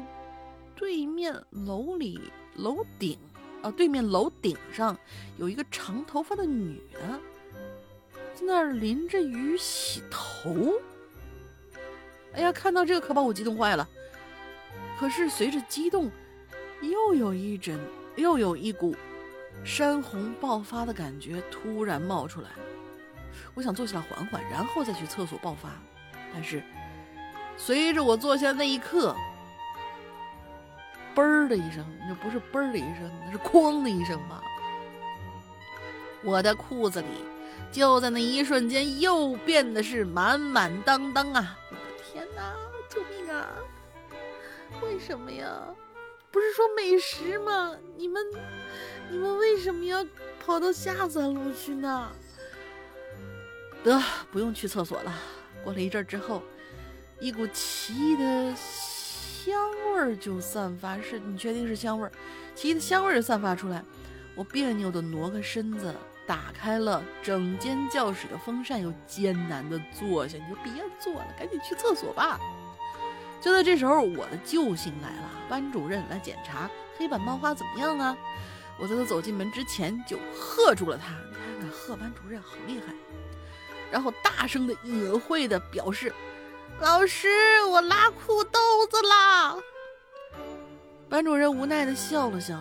[0.76, 3.18] 对面楼里楼顶
[3.62, 4.96] 啊，对面楼顶上
[5.38, 7.00] 有一个长头发的女的，
[8.34, 10.74] 在那儿淋着雨洗头。
[12.34, 13.88] 哎呀，看到这个可把我激动坏了。
[14.98, 16.10] 可是随着激动，
[16.80, 17.78] 又有一阵，
[18.16, 18.94] 又有一股
[19.64, 22.48] 山洪爆发的感觉突然冒出来。
[23.54, 25.70] 我想坐下来缓缓，然后再去厕所爆发。
[26.32, 26.62] 但是，
[27.56, 29.14] 随着我坐下那一刻，
[31.14, 34.42] 嘣儿的一声，那不是嘣儿的一声，那是哐的一声吧？
[36.22, 37.08] 我的裤子里
[37.72, 41.58] 就在那一瞬间又变得是满满当当啊！
[41.70, 42.54] 我的天哪，
[42.88, 43.48] 救命啊！
[44.82, 45.48] 为什么呀？
[46.30, 47.76] 不是说美食吗？
[47.96, 48.24] 你们
[49.10, 50.06] 你们为什么要
[50.44, 52.10] 跑到下三路去呢？
[53.84, 55.12] 得，不用去厕所了。
[55.64, 56.42] 过了一阵之后，
[57.20, 58.54] 一股奇异的
[59.44, 59.56] 香
[59.92, 62.12] 味儿就散发，是你确定是香味儿？
[62.54, 63.82] 奇异的香味儿就散发出来。
[64.36, 65.92] 我别扭的挪个身子，
[66.24, 70.38] 打开了整间教室的风扇，又艰难的坐下。
[70.38, 72.38] 你就别坐了，赶紧去厕所吧。
[73.40, 78.16] 就在这时候，我的救星来了，班主任来检查黑板冒花怎么样啊？
[78.78, 81.14] 我在他走进门之前就喝住了他。
[81.28, 82.94] 你看看，喝班主任好厉害。
[83.90, 86.12] 然后大声的、隐晦的表示
[86.80, 87.28] ：“老师，
[87.70, 88.58] 我拉裤兜
[88.90, 89.56] 子啦！”
[91.08, 92.60] 班主任无奈的笑了笑，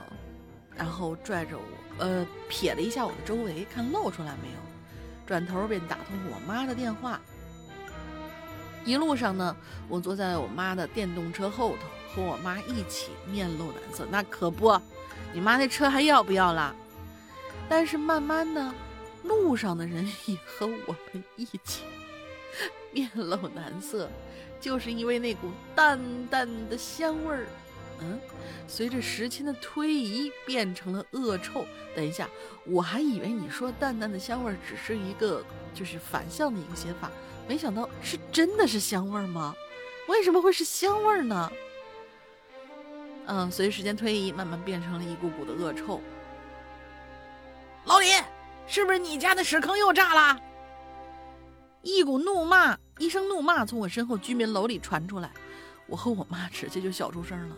[0.76, 1.64] 然后拽着我，
[1.98, 4.58] 呃，瞥了一下我的周围，看露出来没有，
[5.26, 7.20] 转头便打通我妈的电话。
[8.86, 9.56] 一路上呢，
[9.88, 14.06] 我坐在我妈的电动车后头，和我妈一起面露难色。
[14.10, 14.80] 那可不，
[15.34, 16.76] 你妈那车还要不要啦？
[17.68, 18.74] 但是慢慢的。
[19.24, 21.84] 路上的人也和我们一起
[22.92, 24.10] 面露难色，
[24.60, 27.48] 就是因为那股淡淡的香味儿。
[28.00, 28.20] 嗯，
[28.68, 31.66] 随着时间的推移，变成了恶臭。
[31.96, 32.30] 等一下，
[32.66, 37.12] 我还以为你说淡淡的香味儿只是一个就是反向的一个写法，
[37.48, 39.56] 没想到是真的是香味儿吗？
[40.08, 41.52] 为什么会是香味儿呢？
[43.28, 46.02] 嗯，随时间推移，慢慢变成了一股股的恶臭。
[47.86, 48.08] 老李。
[48.68, 50.40] 是不是你家的屎坑又炸了？
[51.82, 55.32] 一股怒骂，一声怒骂从我身后居民楼里传出来，
[55.88, 57.56] 我和我妈直接就笑出声了。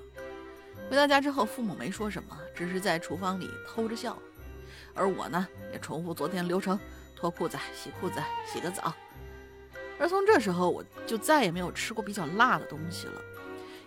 [0.89, 4.17] 回到家之后，父母没说什么，只是在厨房里偷着笑，
[4.93, 6.79] 而我呢，也重复昨天流程：
[7.15, 8.93] 脱裤子、洗裤子、洗个澡。
[9.99, 13.21] 而从这时候，我就再也没有吃过比较辣的东西了。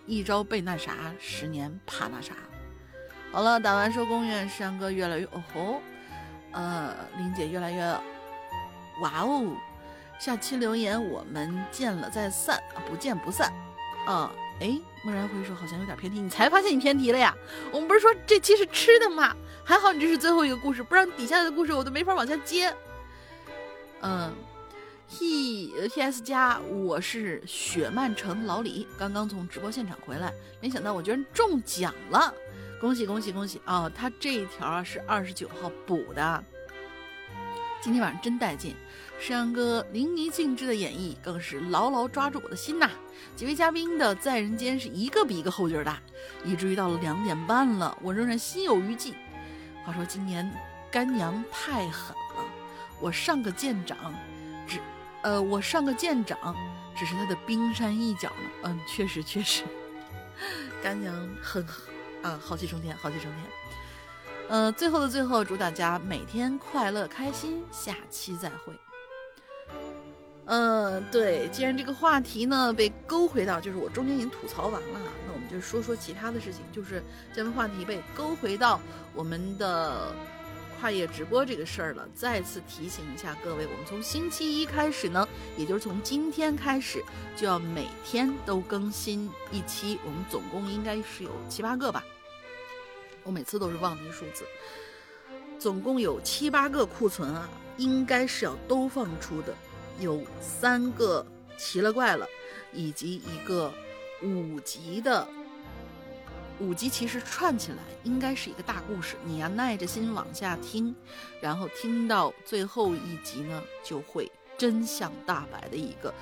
[0.07, 2.35] 一朝被那啥，十年怕那啥。
[3.33, 5.81] 好了，打完收工，愿山哥越来越哦吼。
[6.53, 7.83] 呃，林姐越来越，
[9.03, 9.57] 哇哦！
[10.19, 13.53] 下期留言我们见了再散，不见不散。
[14.07, 16.21] 啊，哎，蓦然回首，好像有点偏题。
[16.21, 17.35] 你才发现你偏题了呀？
[17.73, 19.35] 我们不是说这期是吃的吗？
[19.65, 22.73] 还好你这是最后一个故事，不然底下的故事我都没法往下接。
[24.01, 24.33] 嗯
[25.09, 32.33] ，P P S 加，我是雪漫城老李，刚刚从直播现场回来，没想到我居然中奖了。
[32.81, 33.91] 恭喜恭喜恭喜啊！
[33.93, 36.45] 他这一条啊是二十九号补的。
[37.81, 38.77] 今天晚上真带劲，
[39.19, 42.91] 山哥淋漓尽致的演绎更是牢牢抓住我的心呐。
[43.35, 45.99] 几位嘉宾的在人间是一个比一个后劲大，
[46.45, 49.15] 以至于到了两点半了，我仍然心有余悸。
[49.85, 50.51] 话说今年
[50.91, 52.45] 干娘太狠了，
[53.01, 54.15] 我上个舰长，
[54.67, 54.79] 只
[55.23, 56.55] 呃我上个舰长
[56.97, 58.51] 只是他的冰山一角呢。
[58.65, 59.65] 嗯，确实确实，
[60.83, 61.67] 干娘很。
[62.23, 63.45] 啊，豪气冲天，豪气冲天！
[64.49, 68.73] 呃，最后的最后，祝大家每天快乐开心，下期再会。
[70.47, 76.63] 嗯，对，既然这个话题呢被勾回到，就是我中间已经吐槽完了，那我们就说说其他的事情。
[76.73, 77.03] 就是
[77.35, 78.81] 这个话题被勾回到
[79.13, 80.15] 我们的
[80.81, 82.09] 跨页直播这个事儿了。
[82.15, 87.03] 再次提醒一下各位，我们从星期一开始呢，也就是从今天开始，
[87.35, 89.99] 就要每天都更新一期。
[90.05, 92.05] 我们总共应该是有七八个吧。
[93.25, 94.45] 我每次都是忘记数字，
[95.59, 97.49] 总共有七八个库存啊，
[97.79, 99.53] 应该是要都放出的。
[99.99, 101.25] 有三个
[101.57, 102.27] 奇了怪了，
[102.73, 103.73] 以及一个
[104.23, 105.27] 五级的
[106.61, 109.17] 五级，其实串起来应该是一个大故事。
[109.25, 110.95] 你要耐着心往下听，
[111.41, 116.13] 然后听到最后一集呢，就会真相大白的一个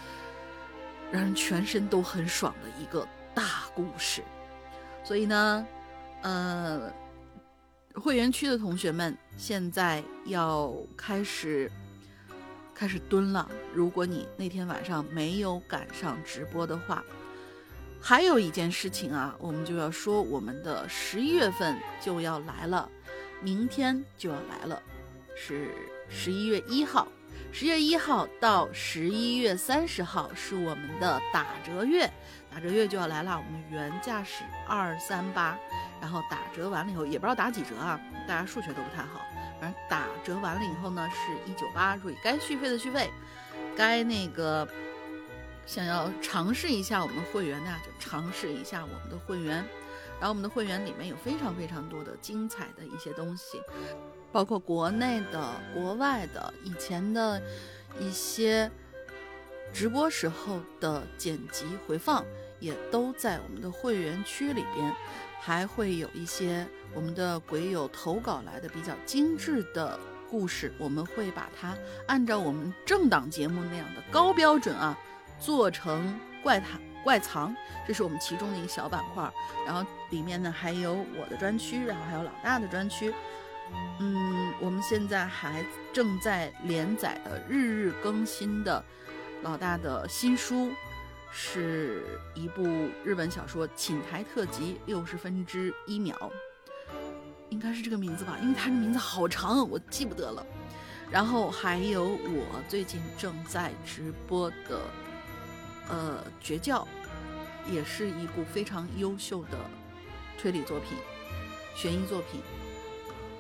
[1.11, 4.23] 让人全身都很爽的一个大故事。
[5.03, 5.67] 所以呢。
[6.27, 6.91] 呃，
[7.97, 11.71] 会员区的同学们现在要开始
[12.75, 13.49] 开始蹲了。
[13.73, 17.05] 如果你那天晚上没有赶上直播的话，
[18.01, 22.89] 还有一件事情啊，我们就要说我们的十一月份就要来了，
[23.41, 24.83] 明天就要来了，
[25.37, 25.71] 是
[26.09, 27.09] 十一月一号，
[27.53, 32.11] 十月一号到十一月三十号是我们的打折月，
[32.53, 33.37] 打折月就要来了。
[33.37, 35.57] 我们原价是二三八。
[36.01, 37.99] 然后打折完了以后，也不知道打几折啊，
[38.29, 39.25] 大家数学都不太好。
[39.89, 43.11] 打折完了以后呢，是一九八，所以该续费的续费，
[43.77, 44.67] 该那个
[45.67, 49.65] 想要尝试一下我们会员的就尝试一下我们的会员。
[50.21, 53.61] 然后我们的会员里面有非常非常多的精彩的一些东西，
[54.33, 57.43] 包括国内的、国外的、以前的
[58.01, 58.71] 一些
[59.73, 62.25] 直播时候的剪辑回放。
[62.61, 64.97] 也都在我们的会员区里边，
[65.45, 70.01] 还会有一些我们的鬼友投稿来的比较精致的
[70.31, 71.77] 故事，我们会把它
[72.07, 74.99] 按照我们正档节目那样的高标准啊，
[75.39, 77.55] 做成怪谈怪藏，
[77.87, 79.31] 这是我们其中的一个小板块。
[79.67, 83.13] 然后里面呢还有我的专区，然后还有老大的专区。
[84.01, 85.63] 嗯，我们现在还
[85.93, 88.83] 正在连载的日日更新的
[89.43, 90.73] 老大的新书。
[91.37, 92.63] 是一部
[93.03, 96.31] 日本小说《寝台特辑》六十分之一秒，
[97.49, 98.39] 应该是这个名字吧？
[98.41, 100.47] 因为它的名字好长，我记不得了。
[101.11, 104.81] 然后还有我最近正在直播的，
[105.89, 106.87] 呃，《绝教》，
[107.73, 109.59] 也是一部非常优秀的
[110.39, 110.97] 推理作品、
[111.75, 112.41] 悬疑作品。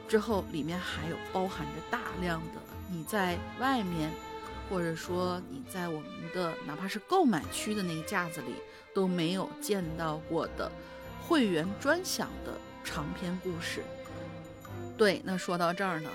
[0.08, 2.60] 之后里面还有包含着大量的
[2.90, 4.10] 你在外面。
[4.68, 8.54] 或者说你在我们的哪怕是购买区的那个架子里
[8.94, 10.70] 都没有见到过的
[11.22, 13.82] 会员专享的长篇故事。
[14.96, 16.10] 对，那说到这儿呢，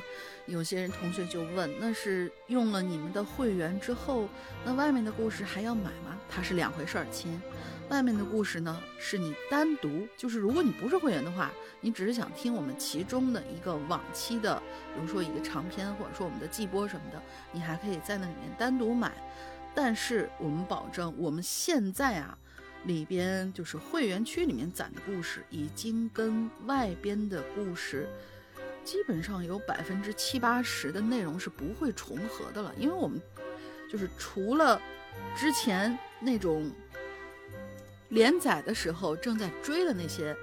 [0.46, 4.28] 有些人同学就问，那是用了你们的会员之后，
[4.64, 6.18] 那外面的故事还要买吗？
[6.30, 7.42] 它是两回事儿，亲。
[7.90, 11.52] 外面的故事呢，是你单独，就是如果你不是会员的话，
[11.82, 14.62] 你只是想听我们其中的一个往期的，
[14.94, 17.20] 比如说一个长篇，或者说我们的季播什么的，
[17.52, 19.12] 你还可以在那里面单独买。
[19.74, 22.38] 但是我们保证，我们现在啊，
[22.86, 28.08] 里边就是会员区里面攒的故事，已经跟外边的故事
[28.84, 33.20] 基本上有百分之七八十的内容是不会重合的了，因为我们
[33.92, 34.80] 就是除了
[35.36, 36.72] 之前那种。
[38.10, 40.36] 连载的时候正在追的那些，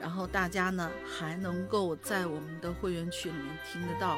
[0.00, 4.16] 然后大家呢还能够在我们的会员区里面听得到，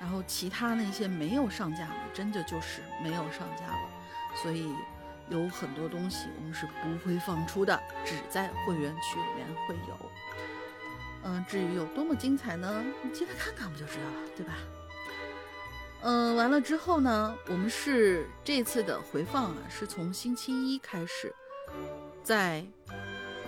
[0.00, 3.88] 然后其他那些没有上架的，真的就是没有上架了。
[4.42, 4.72] 所以
[5.28, 10.10] 有很多东西我们是不会放出的，只在会员区里面会有。
[11.24, 12.84] 嗯，至于有多么精彩呢？
[13.02, 14.54] 你进来看看不就知道了，对吧？
[16.02, 21.32] 嗯，完了之后呢，我们是这次的回放啊，是从星期一开始。
[22.22, 22.64] 在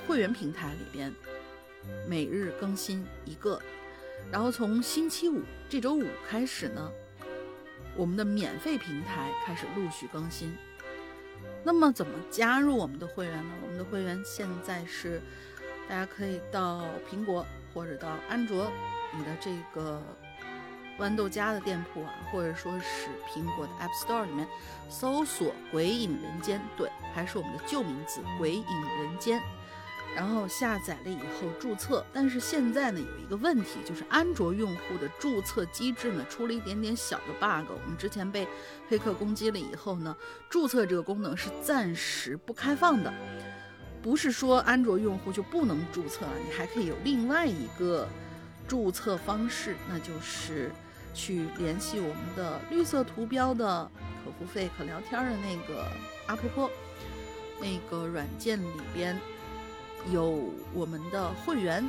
[0.07, 1.15] 会员平台里边，
[2.09, 3.61] 每日更新一个，
[4.31, 6.91] 然后从星期五这周五开始呢，
[7.97, 10.57] 我们的免费平台开始陆续更新。
[11.63, 13.55] 那么怎么加入我们的会员呢？
[13.63, 15.21] 我们的会员现在是，
[15.89, 18.71] 大家可以到苹果或者到安卓，
[19.17, 20.03] 你的这个。
[20.99, 24.47] 豌豆荚的店铺啊，或者说是苹果的 App Store 里面
[24.89, 28.65] 搜索“鬼影人间”，对，还是我们的旧名字“鬼影
[29.03, 29.43] 人间”。
[30.15, 37.69] 然后下载了以后注册，但是现在呢有一个问题，就是安卓用户的注册机制呢出了一点点小的 bug。
[37.73, 38.47] 我们之前被
[38.89, 40.17] 黑客攻击了以后呢，
[40.49, 43.13] 注册这个功能是暂时不开放的，
[44.01, 48.09] 不是说安卓用户就不能注册了，你还可以有另外一个
[48.69, 50.71] 注册方式，那就是。
[51.15, 53.91] 去联系我们的绿色图标的
[54.25, 55.87] 可付费可聊天的那个
[56.27, 56.71] 阿婆婆，
[57.61, 59.19] 那个软件里边
[60.13, 61.83] 有我们的会员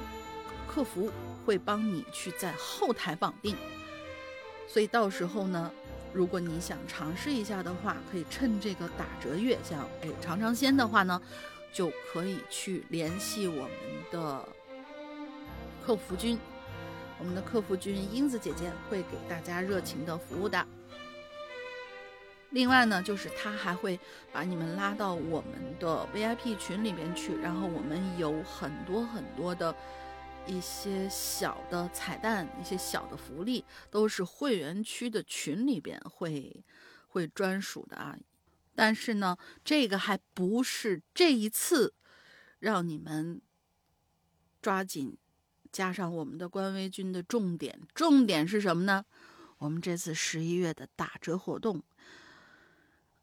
[0.67, 1.11] 客服
[1.45, 3.55] 会帮你去在后台绑定，
[4.67, 5.71] 所以到时候呢，
[6.13, 11.21] 如果你想尝试一下的话，可以趁这个打折月，像哎尝尝鲜的话呢，
[11.73, 13.71] 就可以去联系我们
[14.11, 14.47] 的
[15.85, 16.37] 客服君。
[17.17, 20.65] 我们的客服君英子姐姐会给大家热情的服务的。
[22.51, 23.99] 另外呢，就是她还会
[24.31, 29.75] 把你们拉到我们的 VIP 群里面去，然后我们有很多很多的
[30.47, 36.63] 一些小的彩蛋、一些小的福利，都是会员区的群里边会
[37.07, 38.17] 会专属的啊。
[38.73, 41.93] 但是呢，这个还不是这一次
[42.59, 43.41] 让你们
[44.61, 45.17] 抓紧。
[45.75, 49.03] 加上我们的官微君的重点，重点是什么呢？
[49.57, 51.83] 我们这次十一月的打折活动，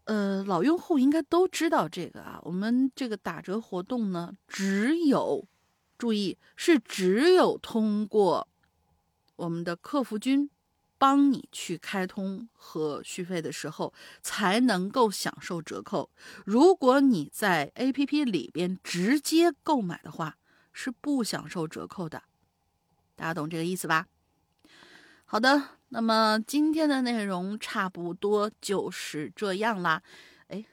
[0.04, 2.38] 呃，老用户应该都知道这个啊。
[2.42, 5.48] 我们这个打折活动呢，只有
[5.96, 8.46] 注意是只有通过
[9.36, 10.50] 我们的客服君
[10.98, 16.10] 帮你去开通和续费的时候，才能够享受折扣。
[16.44, 20.36] 如果你在 APP 里边直接购买的话，
[20.70, 22.24] 是不享受折扣的。
[23.14, 24.06] 大家懂这个意思吧？
[25.24, 30.02] 好的，那么今天的内容差不多就是这样啦。
[30.48, 30.64] 哎，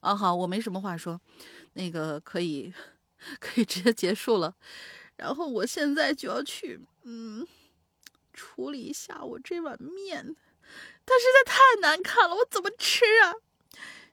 [0.00, 1.20] 啊好，我没什么话说，
[1.74, 2.72] 那个可以
[3.38, 4.54] 可以直接结束了。
[5.16, 7.46] 然后我现在就要去嗯
[8.32, 10.36] 处理一下我这碗面，
[11.06, 13.34] 它实在太难看了，我怎么吃啊？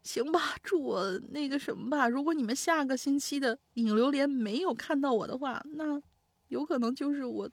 [0.02, 2.08] 行吧，祝我那个什么吧。
[2.08, 6.02] 如果你们下个星期的影榴莲没有看到我的话，那
[6.48, 7.50] 有可能就是我，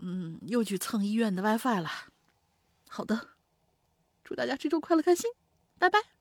[0.00, 1.90] 嗯，又去蹭医院的 WiFi 了。
[2.88, 3.28] 好的，
[4.24, 5.30] 祝大家这周快乐开心，
[5.78, 6.17] 拜拜。